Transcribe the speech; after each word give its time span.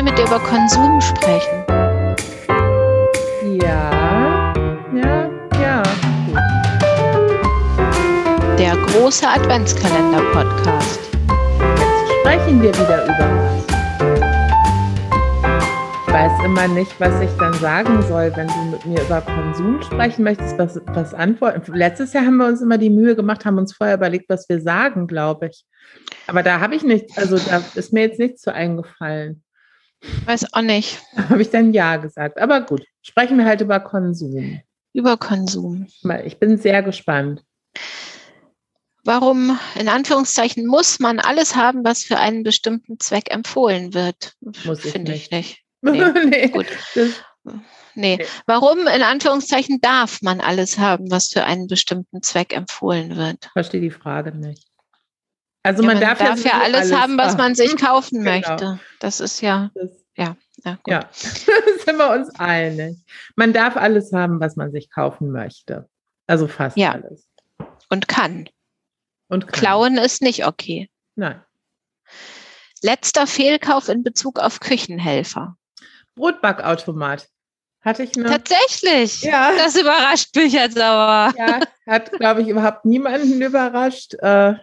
soll 0.00 0.04
mit 0.04 0.18
dir 0.18 0.24
über 0.24 0.40
Konsum 0.40 1.00
sprechen. 1.00 1.64
Ja, 3.62 4.54
ja, 4.94 5.30
ja. 5.60 5.82
Der 8.58 8.76
große 8.76 9.28
Adventskalender-Podcast. 9.28 11.00
Jetzt 11.58 12.20
sprechen 12.20 12.62
wir 12.62 12.72
wieder 12.72 13.04
über 13.04 13.18
was. 13.18 13.64
Ich 16.06 16.14
weiß 16.14 16.44
immer 16.44 16.68
nicht, 16.68 16.98
was 16.98 17.20
ich 17.20 17.30
dann 17.38 17.52
sagen 17.54 18.02
soll, 18.08 18.32
wenn 18.36 18.48
du 18.48 18.64
mit 18.70 18.86
mir 18.86 19.02
über 19.02 19.20
Konsum 19.20 19.82
sprechen 19.82 20.24
möchtest, 20.24 20.58
was, 20.58 20.80
was 20.86 21.12
antworten. 21.12 21.74
Letztes 21.74 22.14
Jahr 22.14 22.24
haben 22.24 22.38
wir 22.38 22.46
uns 22.46 22.62
immer 22.62 22.78
die 22.78 22.90
Mühe 22.90 23.14
gemacht, 23.14 23.44
haben 23.44 23.58
uns 23.58 23.74
vorher 23.74 23.96
überlegt, 23.96 24.30
was 24.30 24.48
wir 24.48 24.60
sagen, 24.62 25.06
glaube 25.06 25.48
ich. 25.48 25.66
Aber 26.26 26.42
da 26.42 26.60
habe 26.60 26.74
ich 26.74 26.84
nichts, 26.84 27.18
also 27.18 27.36
da 27.36 27.62
ist 27.74 27.92
mir 27.92 28.02
jetzt 28.02 28.18
nichts 28.18 28.40
zu 28.40 28.52
eingefallen. 28.52 29.42
Weiß 30.24 30.52
auch 30.52 30.62
nicht. 30.62 31.00
Habe 31.28 31.42
ich 31.42 31.50
dann 31.50 31.72
Ja 31.72 31.96
gesagt. 31.96 32.40
Aber 32.40 32.62
gut, 32.62 32.84
sprechen 33.02 33.38
wir 33.38 33.44
halt 33.44 33.60
über 33.60 33.80
Konsum. 33.80 34.60
Über 34.92 35.16
Konsum. 35.16 35.86
Ich 36.24 36.38
bin 36.38 36.56
sehr 36.56 36.82
gespannt. 36.82 37.44
Warum, 39.04 39.58
in 39.78 39.88
Anführungszeichen, 39.88 40.66
muss 40.66 40.98
man 40.98 41.20
alles 41.20 41.56
haben, 41.56 41.84
was 41.84 42.02
für 42.02 42.18
einen 42.18 42.42
bestimmten 42.42 42.98
Zweck 42.98 43.32
empfohlen 43.32 43.94
wird? 43.94 44.34
Muss 44.64 44.84
ich 44.84 44.92
Finde 44.92 45.14
ich 45.14 45.30
nicht. 45.30 45.62
Nee, 45.82 46.04
Nee, 46.26 46.48
gut. 46.48 46.66
Nee. 46.94 47.10
Nee. 47.94 48.26
Warum, 48.46 48.80
in 48.80 49.02
Anführungszeichen, 49.02 49.80
darf 49.80 50.20
man 50.20 50.40
alles 50.40 50.78
haben, 50.78 51.10
was 51.10 51.28
für 51.28 51.44
einen 51.44 51.68
bestimmten 51.68 52.22
Zweck 52.22 52.54
empfohlen 52.54 53.16
wird? 53.16 53.48
verstehe 53.54 53.80
die 53.80 53.90
Frage 53.90 54.36
nicht. 54.36 54.69
Also 55.62 55.82
Ja, 55.82 55.88
man, 55.88 56.00
darf, 56.00 56.20
ja, 56.20 56.26
ja 56.30 56.36
sowieso 56.36 56.50
alles, 56.50 56.92
haben, 56.92 57.18
was 57.18 57.36
man 57.36 57.54
sich 57.54 57.76
kaufen 57.76 58.24
Genau. 58.24 58.30
möchte. 58.30 58.80
Das 58.98 59.20
ist 59.20 59.40
ja, 59.42 59.70
Das, 59.74 59.90
ja, 60.16 60.36
ja, 60.64 60.74
gut. 60.82 60.92
ja, 60.92 61.08
sind 61.12 61.96
wir 61.98 62.10
uns 62.10 62.34
einig. 62.38 62.96
Man 63.36 63.52
darf 63.52 63.76
alles 63.76 64.12
haben, 64.12 64.40
was 64.40 64.56
man 64.56 64.72
sich 64.72 64.90
kaufen 64.90 65.30
möchte. 65.32 65.88
Also 66.26 66.48
fast 66.48 66.76
Ja. 66.78 66.92
alles. 66.92 67.26
Und 67.90 68.08
kann. 68.08 68.48
Und 69.28 69.48
kann. 69.48 69.60
Klauen 69.60 69.98
ist 69.98 70.22
nicht 70.22 70.46
okay. 70.46 70.88
Nein. 71.14 71.42
Letzter 72.82 73.26
Fehlkauf 73.26 73.88
in 73.90 74.02
Bezug 74.02 74.38
auf 74.38 74.60
Küchenhelfer. 74.60 75.56
Brotbackautomat. 76.14 77.28
Hatte 77.82 78.02
ich 78.02 78.14
eine. 78.16 78.26
Tatsächlich. 78.28 79.22
Ja. 79.22 79.52
Das 79.56 79.74
überrascht 79.76 80.34
mich 80.36 80.52
jetzt 80.52 80.78
aber. 80.78 81.36
Ja, 81.38 81.60
hat, 81.86 82.12
glaube 82.12 82.42
ich, 82.42 82.48
überhaupt 82.48 82.84
niemanden 82.84 83.40
überrascht. 83.40 84.14
Äh, 84.14 84.54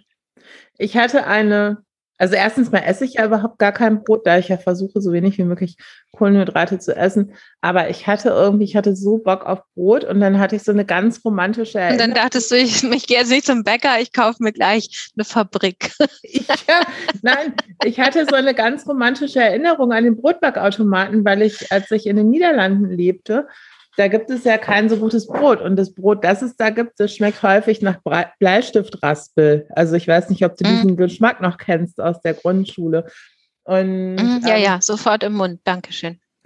ich 0.78 0.96
hatte 0.98 1.26
eine, 1.26 1.78
also 2.20 2.34
erstens 2.36 2.72
mal 2.72 2.80
esse 2.80 3.06
ich 3.06 3.16
ja 3.16 3.26
überhaupt 3.26 3.60
gar 3.60 3.72
kein 3.72 4.04
Brot, 4.04 4.26
da 4.26 4.38
ich 4.40 4.48
ja 4.48 4.58
versuche, 4.58 5.02
so 5.02 5.14
wenig 5.14 5.38
wie 5.38 5.44
möglich 5.44 5.78
Kohlenhydrate 6.14 6.80
zu 6.80 6.96
essen. 6.96 7.34
Aber 7.62 7.90
ich 7.90 8.08
hatte 8.08 8.30
irgendwie, 8.30 8.64
ich 8.66 8.76
hatte 8.76 8.96
so 8.96 9.20
Bock 9.20 9.46
auf 9.46 9.60
Brot 9.76 10.04
und 10.04 10.20
dann 10.20 10.40
hatte 10.40 10.56
ich 10.56 10.64
so 10.64 10.72
eine 10.72 10.84
ganz 10.84 11.24
romantische 11.24 11.78
Und 11.78 11.84
Erinnerung. 11.84 12.14
dann 12.14 12.24
dachtest 12.24 12.50
du, 12.50 12.56
ich, 12.56 12.84
ich 12.84 13.06
gehe 13.06 13.20
jetzt 13.20 13.30
nicht 13.30 13.46
zum 13.46 13.64
Bäcker, 13.64 14.02
ich 14.02 14.14
kaufe 14.14 14.42
mir 14.42 14.52
gleich 14.52 15.12
eine 15.16 15.26
Fabrik. 15.26 15.92
Ich, 16.24 16.48
ja, 16.48 16.82
nein, 17.22 17.54
ich 17.86 18.00
hatte 18.00 18.26
so 18.28 18.36
eine 18.36 18.54
ganz 18.56 18.88
romantische 18.88 19.40
Erinnerung 19.40 19.92
an 19.92 20.04
den 20.04 20.18
Brotbackautomaten, 20.18 21.24
weil 21.24 21.44
ich, 21.44 21.72
als 21.72 21.92
ich 21.92 22.08
in 22.08 22.16
den 22.16 22.30
Niederlanden 22.30 22.90
lebte, 22.90 23.48
da 23.98 24.08
gibt 24.08 24.30
es 24.30 24.44
ja 24.44 24.58
kein 24.58 24.90
so 24.90 24.98
gutes 24.98 25.28
Brot. 25.28 25.60
Und 25.60 25.76
das 25.76 25.94
Brot, 25.94 26.24
das 26.24 26.42
es 26.42 26.56
da 26.56 26.70
gibt, 26.70 27.00
das 27.00 27.14
schmeckt 27.16 27.44
häufig 27.44 27.82
nach 27.82 28.02
Brei- 28.04 28.32
Bleistiftraspel. 28.40 29.68
Also 29.72 29.96
ich 29.96 30.08
weiß 30.08 30.30
nicht, 30.30 30.46
ob 30.46 30.56
du 30.56 30.64
Mm. 30.66 30.68
diesen 30.72 30.98
Geschmack 30.98 31.42
noch 31.42 31.58
kennst 31.58 32.00
aus 32.00 32.22
der 32.22 32.36
Grundschule. 32.36 33.06
Und, 33.64 34.16
Mhm, 34.16 34.42
ja, 34.46 34.56
ähm, 34.56 34.64
ja, 34.64 34.78
sofort 34.82 35.24
im 35.24 35.34
Mund. 35.34 35.60
Dankeschön. 35.66 36.20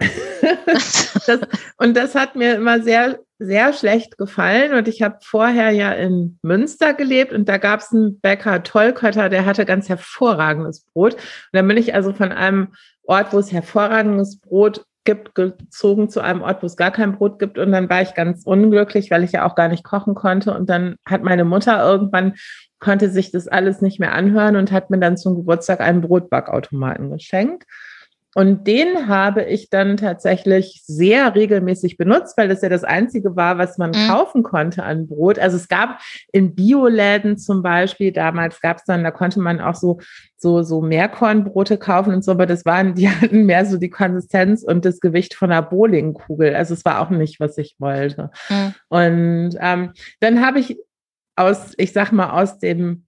das, 1.26 1.40
und 1.76 1.96
das 1.96 2.14
hat 2.14 2.36
mir 2.36 2.54
immer 2.56 2.80
sehr, 2.82 3.20
sehr 3.38 3.72
schlecht 3.72 4.18
gefallen. 4.18 4.72
Und 4.74 4.88
ich 4.88 5.02
habe 5.02 5.18
vorher 5.22 5.70
ja 5.70 5.92
in 5.92 6.38
Münster 6.42 6.94
gelebt 6.94 7.32
und 7.32 7.48
da 7.48 7.58
gab 7.58 7.80
es 7.80 7.92
einen 7.92 8.20
Bäcker 8.20 8.62
Tollkötter, 8.62 9.28
der 9.28 9.44
hatte 9.46 9.64
ganz 9.64 9.88
hervorragendes 9.88 10.84
Brot. 10.92 11.14
Und 11.14 11.20
dann 11.52 11.68
bin 11.68 11.76
ich 11.76 11.94
also 11.94 12.12
von 12.12 12.32
einem 12.32 12.68
Ort, 13.04 13.32
wo 13.32 13.38
es 13.38 13.52
hervorragendes 13.52 14.40
Brot 14.40 14.84
gibt, 15.04 15.34
gezogen 15.34 16.08
zu 16.08 16.20
einem 16.20 16.42
Ort, 16.42 16.62
wo 16.62 16.66
es 16.66 16.76
gar 16.76 16.90
kein 16.90 17.16
Brot 17.16 17.38
gibt. 17.38 17.58
Und 17.58 17.72
dann 17.72 17.90
war 17.90 18.02
ich 18.02 18.14
ganz 18.14 18.44
unglücklich, 18.44 19.10
weil 19.10 19.24
ich 19.24 19.32
ja 19.32 19.46
auch 19.46 19.54
gar 19.54 19.68
nicht 19.68 19.84
kochen 19.84 20.14
konnte. 20.14 20.54
Und 20.54 20.70
dann 20.70 20.96
hat 21.06 21.22
meine 21.22 21.44
Mutter 21.44 21.82
irgendwann 21.82 22.34
konnte 22.82 23.08
sich 23.08 23.30
das 23.30 23.48
alles 23.48 23.80
nicht 23.80 24.00
mehr 24.00 24.12
anhören 24.12 24.56
und 24.56 24.72
hat 24.72 24.90
mir 24.90 24.98
dann 24.98 25.16
zum 25.16 25.36
Geburtstag 25.36 25.80
einen 25.80 26.00
Brotbackautomaten 26.00 27.10
geschenkt. 27.10 27.64
Und 28.34 28.66
den 28.66 29.08
habe 29.08 29.42
ich 29.42 29.68
dann 29.68 29.96
tatsächlich 29.98 30.82
sehr 30.86 31.34
regelmäßig 31.34 31.98
benutzt, 31.98 32.38
weil 32.38 32.48
das 32.48 32.62
ja 32.62 32.70
das 32.70 32.82
Einzige 32.82 33.36
war, 33.36 33.58
was 33.58 33.76
man 33.76 33.90
Mhm. 33.90 34.08
kaufen 34.08 34.42
konnte 34.42 34.84
an 34.84 35.06
Brot. 35.06 35.38
Also 35.38 35.56
es 35.56 35.68
gab 35.68 36.00
in 36.32 36.54
Bioläden 36.54 37.36
zum 37.36 37.62
Beispiel, 37.62 38.10
damals 38.10 38.60
gab 38.60 38.78
es 38.78 38.84
dann, 38.84 39.04
da 39.04 39.10
konnte 39.10 39.40
man 39.40 39.60
auch 39.60 39.74
so, 39.74 39.98
so, 40.38 40.62
so 40.62 40.80
Mehrkornbrote 40.80 41.76
kaufen 41.76 42.14
und 42.14 42.24
so, 42.24 42.32
aber 42.32 42.46
das 42.46 42.64
waren, 42.64 42.94
die 42.94 43.08
hatten 43.10 43.44
mehr 43.44 43.66
so 43.66 43.76
die 43.76 43.90
Konsistenz 43.90 44.62
und 44.62 44.84
das 44.84 45.00
Gewicht 45.00 45.34
von 45.34 45.52
einer 45.52 45.62
Bowlingkugel. 45.62 46.54
Also 46.54 46.72
es 46.74 46.84
war 46.84 47.00
auch 47.00 47.10
nicht, 47.10 47.38
was 47.38 47.58
ich 47.58 47.76
wollte. 47.78 48.30
Mhm. 48.48 48.74
Und 48.88 49.50
ähm, 49.60 49.92
dann 50.20 50.44
habe 50.44 50.58
ich 50.58 50.78
aus, 51.36 51.72
ich 51.76 51.92
sag 51.92 52.12
mal, 52.12 52.30
aus 52.30 52.58
dem, 52.58 53.04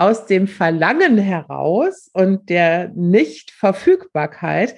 aus 0.00 0.24
dem 0.24 0.46
Verlangen 0.48 1.18
heraus 1.18 2.08
und 2.14 2.48
der 2.48 2.88
Nichtverfügbarkeit 2.94 4.74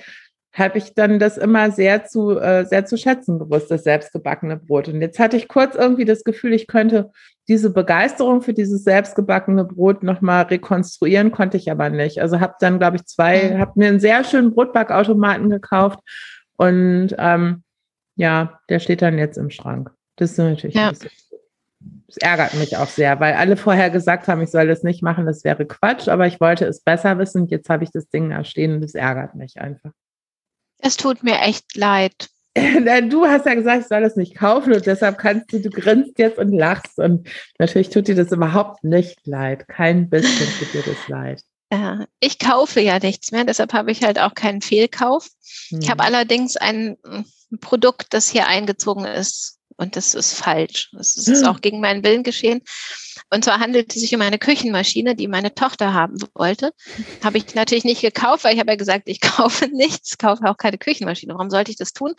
habe 0.53 0.79
ich 0.79 0.95
dann 0.95 1.19
das 1.21 1.39
immer 1.39 1.71
sehr 1.71 2.05
zu, 2.05 2.39
äh, 2.39 2.67
sehr 2.67 2.85
zu 2.85 2.99
schätzen 2.99 3.39
gewusst, 3.39 3.71
das 3.71 3.85
selbstgebackene 3.85 4.57
Brot. 4.57 4.89
Und 4.89 5.01
jetzt 5.01 5.19
hatte 5.21 5.37
ich 5.37 5.47
kurz 5.49 5.77
irgendwie 5.77 6.05
das 6.05 6.25
Gefühl, 6.25 6.53
ich 6.53 6.67
könnte 6.67 7.11
diese 7.49 7.71
Begeisterung 7.71 8.43
für 8.43 8.53
dieses 8.53 8.83
selbstgebackene 8.85 9.65
Brot 9.65 10.03
nochmal 10.03 10.43
rekonstruieren, 10.43 11.31
konnte 11.31 11.57
ich 11.57 11.71
aber 11.71 11.89
nicht. 11.89 12.21
Also 12.21 12.41
habe 12.41 12.55
dann, 12.61 12.79
glaube 12.81 12.97
ich, 12.97 13.05
zwei, 13.07 13.51
Mhm. 13.51 13.59
habe 13.59 13.73
mir 13.77 13.89
einen 13.89 14.01
sehr 14.01 14.25
schönen 14.25 14.53
Brotbackautomaten 14.53 15.49
gekauft 15.49 16.01
und 16.57 17.15
ähm, 17.17 17.63
ja, 18.17 18.61
der 18.69 18.81
steht 18.81 19.01
dann 19.03 19.19
jetzt 19.19 19.39
im 19.39 19.51
Schrank. 19.51 19.91
Das 20.17 20.33
ist 20.33 20.39
natürlich 20.39 20.75
Ja. 20.77 20.89
ein 20.89 20.95
bisschen 20.95 21.11
das 22.15 22.19
ärgert 22.19 22.55
mich 22.55 22.77
auch 22.77 22.89
sehr, 22.89 23.19
weil 23.21 23.35
alle 23.35 23.57
vorher 23.57 23.91
gesagt 23.91 24.29
haben, 24.29 24.43
ich 24.43 24.51
soll 24.51 24.67
das 24.69 24.83
nicht 24.83 25.03
machen, 25.03 25.25
das 25.27 25.45
wäre 25.45 25.65
Quatsch, 25.67 26.09
aber 26.09 26.27
ich 26.27 26.41
wollte 26.41 26.67
es 26.67 26.81
besser 26.81 27.19
wissen. 27.19 27.47
Jetzt 27.47 27.69
habe 27.71 27.85
ich 27.85 27.91
das 27.91 28.09
Ding 28.09 28.31
da 28.31 28.45
stehen 28.45 28.75
und 28.75 28.81
das 28.83 28.95
ärgert 28.95 29.35
mich 29.35 29.61
einfach. 29.61 29.91
Es 30.79 30.97
tut 30.97 31.23
mir 31.23 31.41
echt 31.41 31.77
leid. 31.77 32.29
Du 33.09 33.25
hast 33.25 33.47
ja 33.47 33.55
gesagt, 33.55 33.81
ich 33.83 33.89
soll 33.89 34.03
das 34.03 34.17
nicht 34.17 34.35
kaufen 34.37 34.75
und 34.75 34.85
deshalb 34.85 35.17
kannst 35.17 35.51
du, 35.53 35.59
du 35.61 35.71
grinst 35.71 36.19
jetzt 36.19 36.39
und 36.39 36.53
lachst 36.53 36.99
und 36.99 37.27
natürlich 37.59 37.89
tut 37.89 38.09
dir 38.09 38.15
das 38.15 38.31
überhaupt 38.31 38.85
nicht 38.85 39.27
leid. 39.27 39.67
Kein 39.69 40.11
bisschen 40.11 40.47
tut 40.59 40.75
dir 40.75 40.83
das 40.83 41.09
leid. 41.09 41.43
Äh, 41.71 42.05
Ich 42.21 42.39
kaufe 42.39 42.81
ja 42.83 42.99
nichts 42.99 43.33
mehr, 43.33 43.45
deshalb 43.45 43.73
habe 43.73 43.91
ich 43.91 44.03
halt 44.03 44.19
auch 44.19 44.35
keinen 44.35 44.61
Fehlkauf. 44.61 45.29
Ich 45.71 45.89
habe 45.91 46.05
Hm. 46.05 46.15
allerdings 46.15 46.59
ein 46.59 46.99
Produkt, 47.63 48.09
das 48.13 48.29
hier 48.29 48.47
eingezogen 48.47 49.07
ist. 49.07 49.59
Und 49.83 49.97
das 49.97 50.15
ist 50.15 50.35
falsch. 50.35 50.91
Das 50.93 51.17
ist 51.17 51.45
auch 51.45 51.61
gegen 51.61 51.81
meinen 51.81 52.05
Willen 52.05 52.23
geschehen. 52.23 52.63
Und 53.31 53.45
zwar 53.45 53.59
handelt 53.59 53.93
es 53.93 54.01
sich 54.01 54.15
um 54.15 54.21
eine 54.21 54.39
Küchenmaschine, 54.39 55.17
die 55.17 55.27
meine 55.27 55.55
Tochter 55.55 55.93
haben 55.93 56.19
wollte. 56.35 56.73
Habe 57.25 57.39
ich 57.39 57.57
natürlich 57.57 57.83
nicht 57.83 58.01
gekauft, 58.01 58.45
weil 58.45 58.55
ich 58.55 58.61
habe 58.61 58.71
ja 58.71 58.77
gesagt, 58.77 59.05
ich 59.07 59.21
kaufe 59.21 59.67
nichts, 59.67 60.19
kaufe 60.19 60.45
auch 60.49 60.57
keine 60.57 60.79
Küchenmaschine. 60.79 61.35
Warum 61.35 61.51
sollte 61.51 61.73
ich 61.73 61.77
das 61.77 61.93
tun? 61.93 62.15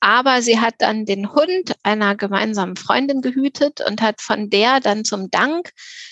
Aber 0.00 0.42
sie 0.42 0.60
hat 0.60 0.74
dann 0.78 1.06
den 1.06 1.32
Hund 1.32 1.74
einer 1.82 2.14
gemeinsamen 2.14 2.76
Freundin 2.76 3.20
gehütet 3.20 3.80
und 3.88 4.00
hat 4.00 4.20
von 4.20 4.48
der 4.48 4.78
dann 4.80 5.04
zum 5.04 5.30
Dank 5.30 5.70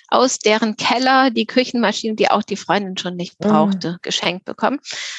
aus 0.09 0.39
deren 0.39 0.77
Keller 0.77 1.31
die 1.31 1.47
Küchenmaschine, 1.47 2.15
die 2.17 2.31
auch 2.31 2.43
die 2.43 2.57
Freundin 2.57 2.97
schon 2.97 3.17
nicht 3.17 3.35
Ah. 3.45 3.49
brauchte, 3.49 3.99
geschenkt 4.03 4.45
bekommen. 4.45 4.79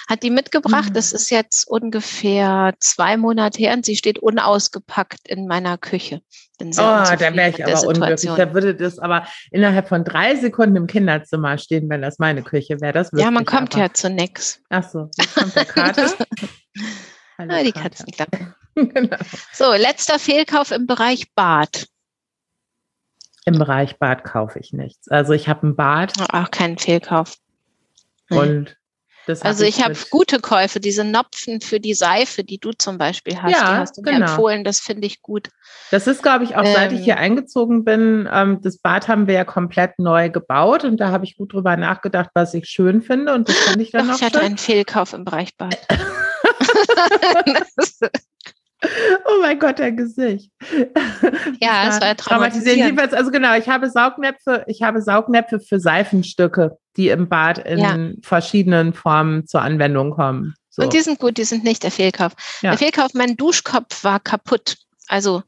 Hat 0.09 0.23
die 0.23 0.29
mitgebracht. 0.29 0.89
Mhm. 0.89 0.93
Das 0.93 1.13
ist 1.13 1.29
jetzt 1.29 1.67
ungefähr 1.67 2.73
zwei 2.79 3.15
Monate 3.17 3.59
her 3.59 3.73
und 3.73 3.85
sie 3.85 3.95
steht 3.95 4.19
unausgepackt 4.19 5.27
in 5.27 5.47
meiner 5.47 5.77
Küche. 5.77 6.21
Bin 6.57 6.73
sehr 6.73 6.83
Oh, 6.83 7.15
da 7.15 7.33
wäre 7.35 7.49
ich 7.49 7.63
aber 7.65 7.87
unglücklich. 7.87 8.31
Da 8.35 8.53
würde 8.53 8.75
das 8.75 8.97
aber 8.99 9.27
innerhalb 9.51 9.87
von 9.87 10.03
drei 10.03 10.35
Sekunden 10.35 10.75
im 10.75 10.87
Kinderzimmer 10.87 11.57
stehen, 11.57 11.89
wenn 11.89 12.01
das 12.01 12.17
meine 12.19 12.41
Küche 12.43 12.81
wäre. 12.81 12.93
Das 12.93 13.11
Ja, 13.13 13.29
man 13.31 13.45
kommt 13.45 13.75
aber. 13.75 13.83
ja 13.85 13.93
zu 13.93 14.09
nix. 14.09 14.59
Ach 14.69 14.83
so, 14.89 15.09
jetzt 15.17 15.35
kommt 15.35 15.55
der 15.55 15.65
Kater. 15.65 16.11
Hallo, 17.37 17.53
Ah, 17.53 17.63
die. 17.63 17.71
Katzenklappe. 17.71 18.55
genau. 18.75 19.17
So, 19.53 19.71
letzter 19.73 20.19
Fehlkauf 20.19 20.71
im 20.71 20.87
Bereich 20.87 21.33
Bad. 21.35 21.87
Im 23.45 23.57
Bereich 23.57 23.97
Bad 23.97 24.23
kaufe 24.23 24.59
ich 24.59 24.73
nichts. 24.73 25.07
Also 25.07 25.33
ich 25.33 25.47
habe 25.47 25.67
ein 25.67 25.75
Bad 25.75 26.13
Auch 26.33 26.51
kein 26.51 26.77
Fehlkauf. 26.77 27.37
Nee. 28.29 28.37
und 28.37 28.77
also 29.41 29.63
ich, 29.65 29.79
ich 29.79 29.83
habe 29.83 29.95
gute 30.09 30.39
Käufe, 30.39 30.79
diese 30.79 31.03
Nopfen 31.03 31.59
für 31.59 31.79
die 31.79 31.93
Seife, 31.93 32.43
die 32.43 32.59
du 32.59 32.71
zum 32.71 32.97
Beispiel 32.97 33.41
hast, 33.41 33.51
ja, 33.51 33.73
die 33.73 33.77
hast 33.79 33.97
du 33.97 34.01
genau. 34.01 34.19
mir 34.19 34.25
empfohlen, 34.25 34.63
das 34.63 34.79
finde 34.79 35.05
ich 35.05 35.21
gut. 35.21 35.49
Das 35.91 36.07
ist, 36.07 36.23
glaube 36.23 36.45
ich, 36.45 36.55
auch 36.55 36.63
ähm, 36.63 36.73
seit 36.73 36.91
ich 36.93 36.99
ähm. 36.99 37.03
hier 37.03 37.17
eingezogen 37.17 37.83
bin, 37.83 38.29
ähm, 38.31 38.61
das 38.61 38.77
Bad 38.77 39.07
haben 39.07 39.27
wir 39.27 39.33
ja 39.33 39.43
komplett 39.43 39.99
neu 39.99 40.29
gebaut 40.29 40.85
und 40.85 40.97
da 40.97 41.09
habe 41.11 41.25
ich 41.25 41.37
gut 41.37 41.51
drüber 41.53 41.75
nachgedacht, 41.75 42.29
was 42.35 42.53
ich 42.53 42.67
schön 42.69 43.01
finde 43.01 43.33
und 43.33 43.49
das 43.49 43.55
finde 43.57 43.83
ich 43.83 43.91
dann 43.91 44.05
Doch, 44.07 44.13
noch 44.13 44.19
Ich 44.19 44.25
hatte 44.25 44.37
schön. 44.39 44.45
einen 44.47 44.57
Fehlkauf 44.57 45.13
im 45.13 45.25
Bereich 45.25 45.57
Bad. 45.57 45.77
Oh 49.25 49.41
mein 49.41 49.57
Gott, 49.57 49.79
dein 49.79 49.97
Gesicht. 49.97 50.51
Ja, 51.59 51.89
es 51.89 51.99
war 51.99 52.15
traumatisierend. 52.15 52.77
Jedenfalls, 52.77 53.13
also 53.13 53.31
genau, 53.31 53.55
ich 53.55 53.67
habe 53.67 53.89
Saugnäpfe, 53.89 54.63
ich 54.67 54.83
habe 54.83 55.01
Saugnäpfe 55.01 55.59
für 55.59 55.79
Seifenstücke, 55.79 56.77
die 56.95 57.09
im 57.09 57.27
Bad 57.27 57.57
in 57.57 57.79
ja. 57.79 57.97
verschiedenen 58.21 58.94
Formen 58.94 59.47
zur 59.47 59.61
Anwendung 59.61 60.11
kommen. 60.11 60.53
So. 60.69 60.83
Und 60.83 60.94
die 60.94 61.01
sind 61.01 61.19
gut, 61.19 61.38
die 61.38 61.44
sind 61.44 61.63
nicht 61.63 61.81
der 61.81 61.89
Fehlkauf. 61.89 62.33
Ja. 62.61 62.71
Der 62.71 62.77
Fehlkauf, 62.77 63.15
mein 63.15 63.35
Duschkopf 63.35 64.03
war 64.03 64.19
kaputt. 64.19 64.77
Also 65.07 65.41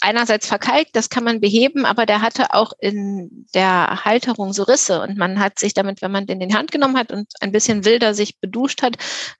einerseits 0.00 0.46
verkalkt, 0.46 0.94
das 0.94 1.08
kann 1.08 1.24
man 1.24 1.40
beheben, 1.40 1.86
aber 1.86 2.04
der 2.04 2.20
hatte 2.20 2.52
auch 2.52 2.72
in 2.78 3.46
der 3.54 4.04
Halterung 4.04 4.52
so 4.52 4.64
Risse 4.64 5.00
und 5.00 5.16
man 5.16 5.40
hat 5.40 5.58
sich 5.58 5.72
damit, 5.72 6.02
wenn 6.02 6.12
man 6.12 6.26
den 6.26 6.40
in 6.40 6.50
die 6.50 6.54
Hand 6.54 6.70
genommen 6.70 6.98
hat 6.98 7.10
und 7.10 7.32
ein 7.40 7.52
bisschen 7.52 7.84
wilder 7.84 8.14
sich 8.14 8.38
beduscht 8.40 8.82
hat, 8.82 8.96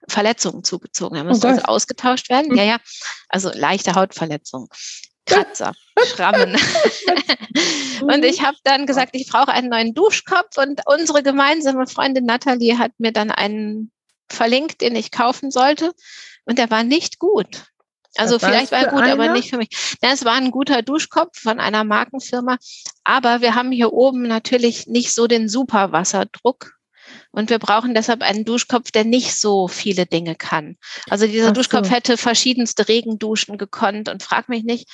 Verletzungen 0.07 0.63
zugezogen. 0.63 1.17
Er 1.17 1.23
oh 1.23 1.27
musste 1.27 1.47
oh 1.47 1.51
also 1.51 1.63
ausgetauscht 1.63 2.29
werden. 2.29 2.51
Hm. 2.51 2.57
Ja, 2.57 2.63
ja, 2.63 2.77
also 3.29 3.51
leichte 3.53 3.93
Hautverletzungen. 3.93 4.67
Kratzer, 5.27 5.73
Schrammen. 6.05 6.55
und 8.01 8.25
ich 8.25 8.43
habe 8.43 8.57
dann 8.63 8.85
gesagt, 8.85 9.11
ich 9.13 9.27
brauche 9.27 9.51
einen 9.51 9.69
neuen 9.69 9.93
Duschkopf 9.93 10.57
und 10.57 10.81
unsere 10.85 11.23
gemeinsame 11.23 11.87
Freundin 11.87 12.25
Nathalie 12.25 12.77
hat 12.77 12.91
mir 12.99 13.11
dann 13.11 13.31
einen 13.31 13.91
verlinkt, 14.29 14.81
den 14.81 14.95
ich 14.95 15.11
kaufen 15.11 15.51
sollte 15.51 15.93
und 16.45 16.57
der 16.57 16.69
war 16.69 16.83
nicht 16.83 17.19
gut. 17.19 17.65
Also 18.17 18.39
vielleicht 18.39 18.71
war 18.71 18.79
er 18.79 18.89
gut, 18.89 19.01
einer? 19.01 19.13
aber 19.13 19.29
nicht 19.29 19.49
für 19.49 19.57
mich. 19.57 19.69
Ja, 20.01 20.11
es 20.13 20.25
war 20.25 20.33
ein 20.33 20.51
guter 20.51 20.81
Duschkopf 20.81 21.39
von 21.39 21.59
einer 21.59 21.83
Markenfirma, 21.83 22.57
aber 23.03 23.41
wir 23.41 23.55
haben 23.55 23.71
hier 23.71 23.93
oben 23.93 24.23
natürlich 24.23 24.87
nicht 24.87 25.13
so 25.13 25.27
den 25.27 25.49
Superwasserdruck. 25.49 26.73
Und 27.31 27.49
wir 27.49 27.59
brauchen 27.59 27.93
deshalb 27.93 28.21
einen 28.23 28.45
Duschkopf, 28.45 28.91
der 28.91 29.03
nicht 29.03 29.39
so 29.39 29.67
viele 29.67 30.05
Dinge 30.05 30.35
kann. 30.35 30.77
Also 31.09 31.27
dieser 31.27 31.47
so. 31.47 31.53
Duschkopf 31.53 31.89
hätte 31.89 32.17
verschiedenste 32.17 32.87
Regenduschen 32.87 33.57
gekonnt 33.57 34.09
und 34.09 34.23
frag 34.23 34.49
mich 34.49 34.63
nicht. 34.63 34.89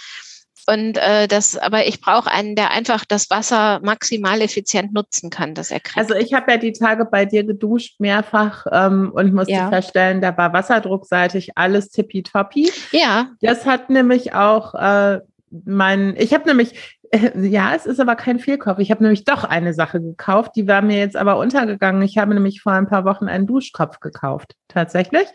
Und 0.68 0.98
äh, 0.98 1.28
das, 1.28 1.58
aber 1.58 1.88
ich 1.88 2.02
brauche 2.02 2.30
einen, 2.30 2.56
der 2.56 2.72
einfach 2.72 3.06
das 3.06 3.30
Wasser 3.30 3.80
maximal 3.84 4.42
effizient 4.42 4.94
nutzen 4.94 5.30
kann, 5.30 5.54
dass 5.54 5.72
er 5.72 5.80
kriegt. 5.80 5.98
Also 5.98 6.16
ich 6.16 6.34
habe 6.34 6.52
ja 6.52 6.58
die 6.58 6.74
Tage 6.74 7.06
bei 7.06 7.26
dir 7.26 7.44
geduscht 7.44 8.00
mehrfach 8.00 8.66
ähm, 8.72 9.12
und 9.14 9.34
musste 9.34 9.54
ja. 9.54 9.70
feststellen, 9.70 10.22
da 10.22 10.36
war 10.38 10.54
wasserdruckseitig 10.54 11.58
alles 11.58 11.90
tippitoppi. 11.90 12.72
Ja. 12.92 13.32
Das 13.42 13.66
hat 13.66 13.90
nämlich 13.90 14.34
auch 14.34 14.74
äh, 14.76 15.20
mein, 15.52 16.16
ich 16.18 16.34
habe 16.34 16.48
nämlich, 16.48 16.98
ja, 17.36 17.76
es 17.76 17.86
ist 17.86 18.00
aber 18.00 18.16
kein 18.16 18.40
Fehlkauf. 18.40 18.80
Ich 18.80 18.92
habe 18.92 19.04
nämlich 19.04 19.26
doch 19.26 19.44
eine 19.44 19.74
Sache 19.74 20.02
gekauft, 20.02 20.52
die 20.56 20.68
war 20.68 20.82
mir 20.82 20.98
jetzt 20.98 21.18
aber 21.18 21.38
untergegangen. 21.38 22.02
Ich 22.02 22.18
habe 22.18 22.34
nämlich 22.34 22.62
vor 22.62 22.74
ein 22.74 22.88
paar 22.88 23.06
Wochen 23.06 23.28
einen 23.28 23.48
Duschkopf 23.48 24.00
gekauft, 24.00 24.56
tatsächlich. 24.68 25.28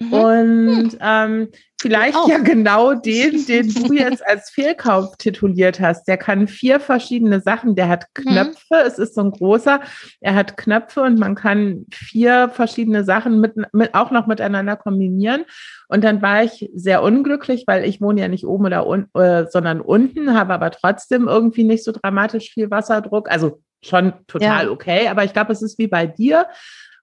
Mhm. 0.00 0.12
Und 0.12 0.92
hm. 0.92 0.98
ähm, 1.00 1.48
vielleicht 1.80 2.18
ja 2.28 2.38
genau 2.38 2.94
den, 2.94 3.46
den 3.48 3.72
du 3.72 3.94
jetzt 3.94 4.26
als 4.26 4.50
Fehlkauf 4.50 5.16
tituliert 5.16 5.80
hast. 5.80 6.06
Der 6.08 6.16
kann 6.16 6.48
vier 6.48 6.80
verschiedene 6.80 7.40
Sachen. 7.40 7.74
Der 7.74 7.88
hat 7.88 8.06
mhm. 8.18 8.22
Knöpfe. 8.22 8.74
Mhm. 8.74 8.86
Es 8.86 8.98
ist 8.98 9.14
so 9.14 9.22
ein 9.22 9.30
großer. 9.30 9.80
Er 10.20 10.34
hat 10.34 10.56
Knöpfe 10.56 11.02
und 11.02 11.18
man 11.18 11.34
kann 11.34 11.86
vier 11.92 12.50
verschiedene 12.52 13.04
Sachen 13.04 13.40
mit, 13.40 13.54
mit, 13.72 13.94
auch 13.94 14.10
noch 14.10 14.26
miteinander 14.26 14.76
kombinieren. 14.76 15.44
Und 15.88 16.04
dann 16.04 16.20
war 16.22 16.42
ich 16.42 16.70
sehr 16.74 17.02
unglücklich, 17.02 17.64
weil 17.66 17.84
ich 17.84 18.00
wohne 18.00 18.20
ja 18.20 18.28
nicht 18.28 18.46
oben 18.46 18.66
oder 18.66 18.86
un, 18.86 19.06
äh, 19.14 19.46
sondern 19.48 19.80
unten, 19.80 20.34
habe 20.34 20.54
aber 20.54 20.70
trotzdem 20.70 21.28
irgendwie 21.28 21.64
nicht 21.64 21.84
so 21.84 21.92
dramatisch 21.92 22.50
viel 22.50 22.70
Wasserdruck. 22.70 23.30
Also 23.30 23.62
schon 23.82 24.12
total 24.26 24.66
ja. 24.66 24.70
okay, 24.70 25.08
aber 25.08 25.24
ich 25.24 25.32
glaube, 25.32 25.52
es 25.52 25.62
ist 25.62 25.78
wie 25.78 25.86
bei 25.86 26.06
dir. 26.06 26.46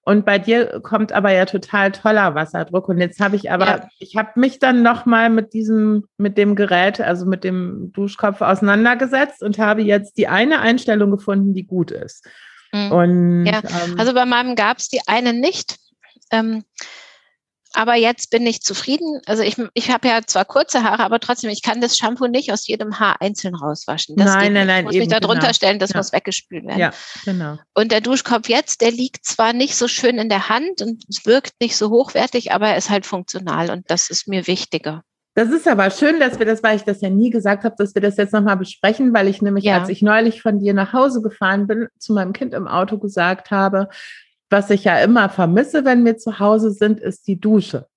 Und 0.06 0.26
bei 0.26 0.38
dir 0.38 0.80
kommt 0.82 1.12
aber 1.12 1.32
ja 1.32 1.46
total 1.46 1.90
toller 1.90 2.34
Wasserdruck. 2.34 2.88
Und 2.90 3.00
jetzt 3.00 3.20
habe 3.20 3.36
ich 3.36 3.50
aber, 3.50 3.66
ja. 3.66 3.88
ich 3.98 4.16
habe 4.16 4.38
mich 4.38 4.58
dann 4.58 4.82
nochmal 4.82 5.30
mit 5.30 5.54
diesem, 5.54 6.06
mit 6.18 6.36
dem 6.36 6.56
Gerät, 6.56 7.00
also 7.00 7.24
mit 7.24 7.42
dem 7.42 7.90
Duschkopf 7.92 8.42
auseinandergesetzt 8.42 9.42
und 9.42 9.58
habe 9.58 9.82
jetzt 9.82 10.18
die 10.18 10.28
eine 10.28 10.60
Einstellung 10.60 11.10
gefunden, 11.10 11.54
die 11.54 11.66
gut 11.66 11.90
ist. 11.90 12.26
Mhm. 12.72 12.92
Und, 12.92 13.46
ja, 13.46 13.62
ähm, 13.62 13.98
also 13.98 14.12
bei 14.12 14.26
meinem 14.26 14.56
gab 14.56 14.78
es 14.78 14.88
die 14.88 15.00
eine 15.06 15.32
nicht. 15.32 15.78
Ähm, 16.30 16.64
aber 17.74 17.94
jetzt 17.96 18.30
bin 18.30 18.46
ich 18.46 18.60
zufrieden. 18.60 19.20
Also 19.26 19.42
ich, 19.42 19.56
ich 19.74 19.90
habe 19.90 20.08
ja 20.08 20.20
zwar 20.24 20.44
kurze 20.44 20.82
Haare, 20.82 21.02
aber 21.02 21.20
trotzdem, 21.20 21.50
ich 21.50 21.62
kann 21.62 21.80
das 21.80 21.96
Shampoo 21.96 22.26
nicht 22.26 22.52
aus 22.52 22.66
jedem 22.66 22.98
Haar 23.00 23.20
einzeln 23.20 23.54
rauswaschen. 23.54 24.16
Das 24.16 24.34
nein, 24.34 24.52
nein, 24.52 24.66
nein. 24.66 24.78
Ich 24.80 24.84
muss 24.84 24.94
eben, 24.94 25.00
mich 25.02 25.12
da 25.12 25.20
drunter 25.20 25.40
genau. 25.42 25.52
stellen, 25.52 25.78
das 25.78 25.90
ja. 25.90 25.96
muss 25.98 26.12
weggespült 26.12 26.66
werden. 26.66 26.78
Ja, 26.78 26.92
genau. 27.24 27.58
Und 27.74 27.92
der 27.92 28.00
Duschkopf 28.00 28.48
jetzt, 28.48 28.80
der 28.80 28.90
liegt 28.90 29.24
zwar 29.24 29.52
nicht 29.52 29.76
so 29.76 29.88
schön 29.88 30.18
in 30.18 30.28
der 30.28 30.48
Hand 30.48 30.82
und 30.82 31.04
es 31.08 31.26
wirkt 31.26 31.54
nicht 31.60 31.76
so 31.76 31.90
hochwertig, 31.90 32.52
aber 32.52 32.68
er 32.68 32.76
ist 32.76 32.90
halt 32.90 33.06
funktional 33.06 33.70
und 33.70 33.90
das 33.90 34.08
ist 34.08 34.28
mir 34.28 34.46
wichtiger. 34.46 35.02
Das 35.36 35.50
ist 35.50 35.66
aber 35.66 35.90
schön, 35.90 36.20
dass 36.20 36.38
wir 36.38 36.46
das, 36.46 36.62
weil 36.62 36.76
ich 36.76 36.84
das 36.84 37.00
ja 37.00 37.10
nie 37.10 37.30
gesagt 37.30 37.64
habe, 37.64 37.74
dass 37.76 37.96
wir 37.96 38.02
das 38.02 38.16
jetzt 38.16 38.32
nochmal 38.32 38.56
besprechen, 38.56 39.12
weil 39.12 39.26
ich 39.26 39.42
nämlich, 39.42 39.64
ja. 39.64 39.80
als 39.80 39.88
ich 39.88 40.00
neulich 40.00 40.40
von 40.40 40.60
dir 40.60 40.74
nach 40.74 40.92
Hause 40.92 41.22
gefahren 41.22 41.66
bin, 41.66 41.88
zu 41.98 42.12
meinem 42.12 42.32
Kind 42.32 42.54
im 42.54 42.68
Auto 42.68 42.98
gesagt 42.98 43.50
habe, 43.50 43.88
was 44.54 44.70
ich 44.70 44.84
ja 44.84 45.00
immer 45.00 45.28
vermisse, 45.28 45.84
wenn 45.84 46.04
wir 46.04 46.16
zu 46.16 46.38
Hause 46.38 46.70
sind, 46.70 47.00
ist 47.00 47.26
die 47.26 47.40
Dusche 47.40 47.88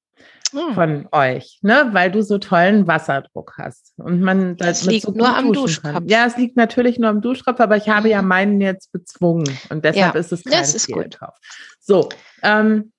hm. 0.51 0.74
von 0.74 1.07
euch, 1.12 1.59
ne? 1.62 1.89
weil 1.92 2.09
du 2.09 2.24
so 2.24 2.39
tollen 2.39 2.88
Wasserdruck 2.88 3.54
hast. 3.59 3.94
Und 3.98 4.21
man 4.21 4.57
das 4.57 4.83
liegt 4.83 5.06
so 5.06 5.12
nur 5.12 5.38
am 5.38 5.54
Duschkopf. 5.54 5.94
Kann. 5.94 6.07
Ja, 6.07 6.25
es 6.25 6.36
liegt 6.36 6.57
natürlich 6.57 6.98
nur 6.98 7.12
am 7.12 7.21
Duschkopf, 7.21 7.59
aber 7.59 7.77
ich 7.77 7.88
habe 7.88 8.09
ja 8.09 8.24
mhm. 8.24 8.27
meinen 8.27 8.62
jetzt 8.62 8.92
bezwungen 8.92 9.48
und 9.69 9.86
deshalb 9.86 10.15
ja, 10.15 10.19
ist 10.19 10.31
es 10.31 10.44
kein 10.44 10.54
das 10.54 10.74
ist 10.74 10.88
Fehlkauf. 10.88 11.36
Gut. 11.36 11.77
So, 11.80 12.09
ähm, 12.42 12.92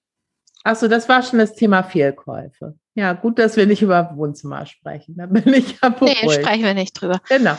achso, 0.62 0.86
das 0.86 1.08
war 1.08 1.24
schon 1.24 1.40
das 1.40 1.56
Thema 1.56 1.82
Fehlkäufe. 1.82 2.76
Ja, 2.94 3.12
gut, 3.12 3.40
dass 3.40 3.56
wir 3.56 3.66
nicht 3.66 3.82
über 3.82 4.12
Wohnzimmer 4.14 4.66
sprechen. 4.66 5.16
Da 5.16 5.26
bin 5.26 5.52
ich 5.52 5.80
ja 5.82 5.88
beruhigt. 5.88 6.22
Nee, 6.22 6.32
sprechen 6.32 6.62
wir 6.62 6.74
nicht 6.74 6.92
drüber. 6.92 7.20
Genau. 7.28 7.58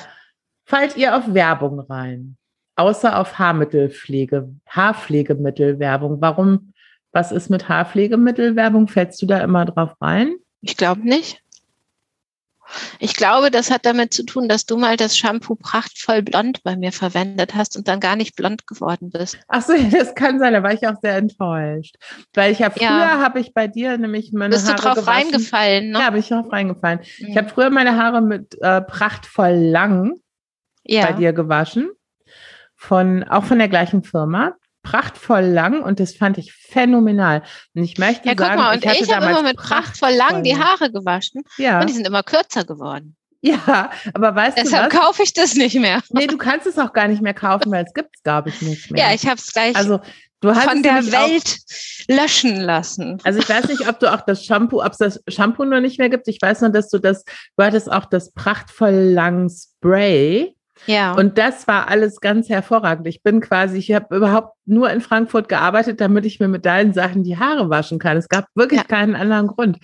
Fallt 0.65 0.95
ihr 0.95 1.17
auf 1.17 1.33
Werbung 1.33 1.81
rein? 1.81 2.37
Außer 2.79 3.19
auf 3.19 3.37
Haarmittelpflege, 3.37 4.49
Haarpflegemittelwerbung. 4.67 6.21
Warum, 6.21 6.73
was 7.11 7.31
ist 7.31 7.49
mit 7.49 7.67
Haarpflegemittelwerbung? 7.67 8.87
Fällst 8.87 9.21
du 9.21 9.25
da 9.25 9.39
immer 9.39 9.65
drauf 9.65 9.91
rein? 10.01 10.35
Ich 10.61 10.77
glaube 10.77 11.01
nicht. 11.01 11.43
Ich 12.99 13.15
glaube, 13.15 13.49
das 13.49 13.71
hat 13.71 13.85
damit 13.85 14.13
zu 14.13 14.23
tun, 14.23 14.47
dass 14.47 14.67
du 14.67 14.77
mal 14.77 14.95
das 14.95 15.17
Shampoo 15.17 15.55
prachtvoll 15.55 16.21
blond 16.21 16.61
bei 16.63 16.75
mir 16.75 16.91
verwendet 16.91 17.55
hast 17.55 17.75
und 17.75 17.87
dann 17.87 17.99
gar 17.99 18.15
nicht 18.15 18.35
blond 18.35 18.67
geworden 18.67 19.09
bist. 19.09 19.39
Ach 19.47 19.63
so, 19.63 19.73
das 19.91 20.13
kann 20.13 20.37
sein, 20.37 20.53
da 20.53 20.61
war 20.61 20.71
ich 20.71 20.87
auch 20.87 20.99
sehr 21.01 21.17
enttäuscht. 21.17 21.95
Weil 22.35 22.51
ich 22.51 22.59
ja 22.59 22.69
früher 22.69 22.83
ja. 22.83 23.19
habe 23.21 23.39
ich 23.39 23.55
bei 23.55 23.67
dir 23.67 23.97
nämlich 23.97 24.31
meine 24.33 24.51
Bist 24.51 24.67
Haare 24.67 24.75
du 24.75 24.83
drauf 24.83 24.95
gewaschen. 24.95 25.29
reingefallen, 25.31 25.89
ne? 25.89 25.99
Ja, 25.99 26.05
habe 26.05 26.19
ich 26.19 26.27
drauf 26.27 26.51
reingefallen. 26.51 26.99
Mhm. 26.99 27.27
Ich 27.27 27.37
habe 27.37 27.49
früher 27.49 27.71
meine 27.71 27.97
Haare 27.97 28.21
mit 28.21 28.55
äh, 28.61 28.81
prachtvoll 28.81 29.55
lang 29.55 30.13
ja. 30.83 31.07
bei 31.07 31.13
dir 31.13 31.33
gewaschen 31.33 31.89
von, 32.79 33.23
auch 33.25 33.43
von 33.43 33.59
der 33.59 33.67
gleichen 33.67 34.03
Firma. 34.03 34.53
Prachtvoll 34.81 35.41
lang 35.41 35.83
und 35.83 35.99
das 35.99 36.15
fand 36.15 36.37
ich 36.37 36.53
phänomenal. 36.53 37.43
Und 37.75 37.83
ich 37.83 37.97
möchte 37.97 38.29
ja, 38.29 38.35
sagen, 38.35 38.55
guck 38.55 38.63
mal, 38.63 38.73
und 38.73 38.85
ich, 38.85 39.01
ich 39.01 39.13
habe 39.13 39.25
immer 39.25 39.43
mit 39.43 39.57
prachtvoll 39.57 40.11
lang 40.11 40.41
die 40.43 40.55
Haare 40.55 40.89
gewaschen 40.89 41.43
ja. 41.57 41.81
und 41.81 41.89
die 41.89 41.93
sind 41.93 42.07
immer 42.07 42.23
kürzer 42.23 42.63
geworden. 42.63 43.17
Ja, 43.41 43.91
aber 44.13 44.33
weißt 44.35 44.57
Deshalb 44.57 44.85
du 44.85 44.89
Deshalb 44.89 45.05
kaufe 45.05 45.23
ich 45.23 45.33
das 45.33 45.55
nicht 45.55 45.75
mehr. 45.75 46.01
Nee, 46.11 46.27
du 46.27 46.37
kannst 46.37 46.65
es 46.65 46.77
auch 46.77 46.93
gar 46.93 47.09
nicht 47.09 47.21
mehr 47.21 47.33
kaufen, 47.33 47.71
weil 47.71 47.85
es 47.85 47.93
gibt 47.93 48.15
es, 48.15 48.23
glaube 48.23 48.49
ich, 48.49 48.61
nicht 48.61 48.89
mehr. 48.89 49.07
Ja, 49.07 49.13
ich 49.13 49.25
habe 49.25 49.35
es 49.35 49.51
gleich 49.51 49.75
also, 49.75 49.99
du 50.39 50.55
hast 50.55 50.69
von 50.69 50.81
der 50.81 51.05
Welt 51.11 51.57
auch, 51.57 52.15
löschen 52.15 52.55
lassen. 52.55 53.19
Also 53.23 53.39
ich 53.39 53.49
weiß 53.49 53.67
nicht, 53.67 53.87
ob 53.87 53.99
du 53.99 54.11
auch 54.11 54.21
das 54.21 54.45
Shampoo, 54.45 54.81
ob 54.81 54.93
es 54.93 54.97
das 54.97 55.21
Shampoo 55.27 55.65
nur 55.65 55.81
nicht 55.81 55.99
mehr 55.99 56.09
gibt. 56.09 56.27
Ich 56.29 56.41
weiß 56.41 56.61
nur, 56.61 56.69
dass 56.69 56.89
du 56.89 56.99
das, 56.99 57.25
du 57.57 57.63
hattest 57.63 57.91
auch 57.91 58.05
das 58.05 58.31
prachtvoll 58.31 58.93
lang 58.93 59.49
Spray. 59.49 60.55
Ja. 60.85 61.13
Und 61.13 61.37
das 61.37 61.67
war 61.67 61.87
alles 61.87 62.19
ganz 62.19 62.49
hervorragend. 62.49 63.07
Ich 63.07 63.21
bin 63.21 63.41
quasi, 63.41 63.77
ich 63.77 63.91
habe 63.91 64.15
überhaupt 64.15 64.55
nur 64.65 64.89
in 64.89 65.01
Frankfurt 65.01 65.49
gearbeitet, 65.49 66.01
damit 66.01 66.25
ich 66.25 66.39
mir 66.39 66.47
mit 66.47 66.65
deinen 66.65 66.93
Sachen 66.93 67.23
die 67.23 67.37
Haare 67.37 67.69
waschen 67.69 67.99
kann. 67.99 68.17
Es 68.17 68.29
gab 68.29 68.45
wirklich 68.55 68.81
ja. 68.81 68.87
keinen 68.87 69.15
anderen 69.15 69.47
Grund. 69.47 69.77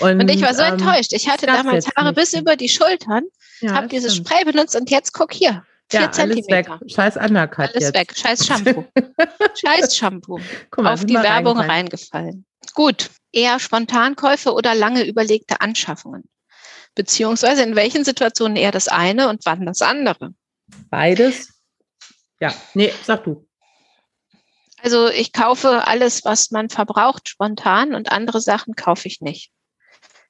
Und, 0.00 0.20
und, 0.20 0.28
ich 0.28 0.42
war 0.42 0.54
so 0.54 0.62
ähm, 0.62 0.74
enttäuscht. 0.74 1.12
Ich 1.12 1.28
hatte 1.28 1.46
damals 1.46 1.88
Haare 1.96 2.12
bis 2.12 2.32
über 2.32 2.56
die 2.56 2.68
Schultern, 2.68 3.24
ja, 3.60 3.72
habe 3.72 3.88
dieses 3.88 4.14
stimmt. 4.14 4.28
Spray 4.28 4.44
benutzt 4.44 4.76
und 4.76 4.90
jetzt 4.90 5.12
guck 5.12 5.32
hier. 5.32 5.64
Vier 5.90 6.00
ja, 6.00 6.12
Zentimeter. 6.12 6.80
Weg. 6.80 6.90
Scheiß 6.90 7.16
Undercut. 7.16 7.70
Alles 7.70 7.82
jetzt. 7.82 7.94
weg. 7.94 8.12
Scheiß 8.16 8.46
Shampoo. 8.46 8.84
Scheiß 9.54 9.96
Shampoo. 9.96 10.38
Mal, 10.78 10.94
Auf 10.94 11.04
die 11.04 11.14
Werbung 11.14 11.58
reingefallen. 11.58 11.70
reingefallen. 11.70 12.46
Gut. 12.74 13.10
Eher 13.32 13.58
Spontankäufe 13.58 14.52
oder 14.52 14.74
lange 14.74 15.04
überlegte 15.06 15.60
Anschaffungen? 15.60 16.24
Beziehungsweise 16.94 17.62
in 17.62 17.76
welchen 17.76 18.04
Situationen 18.04 18.56
eher 18.56 18.72
das 18.72 18.88
eine 18.88 19.28
und 19.28 19.44
wann 19.44 19.66
das 19.66 19.82
andere? 19.82 20.34
Beides? 20.90 21.48
Ja, 22.40 22.54
nee, 22.74 22.92
sag 23.04 23.24
du. 23.24 23.48
Also 24.82 25.08
ich 25.08 25.32
kaufe 25.32 25.86
alles, 25.86 26.24
was 26.24 26.50
man 26.50 26.68
verbraucht, 26.68 27.28
spontan 27.28 27.94
und 27.94 28.10
andere 28.10 28.40
Sachen 28.40 28.74
kaufe 28.74 29.06
ich 29.06 29.20
nicht. 29.20 29.52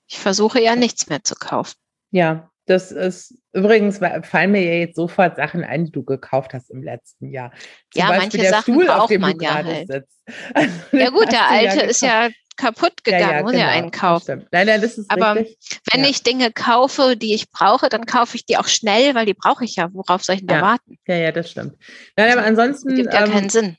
Ich 0.07 0.19
versuche 0.19 0.61
ja 0.61 0.77
nichts 0.77 1.09
mehr 1.09 1.25
zu 1.25 1.35
kaufen. 1.35 1.77
Ja, 2.11 2.51
das 2.67 2.93
ist 2.93 3.35
übrigens, 3.53 3.99
fallen 3.99 4.53
mir 4.53 4.63
ja 4.63 4.75
jetzt 4.75 4.97
sofort 4.97 5.37
Sachen 5.37 5.65
ein, 5.65 5.87
die 5.87 5.93
du 5.93 6.05
gekauft 6.05 6.55
hast 6.55 6.71
im 6.71 6.83
letzten 6.83 7.31
Jahr. 7.31 7.51
Zum 7.91 8.03
ja, 8.03 8.09
Beispiel 8.09 8.41
manche 8.41 8.51
Sachen 8.51 8.75
Stuhl, 8.75 8.87
braucht 8.87 9.19
man 9.19 9.41
ja 9.41 9.55
halt. 9.55 9.91
Also, 9.91 10.71
ja 10.93 11.11
gut, 11.11 11.33
der 11.33 11.49
alte 11.49 11.79
ja 11.79 11.83
ist 11.83 12.03
ja 12.03 12.29
kaputt 12.57 13.05
gegangen, 13.05 13.23
ja, 13.23 13.37
ja, 13.37 13.43
muss 13.43 13.53
genau, 13.53 13.65
ja 13.65 13.71
einen 13.71 13.91
kaufen. 13.91 14.47
Nein, 14.51 14.67
nein, 14.67 14.81
das 14.81 14.99
ist 14.99 15.11
Aber 15.11 15.37
richtig. 15.37 15.81
wenn 15.93 16.05
ja. 16.05 16.11
ich 16.11 16.23
Dinge 16.23 16.53
kaufe, 16.53 17.17
die 17.17 17.35
ich 17.35 17.51
brauche, 17.51 17.89
dann 17.89 18.07
kaufe 18.07 18.37
ich 18.37 18.45
die 18.47 18.57
auch 18.57 18.69
schnell, 18.69 19.15
weil 19.15 19.27
die 19.27 19.35
brauche 19.35 19.65
ich 19.65 19.77
ja. 19.77 19.89
Worauf 19.93 20.25
soll 20.25 20.37
ich 20.37 20.41
denn 20.43 20.49
da 20.49 20.63
warten? 20.63 20.99
Ja, 21.07 21.17
ja, 21.17 21.33
das 21.33 21.51
stimmt. 21.51 21.77
Nein, 22.17 22.33
aber 22.33 22.47
ansonsten. 22.47 22.91
Das 22.91 22.97
gibt 22.97 23.13
ja 23.13 23.25
ähm, 23.25 23.33
keinen 23.33 23.49
Sinn. 23.49 23.77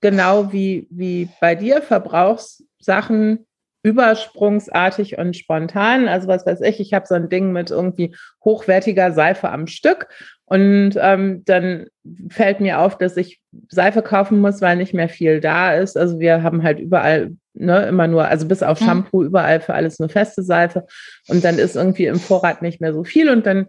Genau 0.00 0.52
wie, 0.52 0.86
wie 0.90 1.28
bei 1.40 1.54
dir 1.54 1.82
Verbrauchssachen 1.82 3.46
übersprungsartig 3.82 5.16
und 5.16 5.36
spontan. 5.36 6.08
Also 6.08 6.26
was 6.26 6.44
weiß 6.44 6.60
ich, 6.62 6.80
ich 6.80 6.92
habe 6.92 7.06
so 7.06 7.14
ein 7.14 7.28
Ding 7.28 7.52
mit 7.52 7.70
irgendwie 7.70 8.16
hochwertiger 8.44 9.12
Seife 9.12 9.48
am 9.48 9.68
Stück 9.68 10.08
und 10.46 10.94
ähm, 10.96 11.44
dann 11.44 11.86
fällt 12.28 12.60
mir 12.60 12.80
auf, 12.80 12.98
dass 12.98 13.16
ich 13.16 13.40
Seife 13.68 14.02
kaufen 14.02 14.40
muss, 14.40 14.60
weil 14.60 14.76
nicht 14.76 14.94
mehr 14.94 15.08
viel 15.08 15.40
da 15.40 15.74
ist. 15.74 15.96
Also 15.96 16.18
wir 16.18 16.42
haben 16.42 16.62
halt 16.62 16.80
überall 16.80 17.36
ne, 17.58 17.86
immer 17.86 18.06
nur, 18.06 18.26
also 18.26 18.46
bis 18.46 18.62
auf 18.62 18.80
mhm. 18.80 18.84
Shampoo, 18.84 19.24
überall 19.24 19.60
für 19.60 19.74
alles 19.74 20.00
eine 20.00 20.08
feste 20.08 20.42
Seife. 20.42 20.86
Und 21.28 21.44
dann 21.44 21.58
ist 21.58 21.76
irgendwie 21.76 22.06
im 22.06 22.20
Vorrat 22.20 22.62
nicht 22.62 22.80
mehr 22.80 22.92
so 22.92 23.04
viel 23.04 23.28
und 23.28 23.46
dann 23.46 23.66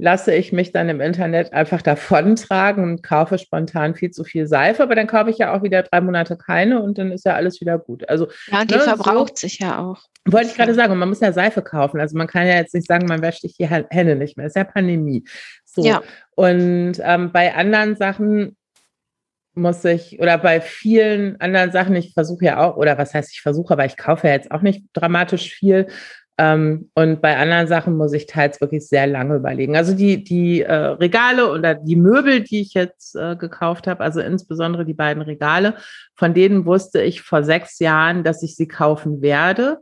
lasse 0.00 0.34
ich 0.34 0.50
mich 0.52 0.72
dann 0.72 0.88
im 0.88 1.00
Internet 1.00 1.52
einfach 1.52 1.82
davontragen 1.82 2.84
und 2.84 3.02
kaufe 3.02 3.38
spontan 3.38 3.94
viel 3.94 4.10
zu 4.10 4.24
viel 4.24 4.46
Seife, 4.46 4.82
aber 4.82 4.94
dann 4.94 5.06
kaufe 5.06 5.28
ich 5.28 5.38
ja 5.38 5.54
auch 5.54 5.62
wieder 5.62 5.82
drei 5.82 6.00
Monate 6.00 6.38
keine 6.38 6.80
und 6.80 6.96
dann 6.96 7.12
ist 7.12 7.26
ja 7.26 7.34
alles 7.34 7.60
wieder 7.60 7.78
gut. 7.78 8.08
Also 8.08 8.28
ja, 8.50 8.62
und 8.62 8.70
die 8.70 8.76
ne, 8.76 8.80
verbraucht 8.80 9.36
so, 9.36 9.46
sich 9.46 9.58
ja 9.58 9.78
auch. 9.78 10.02
Wollte 10.24 10.48
ich 10.48 10.56
gerade 10.56 10.74
sagen, 10.74 10.96
man 10.96 11.08
muss 11.08 11.20
ja 11.20 11.32
Seife 11.32 11.60
kaufen. 11.60 12.00
Also 12.00 12.16
man 12.16 12.26
kann 12.26 12.46
ja 12.46 12.54
jetzt 12.54 12.74
nicht 12.74 12.86
sagen, 12.86 13.06
man 13.06 13.20
wäscht 13.20 13.42
sich 13.42 13.56
die 13.56 13.66
Hände 13.66 14.16
nicht 14.16 14.36
mehr. 14.36 14.46
Das 14.46 14.52
ist 14.52 14.56
ja 14.56 14.64
Pandemie. 14.64 15.24
So. 15.66 15.84
Ja. 15.84 16.02
Und 16.34 16.94
ähm, 17.02 17.30
bei 17.32 17.54
anderen 17.54 17.96
Sachen 17.96 18.56
muss 19.54 19.84
ich, 19.84 20.20
oder 20.20 20.38
bei 20.38 20.60
vielen 20.60 21.40
anderen 21.40 21.72
Sachen, 21.72 21.96
ich 21.96 22.12
versuche 22.14 22.44
ja 22.44 22.58
auch, 22.64 22.76
oder 22.76 22.96
was 22.98 23.14
heißt 23.14 23.32
ich 23.32 23.42
versuche, 23.42 23.72
aber 23.74 23.84
ich 23.84 23.96
kaufe 23.96 24.28
ja 24.28 24.34
jetzt 24.34 24.50
auch 24.50 24.62
nicht 24.62 24.84
dramatisch 24.92 25.52
viel, 25.52 25.86
ähm, 26.40 26.90
und 26.94 27.20
bei 27.20 27.36
anderen 27.36 27.66
Sachen 27.66 27.98
muss 27.98 28.14
ich 28.14 28.24
teils 28.24 28.62
wirklich 28.62 28.88
sehr 28.88 29.06
lange 29.06 29.36
überlegen. 29.36 29.76
Also 29.76 29.94
die, 29.94 30.24
die 30.24 30.62
äh, 30.62 30.72
Regale 30.72 31.52
oder 31.52 31.74
die 31.74 31.96
Möbel, 31.96 32.40
die 32.40 32.62
ich 32.62 32.72
jetzt 32.72 33.14
äh, 33.14 33.36
gekauft 33.36 33.86
habe, 33.86 34.02
also 34.02 34.20
insbesondere 34.20 34.86
die 34.86 34.94
beiden 34.94 35.22
Regale, 35.22 35.74
von 36.14 36.32
denen 36.32 36.64
wusste 36.64 37.02
ich 37.02 37.20
vor 37.20 37.44
sechs 37.44 37.78
Jahren, 37.78 38.24
dass 38.24 38.42
ich 38.42 38.56
sie 38.56 38.68
kaufen 38.68 39.20
werde. 39.20 39.80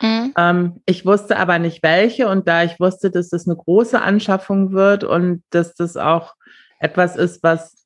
Mhm. 0.00 0.32
Ähm, 0.38 0.80
ich 0.86 1.04
wusste 1.04 1.36
aber 1.36 1.58
nicht 1.58 1.82
welche 1.82 2.28
und 2.28 2.48
da 2.48 2.64
ich 2.64 2.80
wusste, 2.80 3.10
dass 3.10 3.28
das 3.28 3.46
eine 3.46 3.56
große 3.56 4.00
Anschaffung 4.00 4.72
wird 4.72 5.04
und 5.04 5.42
dass 5.50 5.74
das 5.74 5.98
auch 5.98 6.32
etwas 6.78 7.16
ist, 7.16 7.42
was 7.42 7.79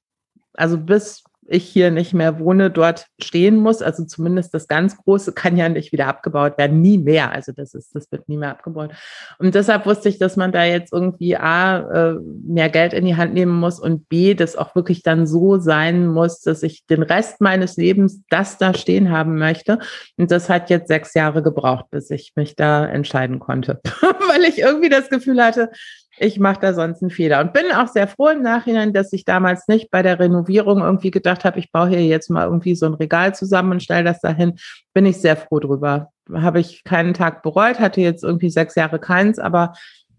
also 0.54 0.78
bis 0.78 1.25
ich 1.46 1.64
hier 1.64 1.90
nicht 1.90 2.14
mehr 2.14 2.38
wohne, 2.38 2.70
dort 2.70 3.06
stehen 3.20 3.56
muss. 3.56 3.82
Also 3.82 4.04
zumindest 4.04 4.54
das 4.54 4.68
ganz 4.68 4.96
Große 4.96 5.32
kann 5.34 5.56
ja 5.56 5.68
nicht 5.68 5.92
wieder 5.92 6.06
abgebaut 6.06 6.58
werden, 6.58 6.80
nie 6.80 6.99
mehr. 6.99 7.32
Also 7.32 7.52
das 7.52 7.75
ist, 7.75 7.94
das 7.94 8.11
wird 8.11 8.28
nie 8.28 8.37
mehr 8.37 8.50
abgebaut. 8.50 8.92
Und 9.38 9.54
deshalb 9.54 9.87
wusste 9.87 10.08
ich, 10.08 10.18
dass 10.18 10.37
man 10.37 10.52
da 10.52 10.64
jetzt 10.64 10.92
irgendwie 10.92 11.37
A, 11.37 12.12
äh, 12.12 12.14
mehr 12.46 12.70
Geld 12.70 12.92
in 12.92 13.04
die 13.04 13.16
Hand 13.16 13.34
nehmen 13.34 13.58
muss 13.58 13.80
und 13.80 14.08
B, 14.08 14.34
das 14.34 14.56
auch 14.56 14.75
wirklich 14.75 15.02
dann 15.02 15.26
so 15.26 15.58
sein 15.58 16.06
muss, 16.06 16.40
dass 16.40 16.62
ich 16.62 16.87
den 16.87 17.02
Rest 17.02 17.40
meines 17.40 17.76
Lebens 17.76 18.23
das 18.30 18.58
da 18.58 18.75
stehen 18.75 19.11
haben 19.11 19.37
möchte. 19.37 19.78
Und 20.16 20.30
das 20.30 20.49
hat 20.49 20.70
jetzt 20.70 20.88
sechs 20.88 21.14
Jahre 21.14 21.42
gebraucht, 21.42 21.87
bis 21.90 22.11
ich 22.11 22.32
mich 22.37 22.56
da 22.56 22.87
entscheiden 22.87 23.38
konnte, 23.38 23.80
weil 24.28 24.44
ich 24.44 24.58
irgendwie 24.58 24.88
das 24.88 25.11
Gefühl 25.11 25.42
hatte, 25.42 25.70
ich 26.18 26.38
mache 26.38 26.61
da 26.61 26.75
sonst 26.75 27.02
einen 27.02 27.11
Fehler 27.11 27.40
und 27.40 27.52
bin 27.52 27.73
auch 27.73 27.88
sehr 27.88 28.06
froh 28.06 28.28
im 28.28 28.42
Nachhinein, 28.42 28.92
dass 28.92 29.12
ich 29.12 29.25
damals 29.25 29.66
nicht 29.68 29.90
bei 29.90 30.02
der 30.02 30.18
Renovierung 30.18 30.80
irgendwie 30.80 31.11
gedacht 31.11 31.44
habe, 31.44 31.59
ich 31.59 31.73
baue 31.73 31.88
hier 31.88 32.04
jetzt 32.04 32.30
mal 32.30 32.44
irgendwie 32.44 32.75
so 32.75 32.87
ein 32.87 32.94
Regal 32.94 33.35
zusammen 33.35 33.73
und 33.73 33.83
stelle 33.83 34.04
das 34.04 34.21
dahin. 34.21 34.59
Bin 34.92 35.06
ich 35.06 35.18
sehr 35.18 35.37
froh 35.37 35.59
drüber. 35.59 36.11
Habe 36.33 36.61
ich 36.61 36.85
keinen 36.85 37.14
Tag 37.14 37.42
bereut, 37.42 37.80
hatte 37.80 38.00
jetzt 38.00 38.23
irgendwie 38.23 38.50
sechs 38.50 38.75
Jahre 38.75 38.99
keins, 38.99 39.38
aber 39.38 39.75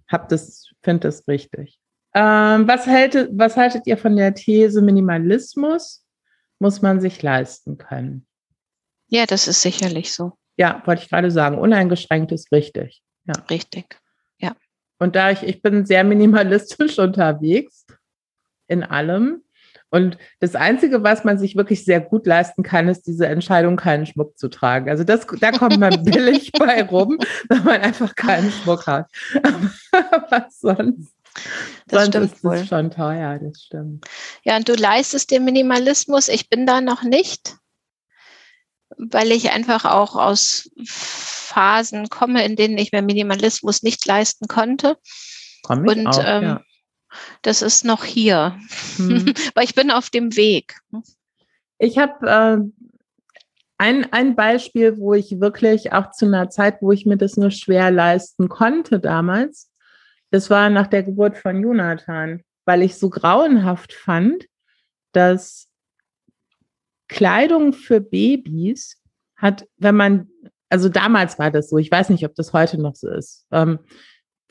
habe 0.08 0.26
das, 0.30 0.70
finde 0.84 1.08
das 1.08 1.28
richtig. 1.28 1.80
Ähm, 2.14 2.68
was, 2.68 2.86
hält, 2.86 3.30
was 3.32 3.58
haltet 3.58 3.88
ihr 3.88 3.98
von 3.98 4.16
der 4.16 4.34
These 4.34 4.82
Minimalismus? 4.82 6.06
Muss 6.60 6.82
man 6.82 7.02
sich 7.02 7.22
leisten 7.22 7.78
können? 7.78 8.26
Ja, 9.08 9.26
das 9.26 9.48
ist 9.48 9.62
sicherlich 9.62 10.14
so. 10.14 10.34
Ja, 10.58 10.82
wollte 10.86 11.04
ich 11.04 11.10
gerade 11.10 11.32
sagen. 11.32 11.58
Uneingeschränkt 11.58 12.32
ist 12.32 12.52
richtig. 12.52 13.02
Ja. 13.26 13.34
Richtig. 13.50 14.00
Und 15.00 15.16
da 15.16 15.32
ich, 15.32 15.44
ich 15.44 15.62
bin 15.62 15.86
sehr 15.86 16.04
minimalistisch 16.04 17.00
unterwegs 17.00 17.86
in 18.68 18.84
allem. 18.84 19.42
Und 19.90 20.18
das 20.40 20.56
Einzige, 20.56 21.04
was 21.04 21.24
man 21.24 21.38
sich 21.38 21.56
wirklich 21.56 21.86
sehr 21.86 22.02
gut 22.02 22.26
leisten 22.26 22.64
kann, 22.64 22.90
ist 22.90 23.04
diese 23.04 23.28
Entscheidung, 23.28 23.78
keinen 23.78 24.06
Schmuck 24.06 24.38
zu 24.38 24.50
tragen. 24.50 24.90
Also 24.90 25.04
das, 25.04 25.26
da 25.40 25.52
kommt 25.52 25.80
man 25.80 26.04
billig 26.04 26.52
bei 26.52 26.84
rum, 26.84 27.18
wenn 27.48 27.64
man 27.64 27.82
einfach 27.82 28.16
keinen 28.16 28.52
Schmuck 28.52 28.88
hat. 28.88 29.10
Aber 29.92 30.48
sonst, 30.50 31.14
das 31.88 32.06
sonst 32.12 32.16
ist 32.16 32.44
es 32.44 32.68
schon 32.68 32.92
teuer, 32.92 33.40
das 33.40 33.62
stimmt. 33.62 34.06
Ja, 34.44 34.58
und 34.58 34.68
du 34.68 34.74
leistest 34.74 35.32
den 35.32 35.46
Minimalismus. 35.46 36.28
Ich 36.28 36.50
bin 36.50 36.66
da 36.66 36.82
noch 36.82 37.04
nicht, 37.04 37.56
weil 38.98 39.32
ich 39.32 39.52
einfach 39.52 39.86
auch 39.86 40.16
aus 40.16 40.70
Phasen 41.46 42.10
komme, 42.10 42.44
in 42.44 42.56
denen 42.56 42.78
ich 42.78 42.92
mir 42.92 43.02
Minimalismus 43.02 43.84
nicht 43.84 44.06
leisten 44.06 44.48
konnte. 44.48 44.98
Und 45.68 46.08
auch, 46.08 46.24
ähm, 46.24 46.44
ja. 46.44 46.62
das 47.42 47.62
ist 47.62 47.86
noch 47.86 48.04
hier. 48.04 48.58
Hm. 48.98 49.34
Weil 49.56 49.64
ich 49.64 49.76
bin 49.76 49.92
auf 49.92 50.10
dem 50.10 50.36
Weg. 50.36 50.78
Ich 51.78 51.98
habe 51.98 52.28
äh, 52.28 52.86
ein, 53.78 54.12
ein 54.12 54.36
Beispiel, 54.36 54.98
wo 54.98 55.14
ich 55.14 55.40
wirklich 55.40 55.92
auch 55.92 56.12
zu 56.12 56.26
einer 56.26 56.50
Zeit, 56.50 56.82
wo 56.82 56.92
ich 56.92 57.06
mir 57.06 57.18
das 57.18 57.38
nur 57.38 57.52
schwer 57.52 57.92
leisten 57.92 58.50
konnte 58.50 59.00
damals, 59.00 59.72
das 60.32 60.50
war 60.50 60.70
nach 60.70 60.88
der 60.88 61.04
Geburt 61.04 61.38
von 61.38 61.62
Jonathan, 61.62 62.42
weil 62.66 62.82
ich 62.82 62.96
so 62.96 63.10
grauenhaft 63.10 63.94
fand, 63.94 64.46
dass 65.12 65.70
Kleidung 67.08 67.74
für 67.74 68.02
Babys 68.02 69.02
hat, 69.36 69.68
wenn 69.78 69.96
man 69.96 70.30
also 70.76 70.90
damals 70.90 71.40
war 71.40 71.52
das 71.52 71.70
so, 71.70 71.78
ich 71.78 71.90
weiß 71.90 72.10
nicht, 72.10 72.26
ob 72.26 72.36
das 72.36 72.52
heute 72.52 72.78
noch 72.78 72.96
so 72.96 73.10
ist. 73.10 73.46
Ähm, 73.50 73.80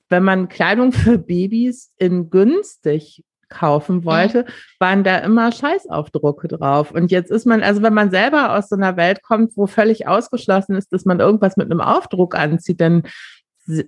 wenn 0.09 0.25
man 0.25 0.49
Kleidung 0.49 0.91
für 0.91 1.19
Babys 1.19 1.93
in 1.99 2.31
günstig 2.31 3.23
kaufen 3.51 3.97
mhm. 3.97 4.05
wollte, 4.07 4.47
waren 4.79 5.05
da 5.05 5.19
immer 5.19 5.53
Scheißaufdrucke 5.53 6.49
drauf. 6.49 6.93
Und 6.93 7.11
jetzt 7.11 7.31
ist 7.31 7.45
man, 7.45 7.63
also 7.63 7.83
wenn 7.83 7.93
man 7.93 8.11
selber 8.11 8.57
aus 8.57 8.71
so 8.71 8.77
einer 8.77 8.97
Welt 8.97 9.23
kommt, 9.23 9.55
wo 9.55 9.67
völlig 9.67 10.09
ausgeschlossen 10.09 10.77
ist, 10.77 10.95
dass 10.95 11.05
man 11.05 11.21
irgendwas 11.21 11.59
mit 11.59 11.71
einem 11.71 11.83
Aufdruck 11.83 12.35
anzieht, 12.35 12.81
dann 12.81 13.03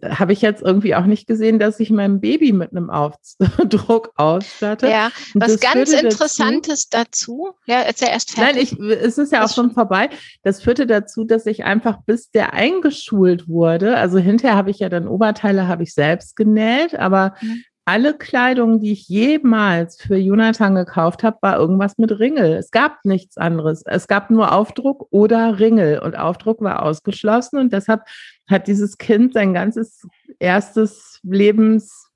habe 0.02 0.32
ich 0.32 0.40
jetzt 0.40 0.62
irgendwie 0.62 0.94
auch 0.94 1.04
nicht 1.04 1.26
gesehen, 1.26 1.58
dass 1.58 1.78
ich 1.80 1.90
mein 1.90 2.20
Baby 2.20 2.52
mit 2.52 2.70
einem 2.70 2.88
Aufdruck 2.88 4.12
ausstatte. 4.16 4.88
Ja, 4.88 5.10
was 5.34 5.60
ganz 5.60 5.92
Interessantes 5.92 6.88
dazu, 6.88 7.52
dazu, 7.52 7.58
ja, 7.66 7.80
erzähl 7.80 8.08
erst 8.08 8.30
fertig. 8.30 8.78
Nein, 8.78 8.90
ich, 8.90 8.96
es 9.04 9.18
ist 9.18 9.32
ja 9.32 9.44
auch 9.44 9.52
schon 9.52 9.72
vorbei. 9.72 10.08
Das 10.42 10.62
führte 10.62 10.86
dazu, 10.86 11.24
dass 11.24 11.44
ich 11.46 11.64
einfach, 11.64 11.98
bis 12.06 12.30
der 12.30 12.54
eingeschult 12.54 13.48
wurde, 13.48 13.96
also 13.96 14.18
hinterher 14.18 14.56
habe 14.56 14.70
ich 14.70 14.78
ja 14.78 14.88
dann 14.88 15.06
Oberteile, 15.06 15.68
habe 15.68 15.82
ich 15.82 15.92
selbst 15.92 16.36
genäht, 16.36 16.94
aber 16.94 17.34
mhm 17.40 17.64
alle 17.86 18.18
Kleidung, 18.18 18.80
die 18.80 18.92
ich 18.92 19.08
jemals 19.08 19.96
für 20.02 20.16
Jonathan 20.16 20.74
gekauft 20.74 21.22
habe, 21.22 21.38
war 21.40 21.56
irgendwas 21.56 21.98
mit 21.98 22.18
Ringel. 22.18 22.54
Es 22.54 22.72
gab 22.72 23.04
nichts 23.04 23.38
anderes. 23.38 23.82
Es 23.86 24.08
gab 24.08 24.28
nur 24.28 24.52
Aufdruck 24.52 25.06
oder 25.10 25.60
Ringel 25.60 26.00
und 26.00 26.18
Aufdruck 26.18 26.60
war 26.60 26.82
ausgeschlossen 26.82 27.58
und 27.58 27.72
deshalb 27.72 28.02
hat 28.50 28.66
dieses 28.66 28.98
Kind 28.98 29.34
sein 29.34 29.54
ganzes 29.54 30.02
erstes 30.40 31.20
Lebens, 31.22 32.10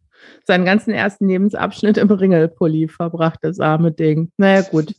seinen 0.44 0.64
ganzen 0.64 0.90
ersten 0.90 1.28
Lebensabschnitt 1.28 1.98
im 1.98 2.10
Ringelpulli 2.10 2.88
verbracht, 2.88 3.38
das 3.42 3.60
arme 3.60 3.92
Ding. 3.92 4.32
Naja, 4.36 4.62
gut. 4.62 4.94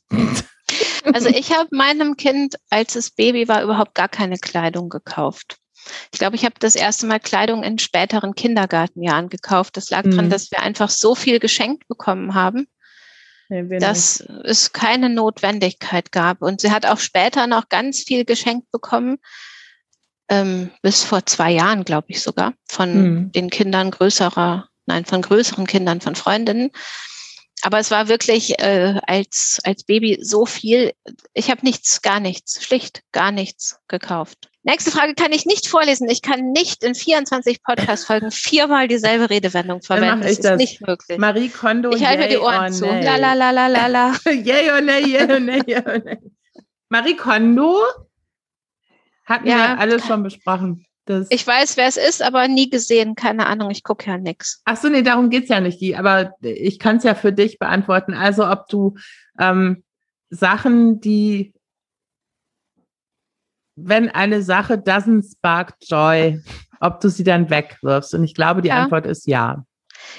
Also 1.13 1.27
ich 1.27 1.51
habe 1.51 1.67
meinem 1.71 2.15
Kind, 2.15 2.55
als 2.69 2.95
es 2.95 3.11
Baby 3.11 3.49
war, 3.49 3.61
überhaupt 3.63 3.95
gar 3.95 4.07
keine 4.07 4.37
Kleidung 4.37 4.87
gekauft. 4.87 5.57
Ich 6.11 6.19
glaube, 6.19 6.35
ich 6.35 6.45
habe 6.45 6.55
das 6.59 6.75
erste 6.75 7.05
Mal 7.05 7.19
Kleidung 7.19 7.63
in 7.63 7.79
späteren 7.79 8.35
Kindergartenjahren 8.35 9.29
gekauft. 9.29 9.77
Das 9.77 9.89
lag 9.89 10.03
mhm. 10.03 10.11
daran, 10.11 10.29
dass 10.29 10.51
wir 10.51 10.61
einfach 10.61 10.89
so 10.89 11.15
viel 11.15 11.39
geschenkt 11.39 11.88
bekommen 11.88 12.33
haben, 12.33 12.67
nee, 13.50 13.79
dass 13.79 14.19
nicht. 14.19 14.45
es 14.45 14.73
keine 14.73 15.09
Notwendigkeit 15.09 16.11
gab. 16.11 16.41
Und 16.41 16.61
sie 16.61 16.71
hat 16.71 16.85
auch 16.85 17.00
später 17.00 17.47
noch 17.47 17.69
ganz 17.69 18.03
viel 18.03 18.25
geschenkt 18.25 18.71
bekommen, 18.71 19.17
ähm, 20.29 20.71
bis 20.81 21.03
vor 21.03 21.25
zwei 21.25 21.51
Jahren, 21.51 21.83
glaube 21.83 22.07
ich 22.09 22.21
sogar, 22.21 22.53
von 22.67 22.93
mhm. 22.93 23.31
den 23.33 23.50
Kindern 23.50 23.91
größerer, 23.91 24.69
nein, 24.85 25.05
von 25.05 25.21
größeren 25.21 25.67
Kindern, 25.67 26.01
von 26.01 26.15
Freundinnen. 26.15 26.71
Aber 27.61 27.79
es 27.79 27.91
war 27.91 28.07
wirklich 28.07 28.59
äh, 28.59 28.99
als, 29.07 29.59
als 29.63 29.83
Baby 29.83 30.19
so 30.21 30.45
viel. 30.45 30.93
Ich 31.33 31.49
habe 31.49 31.61
nichts, 31.63 32.01
gar 32.01 32.19
nichts, 32.19 32.63
schlicht 32.63 33.03
gar 33.11 33.31
nichts 33.31 33.79
gekauft. 33.87 34.49
Nächste 34.63 34.91
Frage 34.91 35.15
kann 35.15 35.31
ich 35.31 35.45
nicht 35.45 35.67
vorlesen. 35.67 36.07
Ich 36.07 36.21
kann 36.21 36.51
nicht 36.51 36.83
in 36.83 36.93
24 36.93 37.63
Podcast-Folgen 37.63 38.31
viermal 38.31 38.87
dieselbe 38.87 39.29
Redewendung 39.29 39.81
verwenden. 39.81 40.21
Das 40.21 40.31
ist 40.31 40.45
das. 40.45 40.57
nicht 40.57 40.85
möglich. 40.85 41.17
Marie 41.17 41.49
Kondo. 41.49 41.91
Ich 41.91 42.05
halte 42.05 42.23
mir 42.23 42.29
die 42.29 42.37
Ohren 42.37 42.71
zu. 42.71 42.85
La 42.85 43.15
la 43.15 43.33
la 43.33 43.51
la 43.51 43.67
la 43.67 43.87
la. 43.87 44.15
yay 44.31 44.69
or 44.71 44.81
nay, 44.81 45.03
yay 45.03 45.23
or 45.23 45.39
nay, 45.39 45.61
yay 45.65 45.83
or 45.83 45.99
nay. 45.99 46.17
Marie 46.89 47.15
Kondo 47.15 47.81
hatten 49.25 49.47
ja, 49.47 49.57
wir 49.57 49.79
alles 49.79 50.05
schon 50.05 50.23
besprochen. 50.23 50.85
Das 51.05 51.27
ich 51.29 51.46
weiß, 51.46 51.77
wer 51.77 51.88
es 51.88 51.98
ist, 51.98 52.22
aber 52.22 52.48
nie 52.48 52.70
gesehen. 52.70 53.15
Keine 53.15 53.48
Ahnung, 53.48 53.72
ich 53.72 53.84
gucke 53.84 54.10
ja 54.10 54.17
nichts. 54.17 54.62
Ach 54.65 54.77
so, 54.77 54.88
nee, 54.88 55.01
darum 55.01 55.29
geht 55.29 55.43
es 55.43 55.50
ja 55.50 55.60
nicht. 55.60 55.81
Die, 55.81 55.96
aber 55.96 56.36
ich 56.41 56.79
kann 56.79 56.98
es 56.98 57.03
ja 57.03 57.15
für 57.15 57.34
dich 57.34 57.58
beantworten. 57.58 58.13
Also, 58.13 58.48
ob 58.48 58.67
du 58.67 58.96
ähm, 59.39 59.84
Sachen, 60.29 61.01
die 61.01 61.53
wenn 63.75 64.10
eine 64.10 64.41
Sache 64.41 64.75
doesn't 64.75 65.31
spark 65.31 65.75
joy, 65.81 66.41
ob 66.79 67.00
du 67.00 67.10
sie 67.10 67.24
dann 67.24 67.50
wegwirfst. 67.50 68.13
Und 68.13 68.24
ich 68.24 68.34
glaube, 68.34 68.62
die 68.62 68.70
ja. 68.70 68.84
Antwort 68.84 69.05
ist 69.05 69.27
ja. 69.27 69.63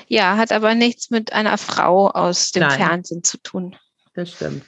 Ja, 0.07 0.37
hat 0.37 0.53
aber 0.53 0.75
nichts 0.75 1.11
mit 1.11 1.33
einer 1.33 1.59
Frau 1.59 2.09
aus 2.09 2.53
dem 2.53 2.62
Nein. 2.62 2.79
Fernsehen 2.79 3.25
zu 3.25 3.39
tun. 3.39 3.77
Das 4.15 4.33
stimmt. 4.33 4.65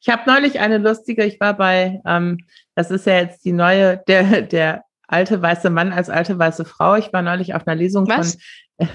Ich 0.00 0.08
habe 0.08 0.30
neulich 0.30 0.60
eine 0.60 0.78
lustige, 0.78 1.24
ich 1.24 1.40
war 1.40 1.56
bei, 1.56 2.00
ähm, 2.06 2.38
das 2.74 2.90
ist 2.90 3.06
ja 3.06 3.14
jetzt 3.14 3.44
die 3.44 3.52
neue, 3.52 3.98
der, 4.06 4.42
der 4.42 4.84
alte 5.08 5.42
weiße 5.42 5.70
Mann 5.70 5.92
als 5.92 6.10
alte 6.10 6.38
weiße 6.38 6.64
Frau. 6.64 6.94
Ich 6.94 7.12
war 7.12 7.22
neulich 7.22 7.54
auf 7.54 7.66
einer 7.66 7.76
Lesung 7.76 8.08
Was? 8.08 8.32
von. 8.32 8.40
Äh, 8.80 8.86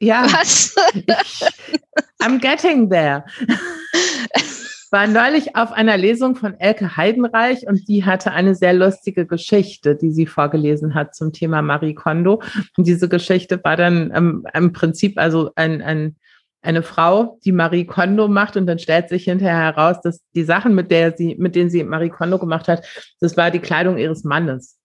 ja. 0.00 0.24
Was? 0.24 0.74
Ich, 0.94 1.06
I'm 2.20 2.40
getting 2.40 2.90
there 2.90 3.24
war 4.90 5.06
neulich 5.06 5.56
auf 5.56 5.72
einer 5.72 5.96
Lesung 5.96 6.34
von 6.36 6.58
Elke 6.58 6.96
Heidenreich 6.96 7.66
und 7.66 7.88
die 7.88 8.04
hatte 8.04 8.32
eine 8.32 8.54
sehr 8.54 8.72
lustige 8.72 9.26
Geschichte, 9.26 9.96
die 9.96 10.10
sie 10.10 10.26
vorgelesen 10.26 10.94
hat 10.94 11.14
zum 11.14 11.32
Thema 11.32 11.62
Marie 11.62 11.94
Kondo. 11.94 12.42
Und 12.76 12.86
diese 12.86 13.08
Geschichte 13.08 13.60
war 13.62 13.76
dann 13.76 14.12
ähm, 14.14 14.46
im 14.54 14.72
Prinzip 14.72 15.18
also 15.18 15.50
ein, 15.56 15.82
ein, 15.82 16.16
eine 16.62 16.82
Frau, 16.82 17.38
die 17.44 17.52
Marie 17.52 17.84
Kondo 17.84 18.28
macht 18.28 18.56
und 18.56 18.66
dann 18.66 18.78
stellt 18.78 19.08
sich 19.08 19.24
hinterher 19.24 19.58
heraus, 19.58 20.00
dass 20.02 20.22
die 20.34 20.44
Sachen, 20.44 20.74
mit 20.74 20.90
der 20.90 21.16
sie, 21.16 21.36
mit 21.38 21.54
denen 21.54 21.70
sie 21.70 21.84
Marie 21.84 22.10
Kondo 22.10 22.38
gemacht 22.38 22.68
hat, 22.68 22.84
das 23.20 23.36
war 23.36 23.50
die 23.50 23.60
Kleidung 23.60 23.98
ihres 23.98 24.24
Mannes. 24.24 24.78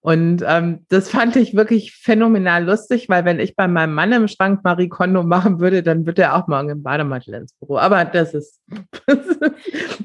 Und 0.00 0.44
ähm, 0.46 0.86
das 0.88 1.10
fand 1.10 1.34
ich 1.36 1.54
wirklich 1.54 1.92
phänomenal 1.92 2.64
lustig, 2.64 3.08
weil 3.08 3.24
wenn 3.24 3.40
ich 3.40 3.56
bei 3.56 3.66
meinem 3.66 3.94
Mann 3.94 4.12
im 4.12 4.28
Schrank 4.28 4.62
Marie 4.62 4.88
Kondo 4.88 5.24
machen 5.24 5.58
würde, 5.58 5.82
dann 5.82 6.06
würde 6.06 6.22
er 6.22 6.36
auch 6.36 6.46
morgen 6.46 6.70
im 6.70 6.82
Bademantel 6.82 7.34
ins 7.34 7.52
Büro. 7.54 7.78
Aber 7.78 8.04
das 8.04 8.32
ist. 8.32 8.60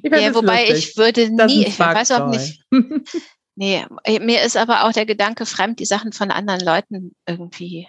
ich 0.02 0.12
ja, 0.12 0.34
wobei 0.34 0.70
lustig. 0.70 0.90
ich 0.90 0.98
würde 0.98 1.30
nie, 1.46 1.68
ich 1.68 1.80
weiß 1.80 2.12
auch 2.12 2.30
nicht. 2.30 2.64
nee, 3.56 3.86
mir 4.20 4.42
ist 4.42 4.58
aber 4.58 4.86
auch 4.86 4.94
der 4.94 5.06
Gedanke 5.06 5.46
fremd, 5.46 5.80
die 5.80 5.86
Sachen 5.86 6.12
von 6.12 6.32
anderen 6.32 6.62
Leuten 6.62 7.16
irgendwie 7.28 7.88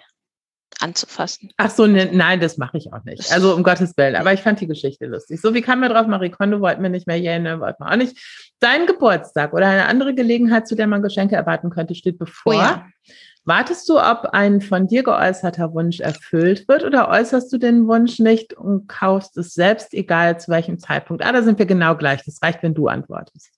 anzufassen. 0.79 1.51
Ach 1.57 1.69
so, 1.69 1.87
ne, 1.87 2.09
nein, 2.11 2.39
das 2.39 2.57
mache 2.57 2.77
ich 2.77 2.91
auch 2.93 3.03
nicht. 3.03 3.31
Also 3.31 3.55
um 3.55 3.63
Gottes 3.63 3.95
Willen. 3.97 4.15
Aber 4.15 4.33
ich 4.33 4.41
fand 4.41 4.61
die 4.61 4.67
Geschichte 4.67 5.05
lustig. 5.05 5.41
So, 5.41 5.53
wie 5.53 5.61
kam 5.61 5.79
mir 5.79 5.89
drauf? 5.89 6.07
Marie 6.07 6.29
Kondo 6.29 6.59
wollten 6.61 6.83
wir 6.83 6.89
nicht 6.89 7.07
mehr, 7.07 7.19
Jane 7.19 7.59
wollten 7.59 7.83
wir 7.83 7.91
auch 7.91 7.95
nicht. 7.95 8.17
Dein 8.59 8.85
Geburtstag 8.85 9.53
oder 9.53 9.67
eine 9.67 9.85
andere 9.85 10.13
Gelegenheit, 10.13 10.67
zu 10.67 10.75
der 10.75 10.87
man 10.87 11.01
Geschenke 11.01 11.35
erwarten 11.35 11.69
könnte, 11.69 11.95
steht 11.95 12.19
bevor. 12.19 12.53
Oh 12.53 12.57
ja. 12.57 12.85
Wartest 13.47 13.87
du, 13.89 13.99
ob 13.99 14.29
ein 14.33 14.59
von 14.59 14.87
dir 14.87 15.03
geäußerter 15.03 15.71
Wunsch 15.73 15.99
erfüllt 15.99 16.67
wird 16.67 16.83
oder 16.83 17.09
äußerst 17.09 17.53
du 17.53 17.59
den 17.59 17.87
Wunsch 17.87 18.17
nicht 18.17 18.53
und 18.53 18.87
kaufst 18.87 19.37
es 19.37 19.53
selbst, 19.53 19.93
egal 19.93 20.39
zu 20.39 20.49
welchem 20.49 20.79
Zeitpunkt? 20.79 21.23
Ah, 21.23 21.31
da 21.31 21.43
sind 21.43 21.59
wir 21.59 21.67
genau 21.67 21.95
gleich. 21.95 22.23
Das 22.25 22.41
reicht, 22.41 22.63
wenn 22.63 22.73
du 22.73 22.87
antwortest. 22.87 23.51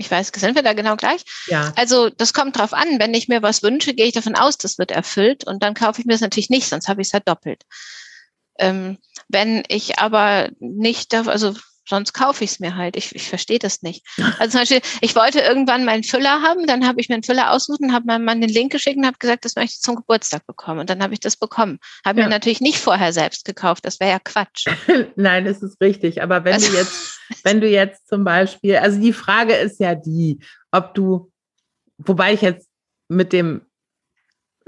Ich 0.00 0.10
weiß, 0.10 0.32
sind 0.34 0.54
wir 0.54 0.62
da 0.62 0.72
genau 0.72 0.96
gleich? 0.96 1.24
Ja. 1.46 1.72
Also 1.76 2.08
das 2.08 2.32
kommt 2.32 2.56
drauf 2.56 2.72
an. 2.72 2.98
Wenn 2.98 3.12
ich 3.12 3.28
mir 3.28 3.42
was 3.42 3.62
wünsche, 3.62 3.92
gehe 3.92 4.06
ich 4.06 4.14
davon 4.14 4.34
aus, 4.34 4.56
das 4.56 4.78
wird 4.78 4.90
erfüllt 4.90 5.44
und 5.44 5.62
dann 5.62 5.74
kaufe 5.74 6.00
ich 6.00 6.06
mir 6.06 6.14
das 6.14 6.22
natürlich 6.22 6.48
nicht, 6.48 6.68
sonst 6.68 6.88
habe 6.88 7.02
ich 7.02 7.08
es 7.08 7.12
halt 7.12 7.28
doppelt. 7.28 7.64
Ähm, 8.58 8.96
wenn 9.28 9.62
ich 9.68 9.98
aber 9.98 10.48
nicht, 10.58 11.14
also 11.14 11.54
sonst 11.88 12.12
kaufe 12.12 12.44
ich 12.44 12.52
es 12.52 12.60
mir 12.60 12.76
halt. 12.76 12.96
Ich, 12.96 13.14
ich 13.14 13.28
verstehe 13.28 13.58
das 13.58 13.82
nicht. 13.82 14.06
Also 14.38 14.52
zum 14.52 14.60
Beispiel, 14.60 14.80
ich 15.00 15.14
wollte 15.16 15.40
irgendwann 15.40 15.84
meinen 15.84 16.04
Füller 16.04 16.42
haben, 16.42 16.66
dann 16.66 16.86
habe 16.86 17.00
ich 17.00 17.08
mir 17.08 17.14
einen 17.14 17.24
Füller 17.24 17.52
ausgesucht 17.52 17.80
und 17.80 17.92
habe 17.92 18.06
meinem 18.06 18.24
Mann 18.24 18.40
den 18.40 18.50
Link 18.50 18.72
geschickt 18.72 18.96
und 18.96 19.06
habe 19.06 19.18
gesagt, 19.18 19.44
das 19.44 19.56
möchte 19.56 19.74
ich 19.76 19.80
zum 19.80 19.96
Geburtstag 19.96 20.46
bekommen. 20.46 20.80
Und 20.80 20.90
dann 20.90 21.02
habe 21.02 21.14
ich 21.14 21.20
das 21.20 21.36
bekommen. 21.36 21.78
Habe 22.04 22.20
ja. 22.20 22.26
mir 22.26 22.30
natürlich 22.30 22.60
nicht 22.60 22.78
vorher 22.78 23.12
selbst 23.12 23.44
gekauft, 23.44 23.84
das 23.84 24.00
wäre 24.00 24.10
ja 24.10 24.18
Quatsch. 24.18 24.66
Nein, 25.16 25.44
das 25.44 25.62
ist 25.62 25.80
richtig. 25.80 26.22
Aber 26.22 26.44
wenn 26.44 26.54
also, 26.54 26.70
du 26.70 26.76
jetzt, 26.76 27.20
wenn 27.44 27.60
du 27.60 27.68
jetzt 27.68 28.08
zum 28.08 28.24
Beispiel, 28.24 28.76
also 28.76 29.00
die 29.00 29.12
Frage 29.12 29.54
ist 29.54 29.80
ja 29.80 29.94
die, 29.94 30.40
ob 30.70 30.94
du, 30.94 31.30
wobei 31.98 32.34
ich 32.34 32.42
jetzt 32.42 32.68
mit 33.08 33.32
dem 33.32 33.62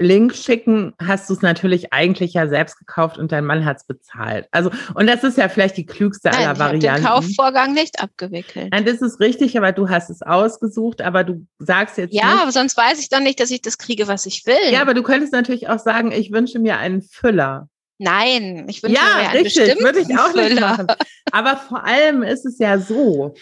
Link 0.03 0.35
schicken, 0.35 0.93
hast 1.01 1.29
du 1.29 1.33
es 1.33 1.41
natürlich 1.41 1.93
eigentlich 1.93 2.33
ja 2.33 2.47
selbst 2.47 2.77
gekauft 2.77 3.17
und 3.17 3.31
dein 3.31 3.45
Mann 3.45 3.65
hat 3.65 3.77
es 3.77 3.85
bezahlt. 3.85 4.47
Also, 4.51 4.69
und 4.93 5.07
das 5.07 5.23
ist 5.23 5.37
ja 5.37 5.49
vielleicht 5.49 5.77
die 5.77 5.85
klügste 5.85 6.29
Nein, 6.29 6.47
aller 6.47 6.59
Varianten. 6.59 7.01
Ich 7.01 7.09
habe 7.09 7.21
den 7.21 7.27
Kaufvorgang 7.27 7.73
nicht 7.73 8.01
abgewickelt. 8.01 8.69
Nein, 8.71 8.85
das 8.85 9.01
ist 9.01 9.19
richtig, 9.19 9.57
aber 9.57 9.71
du 9.71 9.89
hast 9.89 10.09
es 10.09 10.21
ausgesucht, 10.21 11.01
aber 11.01 11.23
du 11.23 11.47
sagst 11.59 11.97
jetzt. 11.97 12.13
Ja, 12.13 12.33
nicht, 12.33 12.41
aber 12.41 12.51
sonst 12.51 12.77
weiß 12.77 12.99
ich 12.99 13.09
doch 13.09 13.19
nicht, 13.19 13.39
dass 13.39 13.49
ich 13.49 13.61
das 13.61 13.77
kriege, 13.77 14.07
was 14.07 14.25
ich 14.25 14.45
will. 14.45 14.71
Ja, 14.71 14.81
aber 14.81 14.93
du 14.93 15.03
könntest 15.03 15.33
natürlich 15.33 15.69
auch 15.69 15.79
sagen, 15.79 16.11
ich 16.11 16.31
wünsche 16.31 16.59
mir 16.59 16.77
einen 16.77 17.01
Füller. 17.01 17.69
Nein, 17.97 18.65
ich 18.69 18.83
wünsche 18.83 18.95
ja, 18.95 19.17
mir 19.17 19.29
einen 19.29 19.43
richtig, 19.43 19.79
würde 19.79 19.99
ich 19.99 20.17
auch 20.17 20.31
Füller. 20.31 20.49
nicht 20.49 20.59
machen. 20.59 20.87
Aber 21.31 21.57
vor 21.57 21.83
allem 21.85 22.21
ist 22.21 22.45
es 22.45 22.59
ja 22.59 22.77
so, 22.77 23.33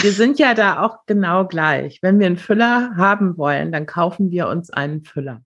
wir 0.00 0.12
sind 0.12 0.38
ja 0.38 0.54
da 0.54 0.82
auch 0.82 0.98
genau 1.06 1.46
gleich. 1.46 1.98
Wenn 2.02 2.18
wir 2.18 2.26
einen 2.26 2.36
Füller 2.36 2.92
haben 2.96 3.36
wollen, 3.36 3.72
dann 3.72 3.86
kaufen 3.86 4.30
wir 4.30 4.48
uns 4.48 4.70
einen 4.70 5.04
Füller. 5.04 5.42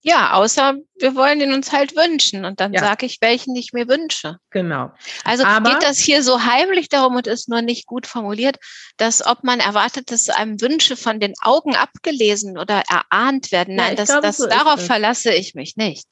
Ja, 0.00 0.34
außer 0.34 0.74
wir 1.00 1.14
wollen 1.16 1.40
ihn 1.40 1.52
uns 1.52 1.72
halt 1.72 1.96
wünschen 1.96 2.44
und 2.44 2.60
dann 2.60 2.72
ja. 2.72 2.80
sage 2.80 3.04
ich, 3.06 3.18
welchen 3.20 3.56
ich 3.56 3.72
mir 3.72 3.88
wünsche. 3.88 4.36
Genau. 4.50 4.92
Also 5.24 5.44
Aber 5.44 5.70
geht 5.70 5.82
das 5.82 5.98
hier 5.98 6.22
so 6.22 6.44
heimlich 6.44 6.88
darum 6.88 7.16
und 7.16 7.26
ist 7.26 7.48
nur 7.48 7.62
nicht 7.62 7.86
gut 7.86 8.06
formuliert, 8.06 8.56
dass 8.96 9.26
ob 9.26 9.42
man 9.42 9.58
erwartet, 9.58 10.12
dass 10.12 10.28
einem 10.28 10.60
Wünsche 10.60 10.96
von 10.96 11.18
den 11.18 11.34
Augen 11.42 11.74
abgelesen 11.74 12.58
oder 12.58 12.82
erahnt 12.88 13.50
werden. 13.50 13.74
Nein, 13.74 13.90
ja, 13.90 13.94
das, 13.96 14.08
glaube, 14.08 14.22
das, 14.22 14.36
so 14.36 14.46
darauf 14.46 14.84
verlasse 14.84 15.32
ich 15.32 15.54
mich 15.54 15.76
nicht. 15.76 16.06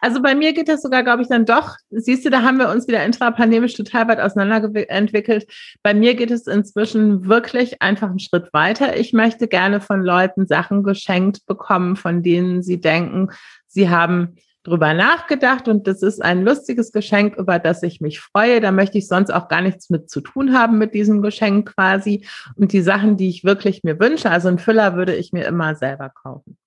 Also 0.00 0.22
bei 0.22 0.34
mir 0.34 0.52
geht 0.52 0.68
das 0.68 0.82
sogar, 0.82 1.02
glaube 1.02 1.22
ich, 1.22 1.28
dann 1.28 1.44
doch. 1.44 1.76
Siehst 1.90 2.24
du, 2.24 2.30
da 2.30 2.42
haben 2.42 2.58
wir 2.58 2.68
uns 2.70 2.86
wieder 2.86 3.04
intrapandemisch 3.04 3.74
total 3.74 4.08
weit 4.08 4.20
auseinanderentwickelt. 4.20 5.46
Bei 5.82 5.94
mir 5.94 6.14
geht 6.14 6.30
es 6.30 6.46
inzwischen 6.46 7.26
wirklich 7.26 7.82
einfach 7.82 8.08
einen 8.08 8.20
Schritt 8.20 8.52
weiter. 8.52 8.96
Ich 8.96 9.12
möchte 9.12 9.48
gerne 9.48 9.80
von 9.80 10.02
Leuten 10.02 10.46
Sachen 10.46 10.82
geschenkt 10.82 11.46
bekommen, 11.46 11.96
von 11.96 12.22
denen 12.22 12.62
sie 12.62 12.80
denken, 12.80 13.30
sie 13.66 13.90
haben 13.90 14.36
drüber 14.64 14.92
nachgedacht 14.92 15.66
und 15.66 15.86
das 15.86 16.02
ist 16.02 16.22
ein 16.22 16.44
lustiges 16.44 16.92
Geschenk, 16.92 17.36
über 17.36 17.58
das 17.58 17.82
ich 17.82 18.00
mich 18.00 18.20
freue. 18.20 18.60
Da 18.60 18.70
möchte 18.70 18.98
ich 18.98 19.08
sonst 19.08 19.30
auch 19.30 19.48
gar 19.48 19.62
nichts 19.62 19.90
mit 19.90 20.10
zu 20.10 20.20
tun 20.20 20.52
haben 20.52 20.78
mit 20.78 20.94
diesem 20.94 21.22
Geschenk 21.22 21.74
quasi. 21.74 22.26
Und 22.56 22.72
die 22.72 22.82
Sachen, 22.82 23.16
die 23.16 23.28
ich 23.28 23.44
wirklich 23.44 23.82
mir 23.82 23.98
wünsche, 23.98 24.30
also 24.30 24.48
einen 24.48 24.58
Füller 24.58 24.94
würde 24.94 25.14
ich 25.14 25.32
mir 25.32 25.46
immer 25.46 25.74
selber 25.74 26.10
kaufen 26.10 26.58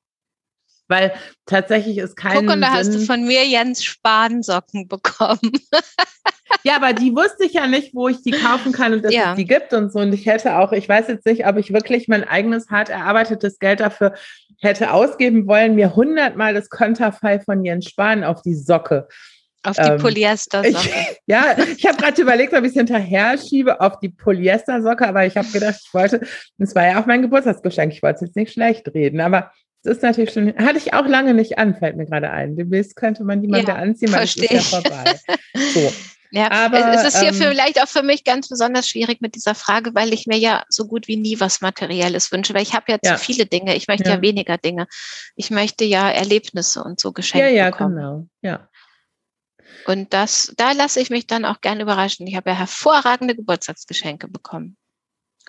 weil 0.91 1.13
tatsächlich 1.47 1.97
ist 1.97 2.15
kein. 2.15 2.45
Guck, 2.45 2.54
und 2.54 2.62
da 2.62 2.67
Sinn. 2.67 2.77
hast 2.77 2.93
du 2.93 2.99
von 2.99 3.25
mir 3.25 3.43
Jens 3.47 3.84
Spansocken 3.84 4.88
bekommen. 4.88 5.54
ja, 6.63 6.75
aber 6.75 6.93
die 6.93 7.15
wusste 7.15 7.45
ich 7.45 7.54
ja 7.54 7.65
nicht, 7.65 7.95
wo 7.95 8.08
ich 8.08 8.21
die 8.21 8.32
kaufen 8.32 8.71
kann 8.71 8.93
und 8.93 9.04
dass 9.04 9.13
ja. 9.13 9.32
es 9.32 9.38
die 9.38 9.45
gibt 9.45 9.73
und 9.73 9.91
so. 9.91 9.99
Und 9.99 10.13
ich 10.13 10.27
hätte 10.27 10.58
auch, 10.58 10.71
ich 10.71 10.88
weiß 10.88 11.08
jetzt 11.08 11.25
nicht, 11.25 11.47
ob 11.47 11.58
ich 11.58 11.73
wirklich 11.73 12.08
mein 12.08 12.27
eigenes 12.27 12.69
hart 12.69 12.89
erarbeitetes 12.89 13.58
Geld 13.58 13.80
dafür 13.80 14.13
hätte 14.60 14.93
ausgeben 14.93 15.47
wollen, 15.47 15.73
mir 15.73 15.95
hundertmal 15.95 16.54
das 16.54 16.69
Konterfei 16.69 17.39
von 17.39 17.65
Jens 17.65 17.89
Spahn 17.89 18.23
auf 18.23 18.43
die 18.43 18.54
Socke 18.54 19.08
auf 19.63 19.77
die 19.77 19.89
ähm, 19.89 19.97
Polyester-Socke. 19.97 20.89
ja, 21.27 21.56
ich 21.75 21.86
habe 21.86 21.97
gerade 21.97 22.21
überlegt, 22.21 22.54
ob 22.54 22.63
ich 22.63 22.69
es 22.69 22.73
hinterher 22.73 23.38
schiebe 23.38 23.80
auf 23.80 23.99
die 23.99 24.10
Polyester-Socke, 24.10 25.08
aber 25.08 25.25
ich 25.25 25.38
habe 25.38 25.47
gedacht, 25.49 25.80
ich 25.84 25.93
wollte, 25.93 26.21
das 26.58 26.73
war 26.75 26.86
ja 26.86 27.01
auch 27.01 27.06
mein 27.06 27.21
Geburtstagsgeschenk, 27.21 27.93
ich 27.93 28.01
wollte 28.01 28.15
es 28.15 28.21
jetzt 28.21 28.36
nicht 28.36 28.54
schlecht 28.54 28.88
reden, 28.93 29.19
aber 29.19 29.51
das 29.83 29.97
ist 29.97 30.03
natürlich 30.03 30.31
schon, 30.31 30.55
hatte 30.57 30.77
ich 30.77 30.93
auch 30.93 31.07
lange 31.07 31.33
nicht 31.33 31.57
an, 31.57 31.75
fällt 31.75 31.97
mir 31.97 32.05
gerade 32.05 32.29
ein. 32.29 32.55
Demnächst 32.55 32.95
könnte 32.95 33.23
man 33.23 33.41
niemanden 33.41 33.67
ja, 33.67 33.75
anziehen, 33.75 34.13
es 34.13 34.35
ist 34.35 34.51
ja 34.51 34.61
vorbei. 34.61 35.19
So. 35.73 35.91
Ja, 36.33 36.49
aber 36.49 36.93
es 36.93 37.03
ist 37.03 37.19
hier 37.19 37.29
ähm, 37.29 37.35
vielleicht 37.35 37.81
auch 37.81 37.89
für 37.89 38.03
mich 38.03 38.23
ganz 38.23 38.47
besonders 38.47 38.87
schwierig 38.87 39.19
mit 39.19 39.35
dieser 39.35 39.53
Frage, 39.53 39.93
weil 39.95 40.13
ich 40.13 40.27
mir 40.27 40.37
ja 40.37 40.63
so 40.69 40.87
gut 40.87 41.09
wie 41.09 41.17
nie 41.17 41.41
was 41.41 41.59
Materielles 41.59 42.31
wünsche, 42.31 42.53
weil 42.53 42.61
ich 42.61 42.73
habe 42.73 42.85
ja, 42.89 42.97
ja, 43.03 43.15
zu 43.15 43.23
viele 43.23 43.45
Dinge. 43.45 43.75
Ich 43.75 43.89
möchte 43.89 44.09
ja. 44.09 44.15
ja. 44.15 44.21
weniger 44.21 44.57
Dinge. 44.57 44.87
Ich 45.35 45.51
möchte 45.51 45.83
ja 45.83 46.09
Erlebnisse 46.09 46.83
und 46.83 47.01
so 47.01 47.11
Geschenke 47.11 47.47
ja, 47.47 47.65
ja, 47.65 47.69
bekommen. 47.69 47.95
Genau. 47.95 48.27
Ja. 48.41 48.69
Und 49.87 50.13
das, 50.13 50.53
da 50.55 50.71
lasse 50.71 51.01
ich 51.01 51.09
mich 51.09 51.27
dann 51.27 51.43
auch 51.43 51.59
gerne 51.59 51.81
überraschen. 51.81 52.25
Ich 52.27 52.35
habe 52.37 52.51
ja 52.51 52.55
hervorragende 52.55 53.35
Geburtstagsgeschenke 53.35 54.29
bekommen. 54.29 54.77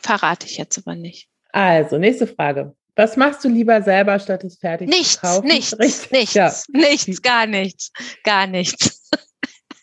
Verrate 0.01 0.47
ich 0.47 0.59
jetzt 0.59 0.79
aber 0.79 0.97
nicht. 0.97 1.29
Also, 1.53 1.99
nächste 1.99 2.27
Frage. 2.27 2.75
Was 2.95 3.17
machst 3.17 3.43
du 3.45 3.49
lieber 3.49 3.81
selber, 3.83 4.19
statt 4.19 4.45
es 4.45 4.59
fertig 4.59 4.89
nichts, 4.89 5.15
zu 5.15 5.21
kaufen? 5.21 5.47
Nichts, 5.47 5.73
Richtig? 5.79 6.11
nichts, 6.11 6.35
ja. 6.35 6.53
nichts, 6.69 7.23
gar 7.23 7.47
nichts, 7.47 7.91
gar 8.23 8.47
nichts. 8.47 9.11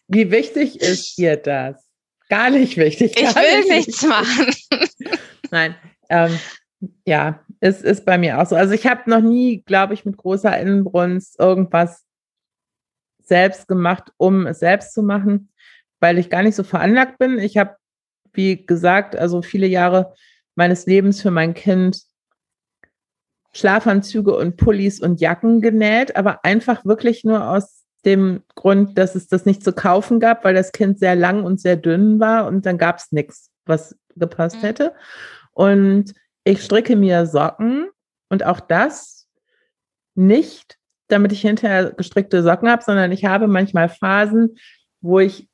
Wie 0.08 0.30
wichtig 0.32 0.80
ist 0.82 1.18
dir 1.18 1.38
das? 1.38 1.84
Gar 2.30 2.52
nicht 2.52 2.78
wichtig. 2.78 3.20
Ich 3.20 3.36
will 3.36 3.60
nicht 3.62 3.88
nichts 3.88 4.04
machen. 4.04 4.54
Nein, 5.52 5.76
ähm, 6.10 6.40
ja, 7.06 7.44
es 7.60 7.82
ist 7.82 8.06
bei 8.06 8.18
mir 8.18 8.40
auch 8.40 8.46
so. 8.46 8.56
Also 8.56 8.74
ich 8.74 8.86
habe 8.86 9.10
noch 9.10 9.22
nie, 9.22 9.64
glaube 9.64 9.94
ich, 9.96 10.06
mit 10.06 10.18
großer 10.18 10.58
Inbrunst 10.60 11.40
irgendwas 11.40 12.06
selbst 13.24 13.68
gemacht, 13.68 14.12
um 14.18 14.48
es 14.48 14.60
selbst 14.60 14.94
zu 14.94 15.02
machen, 15.04 15.52
weil 16.00 16.18
ich 16.18 16.30
gar 16.30 16.44
nicht 16.44 16.56
so 16.56 16.64
veranlagt 16.64 17.18
bin. 17.18 17.40
Ich 17.40 17.58
habe, 17.58 17.76
wie 18.34 18.66
gesagt, 18.66 19.16
also 19.16 19.42
viele 19.42 19.68
Jahre 19.68 20.14
meines 20.56 20.86
Lebens 20.86 21.22
für 21.22 21.32
mein 21.32 21.54
Kind 21.54 22.02
Schlafanzüge 23.54 24.36
und 24.36 24.58
Pullis 24.58 25.00
und 25.00 25.20
Jacken 25.20 25.62
genäht, 25.62 26.16
aber 26.16 26.44
einfach 26.46 26.86
wirklich 26.86 27.24
nur 27.24 27.50
aus 27.50 27.84
dem 28.06 28.44
Grund, 28.56 28.98
dass 28.98 29.16
es 29.16 29.28
das 29.28 29.46
nicht 29.46 29.64
zu 29.64 29.74
kaufen 29.74 30.20
gab, 30.20 30.46
weil 30.46 30.54
das 30.54 30.72
Kind 30.72 31.00
sehr 31.00 31.16
lang 31.16 31.44
und 31.44 31.60
sehr 31.60 31.76
dünn 31.76 32.20
war 32.20 32.48
und 32.48 32.66
dann 32.66 32.78
gab 32.78 32.98
es 32.98 33.12
nichts, 33.12 33.50
was 33.66 33.98
gepasst 34.16 34.58
mhm. 34.58 34.62
hätte. 34.62 34.94
Und 35.52 36.14
ich 36.44 36.64
stricke 36.64 36.96
mir 36.96 37.26
Socken 37.26 37.90
und 38.30 38.46
auch 38.46 38.60
das 38.60 39.28
nicht, 40.16 40.78
damit 41.08 41.32
ich 41.32 41.42
hinterher 41.42 41.92
gestrickte 41.92 42.44
Socken 42.44 42.70
habe, 42.70 42.84
sondern 42.84 43.12
ich 43.12 43.26
habe 43.26 43.48
manchmal 43.48 43.90
Phasen, 43.90 44.56
wo 45.02 45.20
ich 45.20 45.49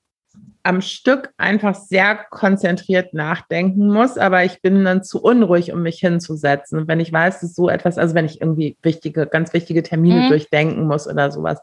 am 0.66 0.82
Stück 0.82 1.30
einfach 1.38 1.76
sehr 1.76 2.16
konzentriert 2.32 3.14
nachdenken 3.14 3.88
muss, 3.88 4.18
aber 4.18 4.44
ich 4.46 4.62
bin 4.62 4.84
dann 4.84 5.04
zu 5.04 5.22
unruhig, 5.22 5.72
um 5.72 5.84
mich 5.84 6.00
hinzusetzen. 6.00 6.80
Und 6.80 6.88
wenn 6.88 7.00
ich 7.00 7.14
weiß, 7.14 7.42
dass 7.42 7.54
so 7.54 7.70
etwas, 7.70 8.00
also 8.00 8.16
wenn 8.16 8.26
ich 8.26 8.42
irgendwie 8.42 8.76
wichtige, 8.82 9.28
ganz 9.28 9.54
wichtige 9.54 9.84
Termine 9.84 10.22
mhm. 10.22 10.30
durchdenken 10.30 10.88
muss 10.88 11.08
oder 11.08 11.32
sowas. 11.32 11.62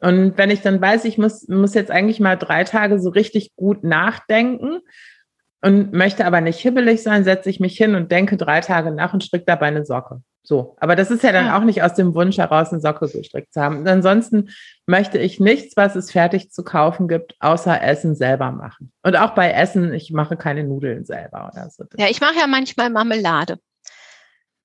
Und 0.00 0.36
wenn 0.36 0.50
ich 0.50 0.60
dann 0.60 0.80
weiß, 0.80 1.04
ich 1.04 1.18
muss, 1.18 1.46
muss 1.46 1.74
jetzt 1.74 1.92
eigentlich 1.92 2.18
mal 2.18 2.36
drei 2.36 2.64
Tage 2.64 2.98
so 2.98 3.10
richtig 3.10 3.54
gut 3.54 3.84
nachdenken 3.84 4.80
und 5.60 5.92
möchte 5.92 6.26
aber 6.26 6.40
nicht 6.40 6.58
hibbelig 6.58 7.04
sein, 7.04 7.22
setze 7.22 7.48
ich 7.48 7.60
mich 7.60 7.76
hin 7.76 7.94
und 7.94 8.10
denke 8.10 8.36
drei 8.36 8.60
Tage 8.60 8.90
nach 8.90 9.14
und 9.14 9.22
stricke 9.22 9.44
dabei 9.46 9.66
eine 9.66 9.84
Socke. 9.84 10.20
So, 10.44 10.76
aber 10.80 10.96
das 10.96 11.12
ist 11.12 11.22
ja 11.22 11.30
dann 11.30 11.50
auch 11.50 11.62
nicht 11.62 11.82
aus 11.84 11.94
dem 11.94 12.14
Wunsch 12.14 12.36
heraus, 12.38 12.72
eine 12.72 12.80
Socke 12.80 13.08
gestrickt 13.08 13.52
zu 13.54 13.60
haben. 13.60 13.78
Und 13.78 13.88
ansonsten 13.88 14.50
möchte 14.86 15.18
ich 15.18 15.38
nichts, 15.38 15.76
was 15.76 15.94
es 15.94 16.10
fertig 16.10 16.50
zu 16.50 16.64
kaufen 16.64 17.06
gibt, 17.06 17.36
außer 17.38 17.80
Essen 17.80 18.16
selber 18.16 18.50
machen. 18.50 18.92
Und 19.04 19.16
auch 19.16 19.30
bei 19.30 19.52
Essen, 19.52 19.94
ich 19.94 20.10
mache 20.10 20.36
keine 20.36 20.64
Nudeln 20.64 21.04
selber 21.04 21.48
oder 21.52 21.70
so. 21.70 21.84
Ja, 21.96 22.08
ich 22.08 22.20
mache 22.20 22.38
ja 22.38 22.48
manchmal 22.48 22.90
Marmelade. 22.90 23.60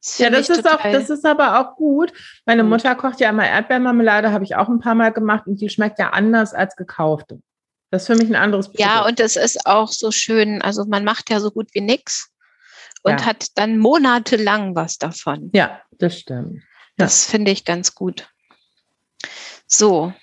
Das 0.01 0.17
ja, 0.17 0.29
das 0.31 0.49
ist 0.49 0.67
auch, 0.67 0.81
das 0.81 1.09
ist 1.11 1.25
aber 1.25 1.59
auch 1.59 1.75
gut. 1.75 2.11
Meine 2.45 2.63
gut. 2.63 2.71
Mutter 2.71 2.95
kocht 2.95 3.19
ja 3.19 3.29
immer 3.29 3.47
Erdbeermarmelade, 3.47 4.31
habe 4.31 4.43
ich 4.43 4.55
auch 4.55 4.69
ein 4.69 4.79
paar 4.79 4.95
Mal 4.95 5.11
gemacht 5.11 5.45
und 5.45 5.61
die 5.61 5.69
schmeckt 5.69 5.99
ja 5.99 6.09
anders 6.09 6.55
als 6.55 6.75
gekaufte. 6.75 7.39
Das 7.91 8.03
ist 8.03 8.07
für 8.07 8.15
mich 8.15 8.29
ein 8.29 8.35
anderes 8.35 8.67
Produkt. 8.67 8.81
Ja, 8.81 9.05
und 9.05 9.19
das 9.19 9.35
ist 9.35 9.65
auch 9.65 9.89
so 9.89 10.11
schön. 10.11 10.61
Also 10.61 10.85
man 10.85 11.03
macht 11.03 11.29
ja 11.29 11.39
so 11.39 11.51
gut 11.51 11.69
wie 11.73 11.81
nichts 11.81 12.31
und 13.07 13.21
ja. 13.21 13.25
hat 13.25 13.57
dann 13.57 13.79
monatelang 13.79 14.75
was 14.75 14.97
davon. 14.97 15.49
Ja, 15.53 15.81
das 15.91 16.19
stimmt. 16.19 16.55
Ja. 16.55 16.61
Das 16.97 17.25
finde 17.25 17.51
ich 17.51 17.63
ganz 17.63 17.95
gut. 17.95 18.29
So. 19.65 20.13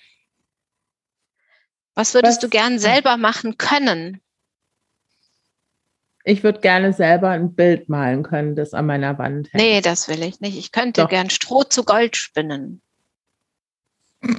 Was 1.95 2.13
würdest 2.13 2.37
was, 2.37 2.41
du 2.41 2.49
gern 2.49 2.77
selber 2.77 3.17
machen 3.17 3.57
können? 3.57 4.21
Ich 6.23 6.43
würde 6.43 6.59
gerne 6.59 6.93
selber 6.93 7.29
ein 7.29 7.55
Bild 7.55 7.89
malen 7.89 8.23
können, 8.23 8.55
das 8.55 8.73
an 8.73 8.85
meiner 8.85 9.17
Wand 9.17 9.51
hängt. 9.53 9.63
Nee, 9.63 9.81
das 9.81 10.07
will 10.07 10.21
ich 10.23 10.39
nicht. 10.41 10.57
Ich 10.57 10.71
könnte 10.71 11.01
Doch. 11.01 11.09
gern 11.09 11.29
Stroh 11.29 11.63
zu 11.63 11.83
Gold 11.83 12.15
spinnen. 12.15 12.81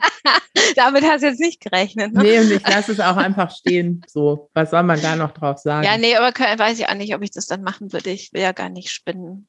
Damit 0.76 1.04
hast 1.04 1.22
du 1.22 1.28
jetzt 1.28 1.40
nicht 1.40 1.60
gerechnet. 1.60 2.12
Ne? 2.12 2.22
Nee, 2.22 2.40
und 2.40 2.50
ich 2.50 2.66
lasse 2.66 2.92
es 2.92 3.00
auch 3.00 3.16
einfach 3.16 3.50
stehen. 3.54 4.04
So, 4.06 4.50
was 4.54 4.70
soll 4.70 4.82
man 4.82 5.00
da 5.00 5.16
noch 5.16 5.32
drauf 5.32 5.58
sagen? 5.58 5.84
Ja, 5.84 5.96
nee, 5.98 6.16
aber 6.16 6.32
können, 6.32 6.58
weiß 6.58 6.78
ich 6.78 6.88
auch 6.88 6.94
nicht, 6.94 7.14
ob 7.14 7.22
ich 7.22 7.30
das 7.30 7.46
dann 7.46 7.62
machen 7.62 7.92
würde. 7.92 8.10
Ich 8.10 8.32
will 8.32 8.42
ja 8.42 8.52
gar 8.52 8.68
nicht 8.68 8.90
spinnen. 8.90 9.48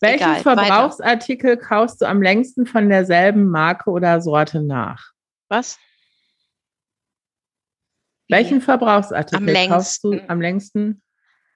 Welchen 0.00 0.30
Egal, 0.30 0.42
Verbrauchsartikel 0.42 1.52
weiter. 1.52 1.62
kaufst 1.62 2.00
du 2.00 2.06
am 2.06 2.22
längsten 2.22 2.66
von 2.66 2.88
derselben 2.88 3.50
Marke 3.50 3.90
oder 3.90 4.20
Sorte 4.20 4.62
nach? 4.62 5.10
Was? 5.48 5.78
Welchen 8.28 8.60
Verbrauchsartikel 8.60 9.56
am 9.56 9.68
kaufst 9.68 10.04
du 10.04 10.18
am 10.28 10.40
längsten? 10.40 11.02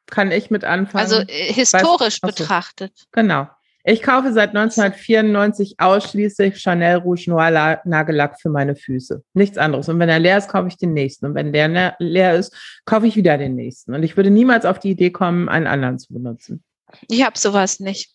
Kann 0.07 0.31
ich 0.31 0.51
mit 0.51 0.65
anfangen? 0.65 1.03
Also 1.03 1.21
äh, 1.21 1.53
historisch 1.53 2.21
betrachtet. 2.21 3.07
Genau. 3.13 3.49
Ich 3.87 4.01
kaufe 4.01 4.33
seit 4.33 4.57
1994 4.57 5.75
ausschließlich 5.79 6.59
Chanel 6.59 6.97
Rouge 6.97 7.27
Noir 7.29 7.83
Nagellack 7.85 8.40
für 8.40 8.49
meine 8.49 8.77
Füße. 8.77 9.23
Nichts 9.35 9.59
anderes. 9.59 9.90
Und 9.90 9.99
wenn 9.99 10.09
er 10.09 10.18
leer 10.18 10.38
ist, 10.38 10.49
kaufe 10.49 10.68
ich 10.68 10.79
den 10.79 10.94
nächsten. 10.94 11.27
Und 11.27 11.35
wenn 11.35 11.53
der 11.53 11.94
leer 11.99 12.35
ist, 12.35 12.57
kaufe 12.87 13.07
ich 13.07 13.14
wieder 13.14 13.37
den 13.37 13.55
nächsten. 13.55 13.94
Und 13.94 14.03
ich 14.03 14.16
würde 14.16 14.31
niemals 14.31 14.64
auf 14.64 14.79
die 14.79 14.92
Idee 14.92 15.11
kommen, 15.11 15.51
einen 15.51 15.66
anderen 15.66 15.99
zu 15.99 16.14
benutzen. 16.14 16.64
Ich 17.09 17.23
habe 17.25 17.38
sowas 17.38 17.79
nicht. 17.79 18.11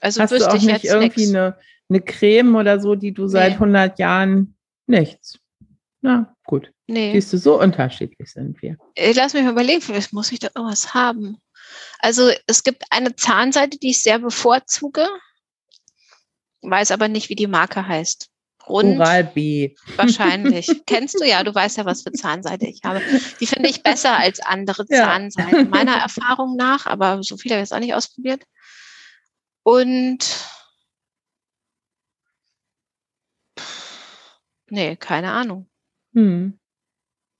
Also 0.00 0.20
Hast 0.20 0.32
du 0.32 0.50
auch 0.50 0.60
nicht 0.60 0.84
irgendwie 0.84 1.28
eine, 1.28 1.56
eine 1.88 2.00
Creme 2.00 2.56
oder 2.56 2.80
so, 2.80 2.96
die 2.96 3.12
du 3.12 3.28
seit 3.28 3.50
nee. 3.50 3.54
100 3.54 3.98
Jahren 4.00 4.56
nichts? 4.88 5.38
Na, 6.00 6.34
gut. 6.44 6.72
Nee. 6.88 7.12
Siehst 7.12 7.32
du, 7.32 7.38
so 7.38 7.60
unterschiedlich 7.60 8.32
sind 8.32 8.60
wir. 8.60 8.76
Äh, 8.96 9.12
lass 9.12 9.34
mich 9.34 9.44
mal 9.44 9.52
überlegen, 9.52 9.80
vielleicht 9.80 10.12
muss 10.12 10.32
ich 10.32 10.40
da 10.40 10.48
irgendwas 10.54 10.92
haben. 10.92 11.38
Also 11.98 12.30
es 12.46 12.62
gibt 12.64 12.84
eine 12.90 13.16
Zahnseite, 13.16 13.78
die 13.78 13.90
ich 13.90 14.02
sehr 14.02 14.18
bevorzuge, 14.18 15.08
weiß 16.62 16.90
aber 16.90 17.08
nicht, 17.08 17.28
wie 17.28 17.36
die 17.36 17.46
Marke 17.46 17.86
heißt. 17.86 18.28
Rund. 18.66 18.98
Oral 18.98 19.24
B. 19.24 19.74
Wahrscheinlich. 19.96 20.66
Kennst 20.86 21.20
du 21.20 21.24
ja, 21.24 21.42
du 21.42 21.54
weißt 21.54 21.76
ja, 21.76 21.84
was 21.84 22.02
für 22.02 22.12
Zahnseite 22.12 22.66
ich 22.66 22.80
habe. 22.82 23.02
Die 23.38 23.46
finde 23.46 23.68
ich 23.68 23.82
besser 23.82 24.16
als 24.16 24.40
andere 24.40 24.86
ja. 24.88 25.04
Zahnseiten, 25.04 25.68
meiner 25.70 25.96
Erfahrung 25.96 26.56
nach, 26.56 26.86
aber 26.86 27.22
so 27.22 27.36
viel 27.36 27.52
habe 27.52 27.60
ich 27.60 27.68
jetzt 27.68 27.74
auch 27.74 27.80
nicht 27.80 27.94
ausprobiert. 27.94 28.42
Und 29.62 30.18
nee, 34.70 34.96
keine 34.96 35.32
Ahnung. 35.32 35.68
Hm 36.14 36.58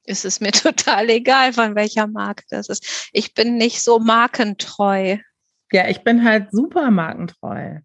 ist 0.05 0.25
es 0.25 0.41
mir 0.41 0.53
total 0.53 1.11
egal, 1.11 1.53
von 1.53 1.75
welcher 1.75 2.07
Marke 2.07 2.45
das 2.51 2.69
ist. 2.69 3.09
Ich 3.13 3.35
bin 3.35 3.57
nicht 3.57 3.83
so 3.83 3.99
markentreu. 3.99 5.19
Ja, 5.73 5.89
ich 5.89 6.05
bin 6.05 6.25
halt 6.25 6.51
super 6.53 6.91
markentreu. 6.91 7.79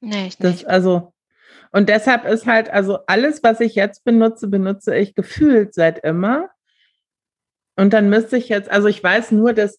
Nee, 0.00 0.26
ich 0.26 0.38
das, 0.38 0.52
nicht. 0.52 0.68
Also, 0.68 1.14
und 1.72 1.88
deshalb 1.88 2.24
ist 2.24 2.46
halt, 2.46 2.70
also 2.70 2.98
alles, 3.06 3.42
was 3.42 3.60
ich 3.60 3.74
jetzt 3.74 4.04
benutze, 4.04 4.48
benutze 4.48 4.96
ich 4.96 5.14
gefühlt 5.14 5.74
seit 5.74 6.04
immer. 6.04 6.50
Und 7.76 7.92
dann 7.92 8.08
müsste 8.08 8.36
ich 8.36 8.48
jetzt, 8.48 8.70
also 8.70 8.86
ich 8.88 9.02
weiß 9.02 9.32
nur, 9.32 9.52
dass 9.52 9.78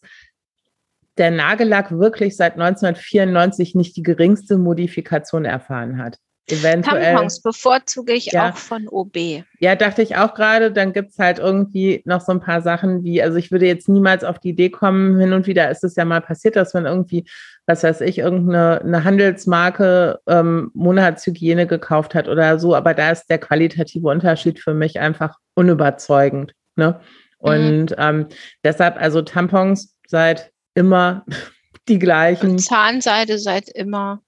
der 1.17 1.31
Nagellack 1.31 1.91
wirklich 1.91 2.35
seit 2.35 2.53
1994 2.53 3.75
nicht 3.75 3.95
die 3.95 4.03
geringste 4.03 4.57
Modifikation 4.57 5.45
erfahren 5.45 5.97
hat 5.97 6.17
eventuell. 6.47 7.13
Tampons 7.13 7.41
bevorzuge 7.41 8.13
ich 8.13 8.27
ja. 8.27 8.49
auch 8.49 8.57
von 8.57 8.87
OB. 8.87 9.43
Ja, 9.59 9.75
dachte 9.75 10.01
ich 10.01 10.15
auch 10.15 10.33
gerade. 10.33 10.71
Dann 10.71 10.93
gibt 10.93 11.11
es 11.11 11.19
halt 11.19 11.39
irgendwie 11.39 12.01
noch 12.05 12.21
so 12.21 12.31
ein 12.31 12.39
paar 12.39 12.61
Sachen 12.61 13.03
wie, 13.03 13.21
also 13.21 13.37
ich 13.37 13.51
würde 13.51 13.65
jetzt 13.65 13.89
niemals 13.89 14.23
auf 14.23 14.39
die 14.39 14.49
Idee 14.49 14.69
kommen, 14.69 15.19
hin 15.19 15.33
und 15.33 15.47
wieder 15.47 15.69
ist 15.71 15.83
es 15.83 15.95
ja 15.95 16.05
mal 16.05 16.21
passiert, 16.21 16.55
dass 16.55 16.73
man 16.73 16.85
irgendwie, 16.85 17.25
was 17.65 17.83
weiß 17.83 18.01
ich, 18.01 18.19
irgendeine 18.19 18.81
eine 18.81 19.03
Handelsmarke 19.03 20.19
ähm, 20.27 20.71
Monatshygiene 20.73 21.67
gekauft 21.67 22.15
hat 22.15 22.27
oder 22.27 22.59
so, 22.59 22.75
aber 22.75 22.93
da 22.93 23.11
ist 23.11 23.27
der 23.27 23.39
qualitative 23.39 24.07
Unterschied 24.07 24.59
für 24.59 24.73
mich 24.73 24.99
einfach 24.99 25.37
unüberzeugend. 25.55 26.53
Ne? 26.75 26.99
Mhm. 27.41 27.49
Und 27.49 27.89
mhm. 27.91 27.95
ähm, 27.97 28.27
deshalb, 28.63 28.97
also 29.01 29.21
Tampons 29.21 29.95
seit 30.07 30.51
immer 30.75 31.25
die 31.87 31.99
gleichen. 31.99 32.51
Und 32.51 32.59
Zahnseide 32.59 33.39
seit 33.39 33.69
immer. 33.69 34.21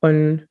Und 0.00 0.46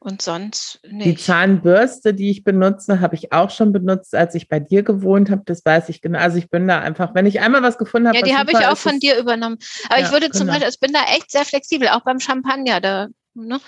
und 0.00 0.22
sonst 0.22 0.80
nicht. 0.88 1.06
Die 1.06 1.16
Zahnbürste, 1.16 2.14
die 2.14 2.30
ich 2.30 2.44
benutze, 2.44 3.00
habe 3.00 3.16
ich 3.16 3.32
auch 3.32 3.50
schon 3.50 3.72
benutzt, 3.72 4.14
als 4.14 4.34
ich 4.34 4.48
bei 4.48 4.60
dir 4.60 4.82
gewohnt 4.82 5.28
habe. 5.30 5.42
Das 5.44 5.64
weiß 5.64 5.88
ich 5.88 6.00
genau. 6.00 6.20
Also 6.20 6.38
ich 6.38 6.50
bin 6.50 6.68
da 6.68 6.80
einfach, 6.80 7.14
wenn 7.14 7.26
ich 7.26 7.40
einmal 7.40 7.62
was 7.62 7.78
gefunden 7.78 8.08
habe. 8.08 8.18
Ja, 8.18 8.24
die 8.24 8.36
habe 8.36 8.52
ich 8.52 8.58
auch 8.58 8.74
ist, 8.74 8.82
von 8.82 9.00
dir 9.00 9.18
übernommen. 9.18 9.58
Aber 9.88 9.98
ja, 9.98 10.06
ich 10.06 10.12
würde 10.12 10.30
zum 10.30 10.46
genau. 10.46 10.52
Beispiel, 10.52 10.70
ich 10.70 10.80
bin 10.80 10.92
da 10.92 11.00
echt 11.16 11.30
sehr 11.30 11.44
flexibel, 11.44 11.88
auch 11.88 12.02
beim 12.02 12.20
Champagner. 12.20 12.80
Da 12.80 13.08
ne, 13.34 13.60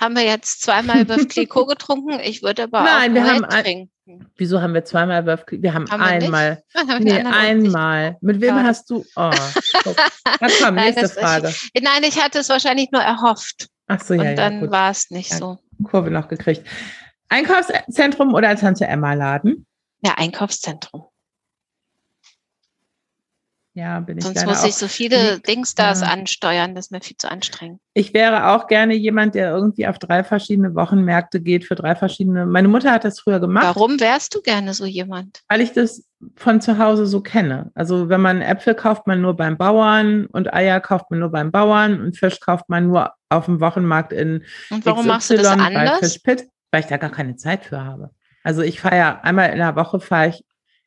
haben 0.00 0.16
wir 0.16 0.24
jetzt 0.24 0.60
zweimal 0.62 1.08
Veuve 1.08 1.26
Clicquot 1.28 1.66
getrunken. 1.66 2.20
Ich 2.20 2.42
würde 2.42 2.64
aber 2.64 2.82
Nein, 2.82 3.12
auch 3.12 3.14
wir 3.14 3.32
haben 3.32 3.48
trinken. 3.48 3.90
Wieso 4.36 4.60
haben 4.60 4.74
wir 4.74 4.84
zweimal 4.84 5.22
Clicquot? 5.22 5.62
Wir 5.62 5.72
haben, 5.72 5.90
haben 5.90 6.02
einmal. 6.02 6.62
Wir 6.74 7.00
nee, 7.00 7.22
einmal. 7.22 8.18
Mit 8.20 8.40
wem 8.42 8.56
ja. 8.56 8.64
hast 8.64 8.90
du? 8.90 9.04
Oh, 9.16 9.30
Na 10.40 10.48
komm, 10.60 10.74
nächste 10.74 11.02
Nein, 11.02 11.10
Frage. 11.10 11.54
Ich, 11.72 11.82
nein, 11.82 12.02
ich 12.02 12.22
hatte 12.22 12.40
es 12.40 12.50
wahrscheinlich 12.50 12.90
nur 12.92 13.02
erhofft. 13.02 13.68
Ach 13.86 14.00
so, 14.00 14.14
ja. 14.14 14.30
Und 14.30 14.36
dann 14.36 14.64
ja, 14.64 14.70
war 14.70 14.90
es 14.90 15.10
nicht 15.10 15.32
so. 15.32 15.58
Kurve 15.82 16.10
noch 16.10 16.28
gekriegt. 16.28 16.66
Einkaufszentrum 17.28 18.34
oder 18.34 18.56
Tante 18.56 18.86
Emma 18.86 19.14
Laden? 19.14 19.66
Ja, 20.02 20.14
Einkaufszentrum. 20.16 21.09
Ja, 23.74 24.00
bin 24.00 24.18
ich 24.18 24.24
Sonst 24.24 24.44
muss 24.46 24.64
ich 24.64 24.74
so 24.74 24.88
viele 24.88 25.38
Dingstars 25.40 26.00
ja. 26.00 26.08
ansteuern, 26.08 26.74
das 26.74 26.86
ist 26.86 26.90
mir 26.90 27.00
viel 27.00 27.16
zu 27.16 27.30
anstrengend. 27.30 27.80
Ich 27.94 28.12
wäre 28.12 28.48
auch 28.48 28.66
gerne 28.66 28.94
jemand, 28.94 29.36
der 29.36 29.50
irgendwie 29.50 29.86
auf 29.86 30.00
drei 30.00 30.24
verschiedene 30.24 30.74
Wochenmärkte 30.74 31.40
geht 31.40 31.64
für 31.64 31.76
drei 31.76 31.94
verschiedene. 31.94 32.46
Meine 32.46 32.66
Mutter 32.66 32.90
hat 32.90 33.04
das 33.04 33.20
früher 33.20 33.38
gemacht. 33.38 33.64
Warum 33.64 34.00
wärst 34.00 34.34
du 34.34 34.42
gerne 34.42 34.74
so 34.74 34.86
jemand? 34.86 35.42
Weil 35.48 35.60
ich 35.60 35.72
das 35.72 36.04
von 36.34 36.60
zu 36.60 36.78
Hause 36.78 37.06
so 37.06 37.20
kenne. 37.20 37.70
Also 37.74 38.08
wenn 38.08 38.20
man 38.20 38.42
Äpfel 38.42 38.74
kauft 38.74 39.06
man 39.06 39.20
nur 39.20 39.36
beim 39.36 39.56
Bauern 39.56 40.26
und 40.26 40.52
Eier 40.52 40.80
kauft 40.80 41.10
man 41.10 41.20
nur 41.20 41.30
beim 41.30 41.52
Bauern 41.52 42.00
und 42.00 42.18
Fisch 42.18 42.40
kauft 42.40 42.68
man 42.68 42.88
nur 42.88 43.12
auf 43.28 43.44
dem 43.44 43.60
Wochenmarkt 43.60 44.12
in 44.12 44.44
Und 44.70 44.84
warum 44.84 45.02
XY 45.02 45.08
machst 45.08 45.30
du 45.30 45.36
das 45.36 45.46
anders? 45.46 46.18
weil 46.72 46.80
ich 46.80 46.86
da 46.86 46.96
gar 46.96 47.10
keine 47.10 47.36
Zeit 47.36 47.64
für 47.64 47.84
habe. 47.84 48.10
Also 48.42 48.62
ich 48.62 48.80
fahre 48.80 48.96
ja 48.96 49.20
einmal 49.22 49.50
in 49.50 49.58
der 49.58 49.76
Woche 49.76 50.00
fahre 50.00 50.28
ich 50.28 50.44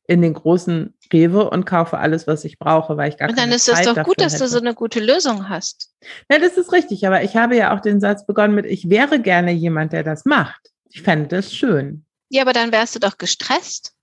in 0.07 0.21
den 0.21 0.33
großen 0.33 0.93
Rewe 1.11 1.49
und 1.49 1.65
kaufe 1.65 1.97
alles, 1.97 2.27
was 2.27 2.43
ich 2.43 2.59
brauche, 2.59 2.97
weil 2.97 3.09
ich 3.09 3.17
gar 3.17 3.29
Und 3.29 3.37
dann 3.37 3.51
ist 3.51 3.69
es 3.69 3.81
doch 3.81 4.03
gut, 4.03 4.19
dass 4.19 4.33
hätte. 4.33 4.43
du 4.43 4.49
so 4.49 4.59
eine 4.59 4.73
gute 4.73 4.99
Lösung 4.99 5.47
hast. 5.47 5.93
Ja, 6.29 6.39
das 6.39 6.57
ist 6.57 6.73
richtig, 6.73 7.07
aber 7.07 7.23
ich 7.23 7.35
habe 7.37 7.55
ja 7.55 7.73
auch 7.73 7.79
den 7.79 8.01
Satz 8.01 8.25
begonnen 8.25 8.55
mit, 8.55 8.65
ich 8.65 8.89
wäre 8.89 9.21
gerne 9.21 9.51
jemand, 9.51 9.93
der 9.93 10.03
das 10.03 10.25
macht. 10.25 10.71
Ich 10.89 11.01
fände 11.01 11.27
das 11.27 11.53
schön. 11.53 12.05
Ja, 12.29 12.41
aber 12.41 12.53
dann 12.53 12.71
wärst 12.71 12.95
du 12.95 12.99
doch 12.99 13.17
gestresst. 13.17 13.93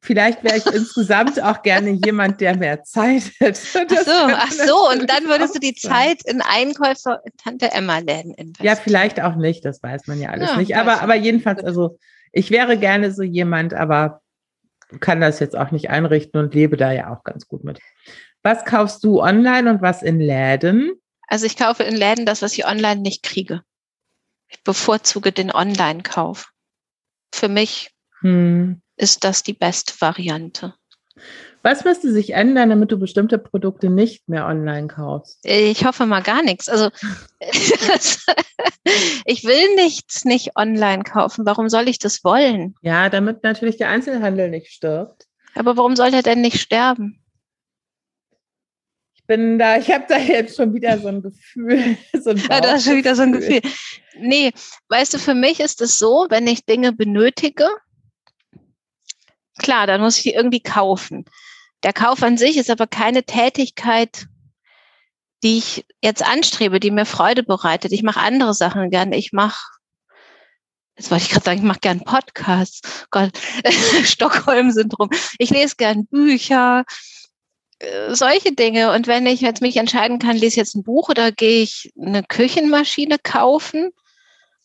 Vielleicht 0.00 0.42
wäre 0.42 0.56
ich 0.56 0.66
insgesamt 0.74 1.40
auch 1.40 1.62
gerne 1.62 1.90
jemand, 1.90 2.40
der 2.40 2.56
mehr 2.56 2.82
Zeit 2.82 3.30
hätte. 3.38 3.60
Ach 3.74 4.04
so, 4.04 4.10
ach 4.12 4.52
so, 4.52 4.90
und 4.90 5.08
dann 5.08 5.24
würdest 5.26 5.54
du 5.54 5.58
die 5.60 5.74
Zeit 5.74 6.22
in 6.24 6.40
Einkäufer 6.40 7.22
Tante 7.42 7.70
Emma 7.70 7.98
Läden 7.98 8.34
investieren. 8.34 8.66
Ja, 8.66 8.76
vielleicht 8.76 9.20
auch 9.20 9.36
nicht, 9.36 9.64
das 9.64 9.82
weiß 9.82 10.06
man 10.06 10.20
ja 10.20 10.30
alles 10.30 10.50
ja, 10.50 10.56
nicht. 10.56 10.76
Aber, 10.76 11.02
aber 11.02 11.14
jedenfalls, 11.14 11.62
also 11.62 11.98
ich 12.32 12.50
wäre 12.50 12.78
gerne 12.78 13.12
so 13.12 13.22
jemand, 13.22 13.72
aber 13.74 14.20
kann 15.00 15.20
das 15.20 15.40
jetzt 15.40 15.56
auch 15.56 15.70
nicht 15.70 15.90
einrichten 15.90 16.40
und 16.40 16.54
lebe 16.54 16.76
da 16.76 16.92
ja 16.92 17.12
auch 17.12 17.24
ganz 17.24 17.48
gut 17.48 17.64
mit. 17.64 17.80
Was 18.42 18.64
kaufst 18.64 19.02
du 19.04 19.20
online 19.20 19.70
und 19.70 19.82
was 19.82 20.02
in 20.02 20.20
Läden? 20.20 20.92
Also 21.28 21.46
ich 21.46 21.56
kaufe 21.56 21.82
in 21.82 21.96
Läden 21.96 22.26
das, 22.26 22.42
was 22.42 22.52
ich 22.52 22.66
online 22.66 23.00
nicht 23.00 23.22
kriege. 23.22 23.62
Ich 24.48 24.62
bevorzuge 24.62 25.32
den 25.32 25.52
Online-Kauf. 25.52 26.52
Für 27.34 27.48
mich 27.48 27.90
hm. 28.20 28.80
ist 28.96 29.24
das 29.24 29.42
die 29.42 29.52
beste 29.52 30.00
Variante. 30.00 30.74
Was 31.66 31.82
müsste 31.82 32.12
sich 32.12 32.32
ändern, 32.32 32.70
damit 32.70 32.92
du 32.92 32.96
bestimmte 32.96 33.38
Produkte 33.38 33.90
nicht 33.90 34.28
mehr 34.28 34.46
online 34.46 34.86
kaufst? 34.86 35.40
Ich 35.42 35.84
hoffe 35.84 36.06
mal 36.06 36.22
gar 36.22 36.44
nichts. 36.44 36.68
Also 36.68 36.90
ich 39.24 39.42
will 39.42 39.74
nichts 39.74 40.24
nicht 40.24 40.56
online 40.56 41.02
kaufen. 41.02 41.44
Warum 41.44 41.68
soll 41.68 41.88
ich 41.88 41.98
das 41.98 42.22
wollen? 42.22 42.76
Ja, 42.82 43.10
damit 43.10 43.42
natürlich 43.42 43.78
der 43.78 43.88
Einzelhandel 43.88 44.48
nicht 44.48 44.68
stirbt. 44.68 45.26
Aber 45.56 45.76
warum 45.76 45.96
soll 45.96 46.14
er 46.14 46.22
denn 46.22 46.40
nicht 46.40 46.60
sterben? 46.60 47.20
Ich 49.16 49.24
bin 49.26 49.58
da, 49.58 49.76
ich 49.76 49.90
habe 49.90 50.04
da 50.08 50.18
jetzt 50.18 50.54
schon 50.54 50.72
wieder 50.72 50.96
so 50.98 51.08
ein 51.08 51.20
Gefühl. 51.20 51.96
So 52.12 52.30
ein 52.30 52.36
ja, 52.36 52.60
da 52.60 52.76
ist 52.76 52.84
schon 52.84 52.96
wieder 52.96 53.16
so 53.16 53.22
ein 53.22 53.32
Gefühl. 53.32 53.60
Nee, 54.20 54.52
weißt 54.88 55.14
du, 55.14 55.18
für 55.18 55.34
mich 55.34 55.58
ist 55.58 55.82
es 55.82 55.98
so, 55.98 56.28
wenn 56.30 56.46
ich 56.46 56.64
Dinge 56.64 56.92
benötige, 56.92 57.66
klar, 59.58 59.88
dann 59.88 60.00
muss 60.00 60.18
ich 60.18 60.22
die 60.22 60.34
irgendwie 60.34 60.60
kaufen. 60.60 61.24
Der 61.86 61.92
Kauf 61.92 62.20
an 62.24 62.36
sich 62.36 62.56
ist 62.56 62.68
aber 62.68 62.88
keine 62.88 63.22
Tätigkeit, 63.22 64.26
die 65.44 65.58
ich 65.58 65.86
jetzt 66.02 66.26
anstrebe, 66.26 66.80
die 66.80 66.90
mir 66.90 67.06
Freude 67.06 67.44
bereitet. 67.44 67.92
Ich 67.92 68.02
mache 68.02 68.18
andere 68.18 68.54
Sachen 68.54 68.90
gerne. 68.90 69.16
Ich 69.16 69.32
mache, 69.32 69.64
jetzt 70.96 71.12
wollte 71.12 71.22
ich 71.22 71.30
gerade 71.30 71.44
sagen, 71.44 71.58
ich 71.58 71.64
mache 71.64 71.78
gern 71.78 72.00
Podcasts. 72.00 73.06
Gott, 73.12 73.38
Stockholm-Syndrom. 74.02 75.10
Ich 75.38 75.50
lese 75.50 75.76
gern 75.76 76.06
Bücher, 76.06 76.84
äh, 77.78 78.12
solche 78.12 78.52
Dinge. 78.52 78.90
Und 78.90 79.06
wenn 79.06 79.24
ich 79.24 79.40
jetzt 79.40 79.62
mich 79.62 79.76
entscheiden 79.76 80.18
kann, 80.18 80.34
lese 80.34 80.46
ich 80.46 80.56
jetzt 80.56 80.74
ein 80.74 80.82
Buch 80.82 81.08
oder 81.08 81.30
gehe 81.30 81.62
ich 81.62 81.92
eine 81.96 82.24
Küchenmaschine 82.24 83.18
kaufen, 83.22 83.92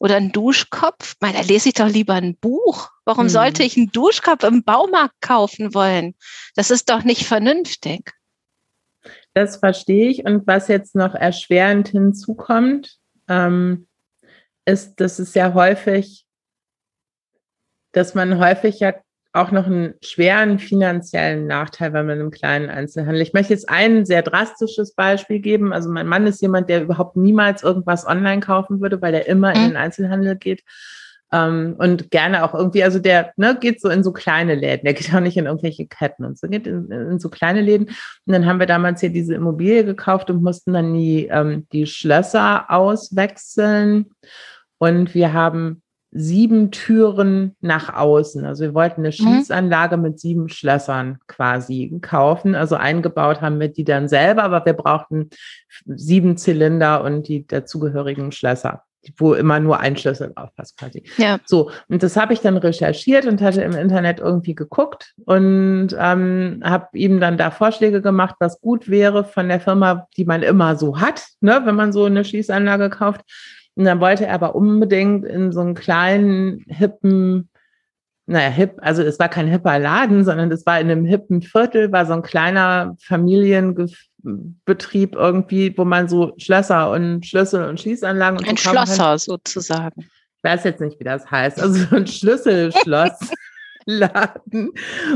oder 0.02 0.16
ein 0.16 0.32
Duschkopf? 0.32 1.16
Meine, 1.20 1.38
da 1.38 1.44
lese 1.44 1.70
ich 1.70 1.76
doch 1.76 1.88
lieber 1.88 2.16
ein 2.16 2.36
Buch. 2.36 2.90
Warum 3.06 3.26
hm. 3.26 3.30
sollte 3.30 3.62
ich 3.62 3.78
einen 3.78 3.92
Duschkopf 3.92 4.44
im 4.44 4.64
Baumarkt 4.64 5.22
kaufen 5.22 5.76
wollen? 5.76 6.16
Das 6.56 6.72
ist 6.72 6.90
doch 6.90 7.04
nicht 7.04 7.26
vernünftig. 7.26 8.12
Das 9.36 9.58
verstehe 9.58 10.10
ich. 10.10 10.26
Und 10.26 10.48
was 10.48 10.70
jetzt 10.70 10.96
noch 10.96 11.14
erschwerend 11.14 11.90
hinzukommt, 11.90 12.98
ähm, 13.30 13.88
ist, 14.66 14.96
dass 14.96 15.20
es 15.20 15.36
ja 15.36 15.54
häufig, 15.54 16.26
dass 17.92 18.16
man 18.16 18.40
häufig 18.40 18.80
ja 18.80 18.96
auch 19.34 19.52
noch 19.52 19.66
einen 19.66 19.94
schweren 20.02 20.60
finanziellen 20.60 21.48
Nachteil, 21.48 21.94
wenn 21.94 22.06
man 22.06 22.20
im 22.20 22.32
kleinen 22.32 22.70
Einzelhandel. 22.70 23.22
Ich 23.22 23.34
möchte 23.34 23.54
jetzt 23.54 23.70
ein 23.70 24.06
sehr 24.06 24.24
drastisches 24.24 24.94
Beispiel 24.94 25.40
geben. 25.40 25.72
Also 25.72 25.90
mein 25.90 26.08
Mann 26.08 26.28
ist 26.28 26.42
jemand, 26.42 26.70
der 26.70 26.84
überhaupt 26.84 27.16
niemals 27.16 27.64
irgendwas 27.64 28.06
online 28.06 28.42
kaufen 28.42 28.82
würde, 28.82 29.02
weil 29.02 29.14
der 29.14 29.28
immer 29.28 29.52
mhm. 29.52 29.56
in 29.56 29.62
den 29.70 29.78
Einzelhandel 29.78 30.36
geht. 30.36 30.64
Ähm, 31.32 31.76
und 31.78 32.12
gerne 32.12 32.44
auch 32.44 32.54
irgendwie, 32.54 32.84
also 32.84 33.00
der 33.00 33.32
ne, 33.38 33.58
geht 33.58 33.80
so 33.80 33.88
in 33.88 34.04
so 34.04 34.12
kleine 34.12 34.54
Läden, 34.54 34.84
der 34.84 34.94
geht 34.94 35.14
auch 35.16 35.22
nicht 35.22 35.38
in 35.38 35.46
irgendwelche 35.46 35.88
Ketten 35.88 36.26
und 36.26 36.38
so, 36.38 36.50
geht 36.50 36.68
in, 36.68 36.92
in 36.92 37.20
so 37.20 37.30
kleine 37.30 37.62
Läden. 37.62 37.86
Und 37.86 38.34
dann 38.34 38.46
haben 38.46 38.60
wir 38.60 38.68
damals 38.68 39.00
hier 39.00 39.12
diese 39.12 39.36
Immobilie 39.36 39.86
gekauft 39.86 40.30
und 40.30 40.44
mussten 40.44 40.74
dann 40.74 40.94
die, 40.94 41.28
ähm, 41.28 41.68
die 41.72 41.88
Schlösser 41.88 42.70
auswechseln. 42.70 44.08
Und 44.78 45.16
wir 45.16 45.32
haben 45.32 45.82
sieben 46.12 46.72
Türen 46.72 47.56
nach 47.62 47.94
außen. 47.96 48.46
Also 48.46 48.64
wir 48.64 48.74
wollten 48.74 49.02
eine 49.02 49.10
mhm. 49.10 49.14
Schließanlage 49.14 49.98
mit 49.98 50.20
sieben 50.20 50.50
Schlössern 50.50 51.20
quasi 51.28 51.98
kaufen. 52.02 52.56
Also 52.56 52.76
eingebaut 52.76 53.42
haben 53.42 53.60
wir 53.60 53.70
die 53.70 53.86
dann 53.86 54.08
selber, 54.08 54.44
aber 54.44 54.66
wir 54.66 54.74
brauchten 54.74 55.30
sieben 55.86 56.38
Zylinder 56.38 57.04
und 57.04 57.28
die 57.28 57.48
dazugehörigen 57.48 58.32
Schlösser 58.32 58.84
wo 59.18 59.34
immer 59.34 59.60
nur 59.60 59.80
ein 59.80 59.98
Schlüssel 59.98 60.32
drauf 60.34 60.50
passt 60.56 60.78
quasi. 60.78 61.04
Ja. 61.18 61.40
So, 61.46 61.72
und 61.90 62.04
das 62.04 62.16
habe 62.18 62.34
ich 62.34 62.42
dann 62.42 62.58
recherchiert 62.58 63.26
und 63.26 63.42
hatte 63.42 63.62
im 63.62 63.74
Internet 63.74 64.20
irgendwie 64.20 64.54
geguckt 64.54 65.14
und 65.26 65.90
ähm, 65.98 66.62
habe 66.64 66.88
ihm 66.94 67.20
dann 67.20 67.38
da 67.38 67.52
Vorschläge 67.52 68.02
gemacht, 68.02 68.36
was 68.40 68.62
gut 68.62 68.90
wäre 68.90 69.24
von 69.24 69.50
der 69.50 69.60
Firma, 69.60 70.08
die 70.18 70.26
man 70.26 70.44
immer 70.44 70.76
so 70.76 71.00
hat, 71.00 71.24
ne, 71.40 71.62
wenn 71.66 71.76
man 71.76 71.92
so 71.92 72.06
eine 72.06 72.24
Schließanlage 72.24 72.90
kauft. 72.90 73.22
Und 73.76 73.86
dann 73.86 74.00
wollte 74.00 74.26
er 74.26 74.34
aber 74.34 74.56
unbedingt 74.56 75.26
in 75.26 75.52
so 75.52 75.62
einen 75.62 75.76
kleinen, 75.76 76.66
hippen, 76.68 77.50
naja, 78.26 78.50
hip, 78.50 78.78
also 78.82 79.02
es 79.02 79.20
war 79.20 79.30
kein 79.30 79.48
hipper 79.48 79.80
Laden, 79.80 80.24
sondern 80.24 80.52
es 80.52 80.66
war 80.66 80.80
in 80.80 80.92
einem 80.92 81.06
hippen 81.06 81.42
Viertel, 81.42 81.92
war 81.92 82.06
so 82.06 82.14
ein 82.14 82.22
kleiner 82.22 82.96
Familienbetrieb 83.02 85.16
irgendwie, 85.16 85.76
wo 85.78 85.86
man 85.86 86.08
so 86.08 86.34
Schlösser 86.38 86.92
und 86.92 87.26
Schlüssel 87.26 87.66
und 87.66 87.80
Schließanlagen 87.80 88.40
und 88.40 88.48
ein 88.48 88.58
so 88.58 88.70
Schlosser 88.70 89.18
sozusagen. 89.18 90.02
Ich 90.02 90.44
weiß 90.44 90.64
jetzt 90.64 90.82
nicht, 90.82 91.00
wie 91.00 91.04
das 91.04 91.30
heißt. 91.30 91.62
Also 91.62 91.96
ein 91.96 92.08
Schlüsselschloss. 92.08 93.20
Laden. 93.86 94.72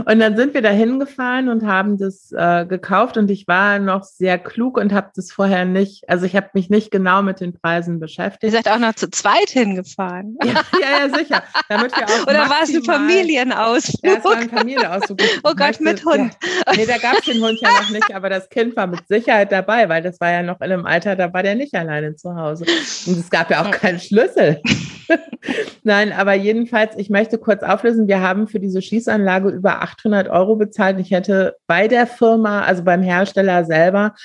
Und 0.05 0.19
dann 0.19 0.35
sind 0.35 0.53
wir 0.53 0.61
da 0.61 0.69
hingefahren 0.69 1.49
und 1.49 1.65
haben 1.65 1.97
das 1.97 2.31
äh, 2.31 2.65
gekauft 2.65 3.17
und 3.17 3.29
ich 3.29 3.47
war 3.47 3.79
noch 3.79 4.03
sehr 4.03 4.37
klug 4.37 4.77
und 4.77 4.93
habe 4.93 5.11
das 5.15 5.31
vorher 5.31 5.65
nicht, 5.65 6.09
also 6.09 6.25
ich 6.25 6.35
habe 6.35 6.49
mich 6.53 6.69
nicht 6.69 6.91
genau 6.91 7.21
mit 7.21 7.39
den 7.39 7.53
Preisen 7.53 7.99
beschäftigt. 7.99 8.43
Ihr 8.43 8.51
seid 8.51 8.69
auch 8.69 8.79
noch 8.79 8.95
zu 8.95 9.09
zweit 9.09 9.49
hingefahren. 9.49 10.37
Ja, 10.43 10.53
ja, 10.79 11.07
ja 11.07 11.17
sicher. 11.17 11.43
Damit 11.69 11.95
wir 11.95 12.05
auch 12.05 12.21
Oder 12.27 12.49
war 12.49 12.63
es 12.63 12.73
ein 12.73 12.83
Familienausflug? 12.83 14.03
Ja, 14.03 14.17
es 14.17 14.23
war 14.23 14.37
ein 14.37 14.49
Familienausflug. 14.49 15.19
oh 15.43 15.53
Gott, 15.55 15.79
mit 15.81 16.05
Hund. 16.05 16.33
Ja, 16.67 16.73
nee, 16.75 16.85
da 16.85 16.97
gab 16.97 17.19
es 17.19 17.25
den 17.25 17.43
Hund 17.43 17.59
ja 17.61 17.69
noch 17.69 17.89
nicht, 17.89 18.13
aber 18.13 18.29
das 18.29 18.49
Kind 18.49 18.75
war 18.75 18.87
mit 18.87 19.07
Sicherheit 19.07 19.51
dabei, 19.51 19.89
weil 19.89 20.01
das 20.01 20.19
war 20.19 20.31
ja 20.31 20.43
noch 20.43 20.61
in 20.61 20.71
einem 20.71 20.85
Alter, 20.85 21.15
da 21.15 21.33
war 21.33 21.43
der 21.43 21.55
nicht 21.55 21.73
alleine 21.73 22.15
zu 22.15 22.35
Hause. 22.35 22.65
Und 23.05 23.17
es 23.19 23.29
gab 23.29 23.51
ja 23.51 23.63
auch 23.63 23.71
keinen 23.71 23.99
Schlüssel. 23.99 24.61
Nein, 25.83 26.11
aber 26.11 26.33
jedenfalls, 26.33 26.95
ich 26.97 27.09
möchte 27.09 27.37
kurz 27.37 27.63
auflösen, 27.63 28.07
wir 28.07 28.21
haben 28.21 28.47
für 28.47 28.54
diese 28.59 28.81
Schießanlage 28.81 29.49
über 29.49 29.81
800 29.81 30.29
Euro 30.29 30.55
bezahlt. 30.55 30.99
Ich 30.99 31.11
hätte 31.11 31.55
bei 31.67 31.87
der 31.87 32.07
Firma, 32.07 32.63
also 32.63 32.83
beim 32.83 33.01
Hersteller 33.01 33.65
selber, 33.65 34.15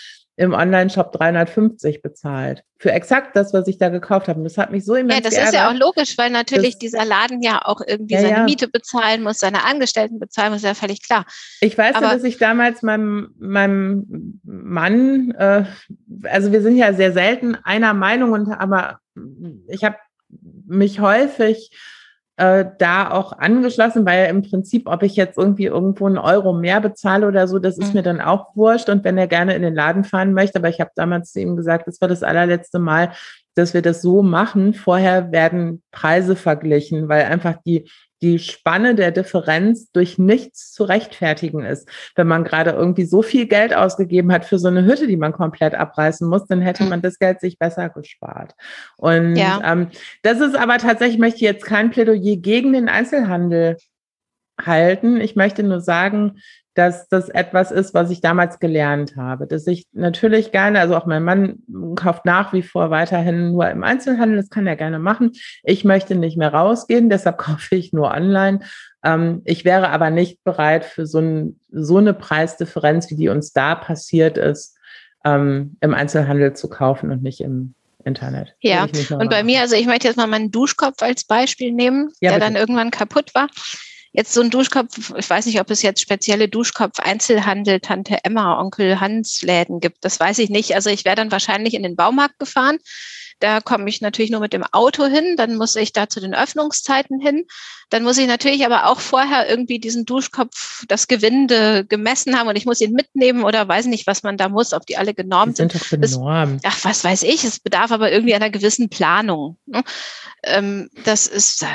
im 0.41 0.55
Online-Shop 0.55 1.13
350 1.13 2.01
bezahlt. 2.01 2.65
Für 2.79 2.93
exakt 2.93 3.37
das, 3.37 3.53
was 3.53 3.69
ich 3.69 3.77
da 3.77 3.91
gekauft 3.91 4.27
habe. 4.27 4.39
Und 4.39 4.45
das 4.45 4.57
hat 4.57 4.71
mich 4.71 4.87
so 4.87 4.95
immens 4.95 5.17
Ja, 5.17 5.21
das 5.21 5.35
geärgert. 5.35 5.53
ist 5.53 5.61
ja 5.61 5.69
auch 5.69 5.75
logisch, 5.75 6.17
weil 6.17 6.31
natürlich 6.31 6.77
das, 6.77 6.79
dieser 6.79 7.05
Laden 7.05 7.43
ja 7.43 7.61
auch 7.63 7.83
irgendwie 7.87 8.15
ja, 8.15 8.23
seine 8.23 8.37
ja. 8.39 8.45
Miete 8.45 8.67
bezahlen 8.67 9.23
muss, 9.23 9.39
seine 9.39 9.65
Angestellten 9.65 10.19
bezahlen 10.19 10.53
muss, 10.53 10.63
ist 10.63 10.69
ja 10.69 10.73
völlig 10.73 11.03
klar. 11.03 11.27
Ich 11.61 11.77
weiß 11.77 11.95
Aber, 11.95 12.07
ja, 12.07 12.15
dass 12.15 12.25
ich 12.25 12.39
damals 12.39 12.81
meinem, 12.81 13.35
meinem 13.39 14.41
Mann, 14.43 15.33
äh, 15.33 15.65
also 16.23 16.53
wir 16.53 16.63
sind 16.63 16.79
ja 16.79 16.95
sehr 16.95 17.13
selten 17.13 17.57
einer 17.57 17.93
Meinung, 17.93 18.33
und 18.33 18.51
aber 18.51 19.01
ich 19.69 19.85
habe 19.85 19.97
mich 20.67 21.01
häufig 21.01 21.71
äh, 22.41 22.65
da 22.79 23.11
auch 23.11 23.33
angeschlossen, 23.33 24.07
weil 24.07 24.31
im 24.31 24.41
Prinzip, 24.41 24.89
ob 24.89 25.03
ich 25.03 25.15
jetzt 25.15 25.37
irgendwie 25.37 25.67
irgendwo 25.67 26.07
einen 26.07 26.17
Euro 26.17 26.55
mehr 26.55 26.81
bezahle 26.81 27.29
oder 27.29 27.47
so, 27.47 27.59
das 27.59 27.77
ist 27.77 27.89
mhm. 27.89 27.97
mir 27.97 28.03
dann 28.03 28.21
auch 28.23 28.57
wurscht. 28.57 28.89
Und 28.89 29.05
wenn 29.05 29.19
er 29.19 29.27
gerne 29.27 29.55
in 29.55 29.61
den 29.61 29.75
Laden 29.75 30.05
fahren 30.05 30.33
möchte, 30.33 30.59
aber 30.59 30.71
ich 30.71 30.81
habe 30.81 30.91
damals 30.95 31.33
zu 31.33 31.41
ihm 31.41 31.55
gesagt, 31.55 31.87
das 31.87 32.01
war 32.01 32.09
das 32.09 32.23
allerletzte 32.23 32.79
Mal, 32.79 33.13
dass 33.55 33.75
wir 33.75 33.83
das 33.83 34.03
so 34.03 34.23
machen. 34.23 34.75
Vorher 34.75 35.33
werden 35.33 35.83
Preise 35.91 36.37
verglichen, 36.37 37.09
weil 37.09 37.25
einfach 37.25 37.57
die 37.65 37.89
die 38.23 38.39
Spanne 38.39 38.95
der 38.95 39.13
Differenz 39.13 39.91
durch 39.93 40.19
nichts 40.19 40.73
zu 40.73 40.85
rechtfertigen 40.85 41.65
ist. 41.65 41.89
Wenn 42.15 42.27
man 42.27 42.45
gerade 42.45 42.71
irgendwie 42.71 43.05
so 43.05 43.23
viel 43.23 43.47
Geld 43.47 43.75
ausgegeben 43.75 44.31
hat 44.33 44.45
für 44.45 44.59
so 44.59 44.69
eine 44.69 44.85
Hütte, 44.85 45.07
die 45.07 45.17
man 45.17 45.33
komplett 45.33 45.75
abreißen 45.75 46.29
muss, 46.29 46.47
dann 46.47 46.61
hätte 46.61 46.85
man 46.85 47.01
das 47.01 47.19
Geld 47.19 47.41
sich 47.41 47.59
besser 47.59 47.89
gespart. 47.89 48.55
Und 48.99 49.37
ja. 49.37 49.61
ähm, 49.65 49.89
das 50.23 50.41
ist 50.41 50.57
aber 50.57 50.79
tatsächlich, 50.79 51.15
ich 51.15 51.21
möchte 51.21 51.45
jetzt 51.45 51.65
kein 51.65 51.91
Plädoyer 51.91 52.37
gegen 52.37 52.73
den 52.73 52.89
Einzelhandel 52.89 53.77
halten. 54.61 55.19
Ich 55.21 55.37
möchte 55.37 55.63
nur 55.63 55.81
sagen, 55.81 56.41
dass 56.75 57.09
das 57.09 57.29
etwas 57.29 57.71
ist, 57.73 57.95
was 57.95 58.11
ich 58.11 58.21
damals 58.21 58.61
gelernt 58.61 59.17
habe. 59.17 59.47
Dass 59.47 59.67
ich 59.67 59.87
natürlich 59.93 60.53
gerne, 60.53 60.81
also 60.81 60.97
auch 60.97 61.07
mein 61.07 61.25
Mann 61.25 61.59
kauft 61.97 62.25
nach 62.25 62.53
wie 62.53 62.63
vor 62.63 62.91
weiterhin 62.91 63.53
nur 63.53 63.69
im 63.69 63.83
Einzelhandel, 63.83 64.37
das 64.37 64.51
kann 64.51 64.67
er 64.67 64.77
gerne 64.77 64.99
machen. 64.99 65.33
Ich 65.65 65.85
möchte 65.85 66.15
nicht 66.15 66.37
mehr 66.37 66.55
rausgehen, 66.55 67.11
deshalb 67.11 67.39
kaufe 67.39 67.75
ich 67.75 67.93
nur 67.93 68.13
online. 68.13 68.61
Ähm, 69.05 69.43
ich 69.45 69.65
wäre 69.65 69.91
aber 69.91 70.11
nicht 70.11 70.45
bereit 70.45 70.85
für 70.85 71.07
so, 71.07 71.19
ein, 71.19 71.59
so 71.71 71.99
eine 71.99 72.15
Preisdifferenz, 72.15 73.11
wie 73.11 73.17
die 73.17 73.29
uns 73.29 73.53
da 73.53 73.75
passiert 73.75 74.39
ist, 74.39 74.77
ähm, 75.25 75.77
im 75.81 75.95
Einzelhandel 75.95 76.55
zu 76.55 76.69
kaufen 76.69 77.11
und 77.11 77.23
nicht 77.23 77.41
im 77.41 77.75
Internet. 78.05 78.55
Ja, 78.61 78.87
und 79.11 79.29
bei 79.29 79.43
mir, 79.43 79.61
also 79.61 79.77
ich 79.77 79.87
möchte 79.87 80.09
jetzt 80.09 80.17
mal 80.17 80.27
meinen 80.27 80.51
Duschkopf 80.51 81.03
als 81.03 81.25
Beispiel 81.25 81.73
nehmen, 81.73 82.11
ja, 82.21 82.31
der 82.31 82.39
bitte. 82.39 82.53
dann 82.53 82.61
irgendwann 82.61 82.91
kaputt 82.91 83.35
war. 83.35 83.49
Jetzt 84.13 84.33
so 84.33 84.41
ein 84.41 84.51
Duschkopf, 84.51 85.13
ich 85.17 85.31
weiß 85.31 85.47
nicht, 85.47 85.61
ob 85.61 85.71
es 85.71 85.83
jetzt 85.83 86.01
spezielle 86.01 86.49
Duschkopf-Einzelhandel, 86.49 87.79
Tante 87.79 88.25
Emma, 88.25 88.61
Onkel 88.61 88.99
Hans 88.99 89.43
Läden 89.43 89.79
gibt. 89.79 90.05
Das 90.05 90.19
weiß 90.19 90.39
ich 90.39 90.51
nicht. 90.51 90.75
Also 90.75 90.91
ich 90.91 91.05
wäre 91.05 91.15
dann 91.15 91.31
wahrscheinlich 91.31 91.75
in 91.75 91.85
den 91.85 91.95
Baumarkt 91.95 92.41
gefahren. 92.41 92.79
Da 93.41 93.61
komme 93.61 93.89
ich 93.89 94.01
natürlich 94.01 94.31
nur 94.31 94.41
mit 94.41 94.53
dem 94.53 94.65
Auto 94.65 95.07
hin. 95.07 95.35
Dann 95.37 95.57
muss 95.57 95.77
ich 95.77 95.93
da 95.93 96.09
zu 96.09 96.21
den 96.21 96.35
Öffnungszeiten 96.35 97.21
hin. 97.21 97.47
Dann 97.89 98.05
muss 98.05 98.19
ich 98.19 98.29
natürlich 98.29 98.65
aber 98.65 98.87
auch 98.87 99.01
vorher 99.01 99.49
irgendwie 99.49 99.81
diesen 99.81 100.05
Duschkopf, 100.05 100.85
das 100.87 101.09
Gewinde 101.09 101.85
gemessen 101.85 102.39
haben 102.39 102.49
und 102.49 102.57
ich 102.57 102.67
muss 102.67 102.81
ihn 102.81 102.93
mitnehmen 102.93 103.43
oder 103.43 103.67
weiß 103.67 103.87
nicht, 103.87 104.07
was 104.07 104.23
man 104.23 104.37
da 104.37 104.49
muss, 104.49 104.73
ob 104.73 104.87
die 104.87 104.97
alle 104.97 105.13
genormt 105.13 105.59
die 105.59 105.63
sind. 105.63 105.73
sind. 105.73 106.05
Doch 106.05 106.19
genormt. 106.19 106.63
ach, 106.65 106.79
was 106.85 107.03
weiß 107.03 107.25
ich. 107.25 107.43
Es 107.45 107.59
bedarf 107.59 107.91
aber 107.91 108.13
irgendwie 108.13 108.35
einer 108.35 108.51
gewissen 108.51 108.89
Planung. 108.89 109.59
Ne? 109.67 109.83
ähm, 110.45 110.91
das 111.05 111.27
ist, 111.27 111.63
äh, 111.63 111.67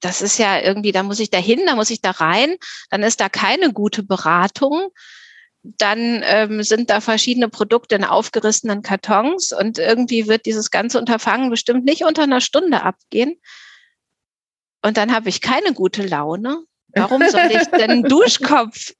das 0.00 0.22
ist 0.22 0.38
ja 0.38 0.60
irgendwie, 0.60 0.92
da 0.92 1.02
muss 1.02 1.20
ich 1.20 1.30
da 1.30 1.38
hin, 1.38 1.60
da 1.66 1.76
muss 1.76 1.90
ich 1.90 2.00
da 2.00 2.10
rein, 2.12 2.56
dann 2.90 3.02
ist 3.02 3.20
da 3.20 3.28
keine 3.28 3.72
gute 3.72 4.02
Beratung. 4.02 4.88
Dann 5.62 6.22
ähm, 6.24 6.62
sind 6.62 6.90
da 6.90 7.00
verschiedene 7.00 7.48
Produkte 7.48 7.94
in 7.94 8.04
aufgerissenen 8.04 8.82
Kartons 8.82 9.52
und 9.52 9.78
irgendwie 9.78 10.26
wird 10.26 10.46
dieses 10.46 10.70
ganze 10.70 10.98
Unterfangen 10.98 11.50
bestimmt 11.50 11.84
nicht 11.84 12.04
unter 12.04 12.24
einer 12.24 12.40
Stunde 12.40 12.82
abgehen. 12.82 13.40
Und 14.82 14.96
dann 14.96 15.14
habe 15.14 15.28
ich 15.28 15.40
keine 15.40 15.72
gute 15.72 16.04
Laune. 16.04 16.64
Warum 16.88 17.22
soll 17.28 17.50
ich 17.52 17.68
denn 17.78 18.02
Duschkopf 18.02 18.92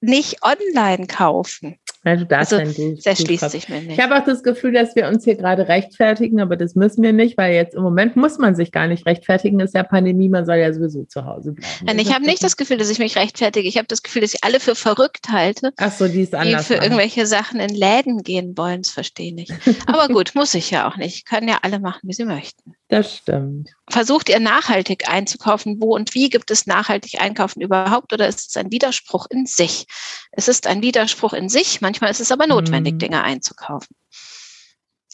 nicht 0.00 0.42
online 0.42 1.06
kaufen? 1.06 1.78
Ja, 2.08 2.16
du 2.16 2.24
darfst 2.24 2.54
also, 2.54 2.96
das 3.04 3.20
schließt 3.20 3.50
sich 3.50 3.68
mir 3.68 3.80
nicht. 3.80 3.92
Ich 3.92 4.00
habe 4.00 4.16
auch 4.16 4.24
das 4.24 4.42
Gefühl, 4.42 4.72
dass 4.72 4.96
wir 4.96 5.08
uns 5.08 5.24
hier 5.24 5.36
gerade 5.36 5.68
rechtfertigen, 5.68 6.40
aber 6.40 6.56
das 6.56 6.74
müssen 6.74 7.02
wir 7.02 7.12
nicht, 7.12 7.36
weil 7.36 7.54
jetzt 7.54 7.74
im 7.74 7.82
Moment 7.82 8.16
muss 8.16 8.38
man 8.38 8.54
sich 8.54 8.72
gar 8.72 8.86
nicht 8.86 9.04
rechtfertigen. 9.04 9.60
Es 9.60 9.70
ist 9.70 9.74
ja 9.74 9.82
Pandemie, 9.82 10.28
man 10.28 10.46
soll 10.46 10.56
ja 10.56 10.72
sowieso 10.72 11.04
zu 11.04 11.26
Hause 11.26 11.52
bleiben. 11.52 11.84
Nein, 11.84 11.98
ich 11.98 12.14
habe 12.14 12.24
nicht 12.24 12.42
das 12.42 12.56
Gefühl, 12.56 12.78
dass 12.78 12.88
ich 12.88 12.98
mich 12.98 13.16
rechtfertige. 13.16 13.68
Ich 13.68 13.76
habe 13.76 13.88
das 13.88 14.02
Gefühl, 14.02 14.22
dass 14.22 14.32
ich 14.32 14.42
alle 14.42 14.58
für 14.58 14.74
verrückt 14.74 15.28
halte. 15.30 15.72
Ach 15.76 15.92
so, 15.92 16.08
die 16.08 16.22
ist 16.22 16.34
anders. 16.34 16.66
Die 16.66 16.74
für 16.74 16.82
irgendwelche 16.82 17.26
Sachen 17.26 17.60
in 17.60 17.74
Läden 17.74 18.22
gehen 18.22 18.56
wollen, 18.56 18.82
das 18.82 18.90
verstehe 18.90 19.28
ich 19.28 19.34
nicht. 19.34 19.52
Aber 19.86 20.08
gut, 20.08 20.34
muss 20.34 20.54
ich 20.54 20.70
ja 20.70 20.88
auch 20.88 20.96
nicht. 20.96 21.26
Können 21.26 21.48
ja 21.48 21.58
alle 21.62 21.78
machen, 21.78 22.00
wie 22.04 22.14
sie 22.14 22.24
möchten. 22.24 22.74
Das 22.88 23.16
stimmt. 23.16 23.70
Versucht 23.90 24.30
ihr 24.30 24.40
nachhaltig 24.40 25.10
einzukaufen? 25.10 25.80
Wo 25.80 25.94
und 25.94 26.14
wie 26.14 26.30
gibt 26.30 26.50
es 26.50 26.66
nachhaltig 26.66 27.20
einkaufen 27.20 27.60
überhaupt? 27.60 28.14
Oder 28.14 28.26
ist 28.26 28.48
es 28.48 28.56
ein 28.56 28.70
Widerspruch 28.72 29.26
in 29.28 29.44
sich? 29.44 29.86
Es 30.32 30.48
ist 30.48 30.66
ein 30.66 30.80
Widerspruch 30.80 31.34
in 31.34 31.50
sich. 31.50 31.82
Manchmal 31.82 32.10
ist 32.10 32.20
es 32.20 32.32
aber 32.32 32.46
notwendig, 32.46 32.94
mhm. 32.94 32.98
Dinge 32.98 33.22
einzukaufen. 33.22 33.94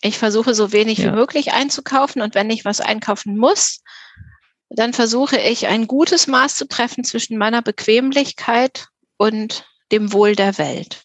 Ich 0.03 0.19
versuche 0.19 0.55
so 0.55 0.71
wenig 0.73 0.99
ja. 0.99 1.07
wie 1.07 1.17
möglich 1.17 1.53
einzukaufen 1.53 2.23
und 2.23 2.37
wenn 2.37 2.51
ich 2.51 2.65
was 2.65 2.81
einkaufen 2.81 3.37
muss, 3.37 3.81
dann 4.69 4.93
versuche 4.93 5.39
ich 5.39 5.67
ein 5.67 5.89
gutes 5.89 6.27
Maß 6.27 6.57
zu 6.57 6.69
treffen 6.69 7.03
zwischen 7.03 7.39
meiner 7.39 7.63
Bequemlichkeit 7.63 8.89
und 9.17 9.67
dem 9.91 10.13
Wohl 10.13 10.37
der 10.37 10.59
Welt. 10.59 11.05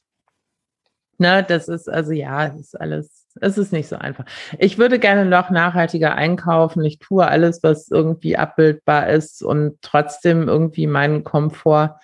Na, 1.18 1.42
das 1.42 1.68
ist 1.68 1.90
also 1.90 2.12
ja, 2.12 2.50
das 2.50 2.60
ist 2.60 2.80
alles 2.80 3.19
es 3.42 3.58
ist 3.58 3.74
nicht 3.74 3.88
so 3.88 3.96
einfach. 3.96 4.26
Ich 4.58 4.78
würde 4.78 5.00
gerne 5.00 5.26
noch 5.26 5.50
nachhaltiger 5.50 6.16
einkaufen. 6.16 6.84
Ich 6.84 7.00
tue 7.00 7.28
alles, 7.28 7.64
was 7.64 7.90
irgendwie 7.90 8.38
abbildbar 8.38 9.10
ist 9.10 9.44
und 9.44 9.82
trotzdem 9.82 10.48
irgendwie 10.48 10.88
meinen 10.88 11.24
Komfort 11.24 12.00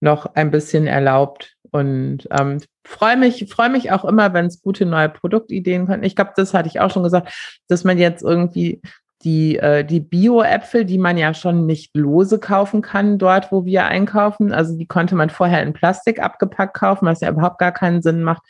noch 0.00 0.34
ein 0.34 0.50
bisschen 0.50 0.86
erlaubt. 0.86 1.56
Und 1.70 2.28
ähm, 2.38 2.60
freue 2.84 3.16
mich, 3.16 3.46
freue 3.48 3.70
mich 3.70 3.92
auch 3.92 4.04
immer, 4.04 4.32
wenn 4.32 4.46
es 4.46 4.62
gute 4.62 4.86
neue 4.86 5.08
Produktideen 5.08 5.86
kommen. 5.86 6.02
Ich 6.02 6.16
glaube, 6.16 6.32
das 6.34 6.54
hatte 6.54 6.68
ich 6.68 6.80
auch 6.80 6.90
schon 6.90 7.02
gesagt, 7.02 7.60
dass 7.68 7.84
man 7.84 7.98
jetzt 7.98 8.22
irgendwie 8.22 8.80
die, 9.22 9.58
äh, 9.58 9.84
die 9.84 10.00
Bio-Äpfel, 10.00 10.84
die 10.84 10.98
man 10.98 11.18
ja 11.18 11.34
schon 11.34 11.66
nicht 11.66 11.94
lose 11.94 12.38
kaufen 12.38 12.80
kann, 12.80 13.18
dort, 13.18 13.52
wo 13.52 13.64
wir 13.64 13.84
einkaufen. 13.84 14.52
Also 14.52 14.76
die 14.76 14.86
konnte 14.86 15.14
man 15.14 15.28
vorher 15.28 15.62
in 15.62 15.74
Plastik 15.74 16.22
abgepackt 16.22 16.74
kaufen, 16.74 17.06
was 17.06 17.20
ja 17.20 17.30
überhaupt 17.30 17.58
gar 17.58 17.72
keinen 17.72 18.00
Sinn 18.00 18.22
macht. 18.22 18.42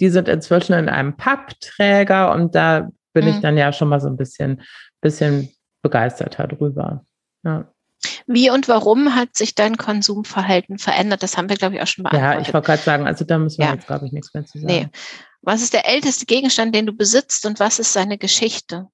Die 0.00 0.10
sind 0.10 0.28
inzwischen 0.28 0.74
in 0.74 0.88
einem 0.88 1.16
Pappträger 1.16 2.32
und 2.32 2.54
da 2.54 2.88
bin 3.14 3.24
mhm. 3.24 3.30
ich 3.30 3.40
dann 3.40 3.56
ja 3.56 3.72
schon 3.72 3.88
mal 3.88 4.00
so 4.00 4.08
ein 4.08 4.16
bisschen, 4.16 4.62
bisschen 5.00 5.48
begeisterter 5.82 6.46
drüber. 6.46 7.04
Ja. 7.44 7.66
Wie 8.26 8.50
und 8.50 8.68
warum 8.68 9.16
hat 9.16 9.34
sich 9.34 9.54
dein 9.54 9.76
Konsumverhalten 9.76 10.78
verändert? 10.78 11.22
Das 11.22 11.36
haben 11.36 11.48
wir, 11.48 11.56
glaube 11.56 11.76
ich, 11.76 11.82
auch 11.82 11.86
schon 11.86 12.04
beantwortet. 12.04 12.34
Ja, 12.34 12.40
ich 12.40 12.52
wollte 12.52 12.66
gerade 12.66 12.82
sagen, 12.82 13.06
also 13.06 13.24
da 13.24 13.38
müssen 13.38 13.58
wir 13.58 13.66
ja. 13.66 13.74
jetzt, 13.74 13.86
glaube 13.86 14.06
ich, 14.06 14.12
nichts 14.12 14.32
mehr 14.34 14.44
zu 14.44 14.58
sagen. 14.58 14.66
Nee. 14.66 14.88
Was 15.40 15.62
ist 15.62 15.72
der 15.72 15.88
älteste 15.88 16.26
Gegenstand, 16.26 16.74
den 16.74 16.86
du 16.86 16.92
besitzt 16.92 17.46
und 17.46 17.58
was 17.58 17.78
ist 17.78 17.92
seine 17.92 18.18
Geschichte? 18.18 18.88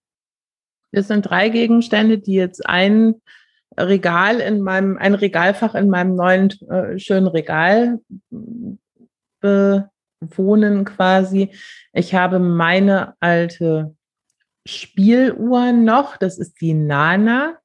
Das 0.94 1.08
sind 1.08 1.22
drei 1.22 1.48
Gegenstände, 1.48 2.18
die 2.18 2.34
jetzt 2.34 2.66
ein 2.66 3.16
Regal 3.78 4.40
in 4.40 4.60
meinem, 4.60 4.96
ein 4.98 5.14
Regalfach 5.14 5.74
in 5.74 5.88
meinem 5.90 6.14
neuen 6.14 6.50
äh, 6.70 6.98
schönen 6.98 7.26
Regal 7.26 8.00
bewohnen 9.40 10.84
quasi. 10.84 11.50
Ich 11.92 12.14
habe 12.14 12.38
meine 12.38 13.14
alte 13.20 13.94
Spieluhr 14.66 15.72
noch. 15.72 16.16
Das 16.16 16.38
ist 16.38 16.60
die 16.60 16.74
Nana. 16.74 17.58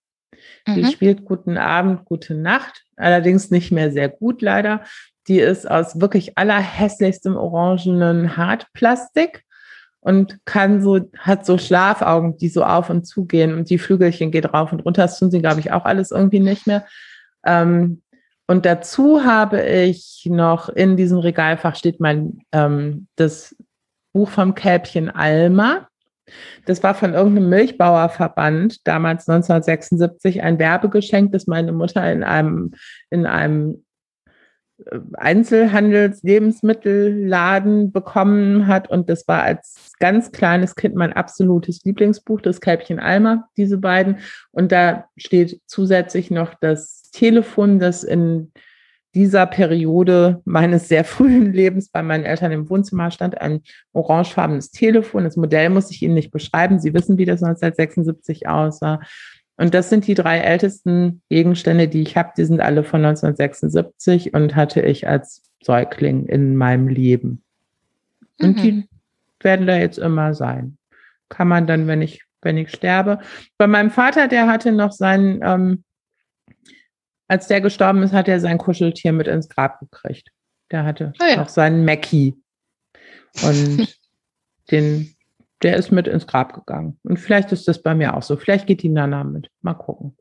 Die 0.68 0.84
mhm. 0.84 0.88
spielt 0.88 1.26
guten 1.26 1.58
Abend, 1.58 2.06
gute 2.06 2.34
Nacht. 2.34 2.86
Allerdings 2.98 3.52
nicht 3.52 3.72
mehr 3.72 3.92
sehr 3.92 4.10
gut 4.10 4.42
leider. 4.42 4.84
Die 5.28 5.40
ist 5.40 5.70
aus 5.70 6.02
wirklich 6.02 6.38
allerhässlichstem 6.38 7.36
orangenen 7.36 8.36
Hartplastik 8.36 9.44
und 10.02 10.40
kann 10.46 10.82
so, 10.82 11.00
hat 11.18 11.46
so 11.46 11.58
Schlafaugen, 11.58 12.38
die 12.38 12.50
so 12.50 12.64
auf 12.64 12.90
und 12.90 13.06
zu 13.06 13.26
gehen 13.26 13.54
und 13.54 13.70
die 13.70 13.78
Flügelchen 13.78 14.32
geht 14.32 14.54
rauf 14.54 14.72
und 14.72 14.82
runter. 14.82 15.04
Das 15.04 15.20
tun 15.20 15.32
sie, 15.32 15.42
glaube 15.42 15.60
ich, 15.60 15.72
auch 15.72 15.86
alles 15.86 16.12
irgendwie 16.12 16.40
nicht 16.40 16.68
mehr. 16.68 16.86
Ähm, 17.46 18.02
und 18.48 18.66
dazu 18.66 19.24
habe 19.24 19.62
ich 19.62 20.26
noch 20.30 20.70
in 20.70 20.98
diesem 20.98 21.20
Regalfach 21.20 21.76
steht 21.76 22.00
mein 22.00 22.40
ähm, 22.52 23.08
das 23.16 23.56
Buch 24.14 24.30
vom 24.30 24.56
Kälbchen 24.56 25.10
Alma. 25.10 25.88
Das 26.66 26.82
war 26.82 26.96
von 26.96 27.14
irgendeinem 27.14 27.50
Milchbauerverband 27.50 28.88
damals 28.88 29.28
1976 29.28 30.42
ein 30.42 30.60
Werbegeschenk, 30.60 31.32
das 31.32 31.48
meine 31.48 31.72
Mutter 31.72 32.12
in 32.12 32.24
einem 32.24 32.72
in 33.10 33.26
einem 33.26 33.84
Einzelhandels-Lebensmittelladen 35.14 37.92
bekommen 37.92 38.68
hat. 38.68 38.90
Und 38.90 39.10
das 39.10 39.28
war 39.28 39.44
als 39.44 39.92
ganz 40.00 40.32
kleines 40.32 40.76
Kind 40.76 40.96
mein 40.96 41.14
absolutes 41.14 41.84
Lieblingsbuch, 41.84 42.42
das 42.42 42.62
Kälbchen 42.62 43.00
Alma, 43.00 43.48
diese 43.58 43.78
beiden. 43.78 44.18
Und 44.52 44.72
da 44.72 45.06
steht 45.18 45.62
zusätzlich 45.66 46.32
noch 46.32 46.54
das 46.56 47.10
Telefon, 47.12 47.80
das 47.80 48.04
in 48.04 48.52
dieser 49.16 49.48
Periode 49.48 50.42
meines 50.46 50.88
sehr 50.88 51.04
frühen 51.04 51.52
Lebens 51.54 51.90
bei 51.90 52.04
meinen 52.04 52.26
Eltern 52.26 52.52
im 52.52 52.70
Wohnzimmer 52.70 53.12
stand, 53.12 53.40
ein 53.42 53.62
orangefarbenes 53.94 54.72
Telefon. 54.72 55.24
Das 55.24 55.36
Modell 55.36 55.70
muss 55.70 55.92
ich 55.92 56.02
Ihnen 56.02 56.14
nicht 56.14 56.32
beschreiben. 56.32 56.80
Sie 56.80 56.94
wissen, 56.94 57.18
wie 57.18 57.26
das 57.26 57.44
1976 57.44 58.48
aussah. 58.48 59.00
Und 59.60 59.74
das 59.74 59.90
sind 59.90 60.08
die 60.08 60.14
drei 60.14 60.40
ältesten 60.40 61.22
Gegenstände, 61.30 61.90
die 61.90 62.02
ich 62.02 62.16
habe. 62.16 62.32
Die 62.38 62.46
sind 62.46 62.62
alle 62.62 62.86
von 62.86 63.04
1976 63.04 64.34
und 64.34 64.56
hatte 64.56 64.80
ich 64.80 65.06
als 65.06 65.44
Säugling 65.62 66.28
in 66.28 66.56
meinem 66.56 66.88
Leben. 66.88 67.44
Und 68.40 68.56
mhm. 68.56 68.62
die 68.62 68.90
werden 69.42 69.68
da 69.68 69.76
jetzt 69.76 70.00
immer 70.00 70.34
sein. 70.34 70.78
Kann 71.28 71.50
man 71.50 71.68
dann, 71.68 71.88
wenn 71.88 72.02
ich, 72.02 72.24
wenn 72.42 72.58
ich 72.58 72.72
sterbe. 72.72 73.20
Bei 73.58 73.68
meinem 73.68 73.92
Vater, 73.92 74.30
der 74.30 74.48
hatte 74.48 74.72
noch 74.72 74.94
sein, 74.94 75.42
ähm, 75.44 75.84
als 77.28 77.48
der 77.48 77.60
gestorben 77.60 78.02
ist, 78.02 78.14
hat 78.14 78.30
er 78.30 78.40
sein 78.40 78.60
Kuscheltier 78.60 79.12
mit 79.12 79.28
ins 79.28 79.50
Grab 79.50 79.82
gekriegt. 79.82 80.30
Der 80.72 80.86
hatte 80.86 81.12
oh 81.22 81.26
ja. 81.26 81.36
noch 81.36 81.50
seinen 81.50 81.84
Mackie. 81.84 82.42
Und 83.44 83.94
den 84.72 85.14
der 85.64 85.78
ist 85.78 85.92
mit 85.92 86.08
ins 86.08 86.28
Grab 86.28 86.54
gegangen. 86.54 87.00
Und 87.04 87.18
vielleicht 87.18 87.52
ist 87.52 87.68
das 87.68 87.82
bei 87.82 87.96
mir 87.96 88.16
auch 88.16 88.24
so. 88.24 88.38
Vielleicht 88.38 88.68
geht 88.68 88.84
die 88.84 88.90
Nana 88.90 89.24
mit. 89.24 89.50
Mal 89.62 89.74
gucken. 89.74 90.16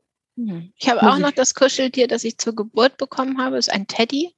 Ich 0.77 0.89
habe 0.89 1.03
auch 1.03 1.17
noch 1.17 1.31
das 1.31 1.53
Kuscheltier, 1.53 2.07
das 2.07 2.23
ich 2.23 2.37
zur 2.37 2.55
Geburt 2.55 2.97
bekommen 2.97 3.43
habe. 3.43 3.57
Das 3.57 3.67
ist 3.67 3.73
ein 3.73 3.87
Teddy. 3.87 4.33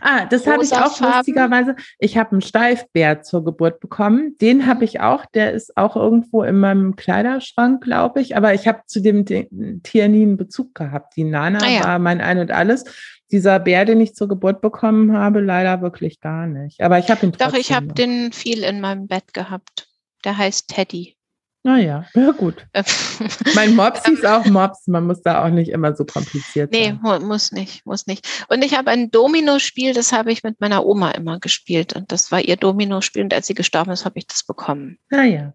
Ah, 0.00 0.26
das 0.26 0.46
habe 0.46 0.62
ich 0.62 0.72
auch 0.72 0.96
Farben. 0.96 1.16
lustigerweise. 1.16 1.76
Ich 1.98 2.18
habe 2.18 2.32
einen 2.32 2.42
Steifbär 2.42 3.22
zur 3.22 3.44
Geburt 3.44 3.80
bekommen. 3.80 4.36
Den 4.38 4.66
habe 4.66 4.84
ich 4.84 5.00
auch. 5.00 5.24
Der 5.26 5.52
ist 5.52 5.76
auch 5.76 5.96
irgendwo 5.96 6.42
in 6.42 6.58
meinem 6.58 6.96
Kleiderschrank, 6.96 7.82
glaube 7.82 8.20
ich. 8.20 8.36
Aber 8.36 8.52
ich 8.52 8.68
habe 8.68 8.82
zu 8.86 9.00
dem 9.00 9.24
Tier 9.24 10.08
nie 10.08 10.22
einen 10.22 10.36
Bezug 10.36 10.74
gehabt. 10.74 11.16
Die 11.16 11.24
Nana 11.24 11.60
ah, 11.62 11.70
ja. 11.70 11.84
war 11.84 11.98
mein 11.98 12.20
Ein 12.20 12.38
und 12.38 12.50
Alles. 12.50 12.84
Dieser 13.32 13.58
Bär, 13.60 13.84
den 13.84 14.00
ich 14.00 14.14
zur 14.14 14.28
Geburt 14.28 14.60
bekommen 14.60 15.12
habe, 15.12 15.40
leider 15.40 15.80
wirklich 15.80 16.20
gar 16.20 16.46
nicht. 16.46 16.80
Aber 16.80 16.98
ich 16.98 17.10
habe 17.10 17.24
ihn 17.24 17.32
trotzdem. 17.32 17.52
Doch, 17.52 17.58
ich 17.58 17.72
habe 17.72 17.86
den 17.94 18.32
viel 18.32 18.62
in 18.64 18.80
meinem 18.80 19.06
Bett 19.06 19.32
gehabt. 19.32 19.89
Der 20.24 20.36
heißt 20.36 20.68
Teddy. 20.68 21.16
Naja, 21.62 22.06
ja 22.14 22.30
gut. 22.30 22.66
mein 23.54 23.76
Mops 23.76 24.04
hieß 24.06 24.24
auch 24.24 24.46
Mops. 24.46 24.86
Man 24.86 25.06
muss 25.06 25.22
da 25.22 25.44
auch 25.44 25.50
nicht 25.50 25.70
immer 25.70 25.94
so 25.94 26.04
kompliziert 26.04 26.72
nee, 26.72 26.86
sein. 26.86 27.00
Nee, 27.02 27.18
muss 27.26 27.52
nicht, 27.52 27.84
muss 27.84 28.06
nicht. 28.06 28.26
Und 28.48 28.64
ich 28.64 28.74
habe 28.74 28.90
ein 28.90 29.10
Domino-Spiel, 29.10 29.92
das 29.92 30.12
habe 30.12 30.32
ich 30.32 30.42
mit 30.42 30.60
meiner 30.60 30.86
Oma 30.86 31.10
immer 31.10 31.38
gespielt. 31.38 31.94
Und 31.94 32.12
das 32.12 32.32
war 32.32 32.40
ihr 32.40 32.56
Domino-Spiel. 32.56 33.22
Und 33.22 33.34
als 33.34 33.46
sie 33.46 33.54
gestorben 33.54 33.90
ist, 33.90 34.04
habe 34.04 34.18
ich 34.18 34.26
das 34.26 34.44
bekommen. 34.44 34.98
Naja. 35.10 35.52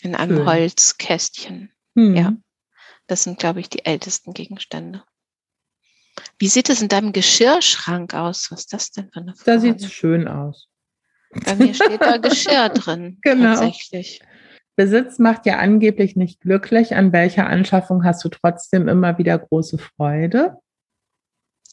In 0.00 0.14
einem 0.14 0.36
Schön. 0.36 0.46
Holzkästchen. 0.46 1.72
Hm. 1.96 2.14
Ja. 2.14 2.32
Das 3.08 3.24
sind, 3.24 3.40
glaube 3.40 3.58
ich, 3.60 3.68
die 3.68 3.84
ältesten 3.84 4.34
Gegenstände. 4.34 5.02
Wie 6.38 6.48
sieht 6.48 6.68
es 6.68 6.82
in 6.82 6.88
deinem 6.88 7.12
Geschirrschrank 7.12 8.14
aus? 8.14 8.50
Was 8.50 8.60
ist 8.60 8.72
das 8.72 8.90
denn 8.90 9.10
für 9.12 9.20
eine 9.20 9.34
Frage? 9.34 9.44
Da 9.44 9.58
sieht 9.58 9.80
es 9.80 9.92
schön 9.92 10.28
aus. 10.28 10.68
Bei 11.30 11.54
mir 11.56 11.74
steht 11.74 12.00
da 12.00 12.16
Geschirr 12.16 12.68
drin. 12.70 13.18
Genau. 13.22 13.54
Tatsächlich. 13.54 14.20
Besitz 14.76 15.18
macht 15.18 15.44
ja 15.44 15.58
angeblich 15.58 16.14
nicht 16.14 16.40
glücklich. 16.40 16.94
An 16.94 17.12
welcher 17.12 17.46
Anschaffung 17.48 18.04
hast 18.04 18.24
du 18.24 18.28
trotzdem 18.28 18.86
immer 18.88 19.18
wieder 19.18 19.36
große 19.36 19.78
Freude? 19.78 20.58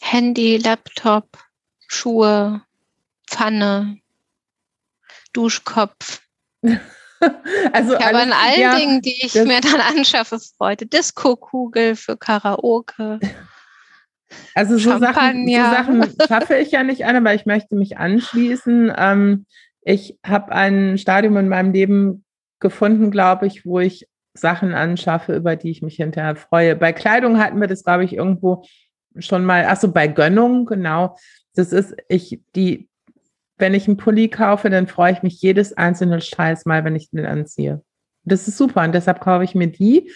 Handy, 0.02 0.58
Laptop, 0.58 1.38
Schuhe, 1.88 2.62
Pfanne, 3.28 4.00
Duschkopf. 5.34 6.22
also 6.64 7.96
ich 7.96 8.06
habe 8.06 8.20
an 8.20 8.34
allen 8.34 8.60
ja, 8.60 8.76
Dingen, 8.76 9.02
die 9.02 9.24
ich 9.24 9.36
mir 9.36 9.62
dann 9.62 9.82
anschaffe, 9.82 10.40
Freude. 10.40 10.86
Disco-Kugel 10.88 11.96
für 11.96 12.18
Karaoke. 12.18 13.20
Also 14.54 14.78
so 14.78 14.98
Sachen, 14.98 15.48
so 15.48 15.54
Sachen 15.54 16.04
schaffe 16.28 16.56
ich 16.56 16.72
ja 16.72 16.84
nicht 16.84 17.06
an, 17.06 17.16
aber 17.16 17.34
ich 17.34 17.46
möchte 17.46 17.76
mich 17.76 17.98
anschließen. 17.98 18.92
Ähm, 18.98 19.46
ich 19.82 20.18
habe 20.26 20.52
ein 20.52 20.98
Stadium 20.98 21.38
in 21.38 21.48
meinem 21.48 21.72
Leben 21.72 22.26
gefunden, 22.60 23.12
glaube 23.12 23.48
ich, 23.48 23.66
wo 23.66 23.80
ich 23.80 24.08
Sachen 24.34 24.74
anschaffe, 24.74 25.36
über 25.36 25.56
die 25.56 25.70
ich 25.70 25.82
mich 25.82 25.96
hinterher 25.96 26.36
freue. 26.36 26.76
Bei 26.76 26.92
Kleidung 26.92 27.40
hatten 27.40 27.60
wir 27.60 27.68
das, 27.68 27.84
glaube 27.84 28.04
ich, 28.04 28.14
irgendwo 28.14 28.66
schon 29.18 29.46
mal, 29.46 29.66
achso, 29.66 29.92
bei 29.92 30.08
Gönnung, 30.08 30.66
genau. 30.66 31.18
Das 31.54 31.72
ist, 31.72 31.96
ich, 32.10 32.42
die, 32.56 32.90
wenn 33.58 33.74
ich 33.74 33.88
einen 33.88 33.98
Pulli 33.98 34.30
kaufe, 34.30 34.70
dann 34.70 34.88
freue 34.88 35.14
ich 35.14 35.24
mich 35.24 35.42
jedes 35.42 35.74
einzelne 35.74 36.20
Scheiß 36.20 36.66
mal, 36.66 36.84
wenn 36.84 36.96
ich 36.96 37.10
den 37.12 37.26
anziehe. 37.26 37.82
Das 38.24 38.48
ist 38.48 38.58
super 38.58 38.84
und 38.84 38.94
deshalb 38.94 39.22
kaufe 39.22 39.44
ich 39.44 39.56
mir 39.56 39.68
die, 39.68 40.12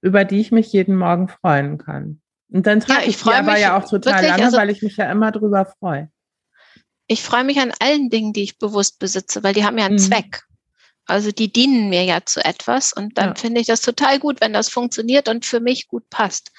über 0.00 0.24
die 0.24 0.40
ich 0.40 0.52
mich 0.52 0.72
jeden 0.72 0.96
Morgen 0.96 1.28
freuen 1.28 1.78
kann. 1.78 2.20
Und 2.50 2.66
dann 2.66 2.80
trage 2.80 3.02
ja, 3.02 3.08
ich, 3.08 3.16
ich 3.16 3.22
die 3.22 3.30
aber 3.30 3.58
ja 3.58 3.78
auch 3.78 3.88
total 3.88 4.14
wirklich, 4.14 4.30
lange, 4.30 4.44
also, 4.44 4.56
weil 4.56 4.70
ich 4.70 4.82
mich 4.82 4.96
ja 4.96 5.10
immer 5.10 5.32
drüber 5.32 5.66
freue. 5.78 6.10
Ich 7.06 7.22
freue 7.22 7.44
mich 7.44 7.58
an 7.58 7.72
allen 7.78 8.10
Dingen, 8.10 8.32
die 8.32 8.42
ich 8.42 8.58
bewusst 8.58 8.98
besitze, 8.98 9.42
weil 9.42 9.54
die 9.54 9.64
haben 9.64 9.78
ja 9.78 9.86
einen 9.86 9.94
mhm. 9.94 9.98
Zweck. 9.98 10.42
Also 11.06 11.32
die 11.32 11.50
dienen 11.50 11.88
mir 11.88 12.04
ja 12.04 12.20
zu 12.24 12.44
etwas 12.44 12.92
und 12.92 13.16
dann 13.16 13.30
ja. 13.30 13.34
finde 13.34 13.62
ich 13.62 13.66
das 13.66 13.80
total 13.80 14.18
gut, 14.18 14.42
wenn 14.42 14.52
das 14.52 14.68
funktioniert 14.68 15.28
und 15.28 15.46
für 15.46 15.58
mich 15.58 15.88
gut 15.88 16.08
passt. 16.10 16.52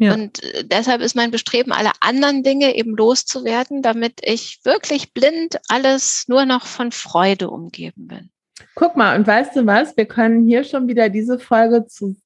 Ja. 0.00 0.14
Und 0.14 0.42
äh, 0.42 0.64
deshalb 0.64 1.00
ist 1.00 1.14
mein 1.14 1.30
Bestreben, 1.30 1.72
alle 1.72 1.92
anderen 2.00 2.42
Dinge 2.42 2.74
eben 2.74 2.96
loszuwerden, 2.96 3.82
damit 3.82 4.20
ich 4.22 4.60
wirklich 4.64 5.12
blind 5.12 5.60
alles 5.68 6.24
nur 6.26 6.44
noch 6.44 6.66
von 6.66 6.90
Freude 6.90 7.50
umgeben 7.50 8.08
bin. 8.08 8.30
Guck 8.74 8.96
mal, 8.96 9.16
und 9.16 9.26
weißt 9.26 9.54
du 9.54 9.66
was? 9.66 9.96
Wir 9.96 10.06
können 10.06 10.44
hier 10.44 10.64
schon 10.64 10.88
wieder 10.88 11.08
diese 11.08 11.38
Folge 11.38 11.86
zu, 11.86 12.16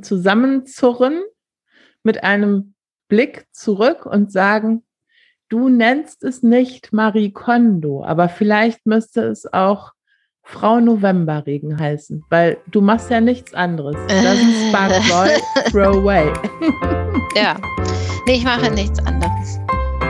zusammenzurren 0.00 1.22
mit 2.08 2.24
einem 2.24 2.72
Blick 3.08 3.44
zurück 3.52 4.06
und 4.06 4.32
sagen, 4.32 4.82
du 5.50 5.68
nennst 5.68 6.24
es 6.24 6.42
nicht 6.42 6.90
Marie 6.90 7.32
Kondo, 7.32 8.02
aber 8.02 8.30
vielleicht 8.30 8.86
müsste 8.86 9.24
es 9.24 9.52
auch 9.52 9.92
Frau 10.42 10.80
Novemberregen 10.80 11.78
heißen, 11.78 12.24
weil 12.30 12.56
du 12.68 12.80
machst 12.80 13.10
ja 13.10 13.20
nichts 13.20 13.52
anderes. 13.52 13.94
Das 14.08 14.38
ist 14.38 14.68
Spark 14.70 14.92
Boy, 15.10 15.70
throw 15.70 15.98
away. 15.98 16.32
ja, 17.36 17.56
nee, 18.26 18.36
ich 18.36 18.44
mache 18.44 18.70
nichts 18.70 18.98
anderes. 19.04 19.60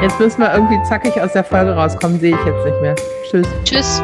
Jetzt 0.01 0.21
müssen 0.21 0.41
wir 0.41 0.55
irgendwie 0.55 0.81
zackig 0.89 1.21
aus 1.21 1.33
der 1.33 1.43
Folge 1.43 1.73
rauskommen, 1.73 2.21
sehe 2.21 2.37
ich 2.37 2.47
jetzt 2.47 2.65
nicht 2.65 2.81
mehr. 2.81 2.95
Tschüss. 3.29 3.49
Tschüss. 3.65 4.01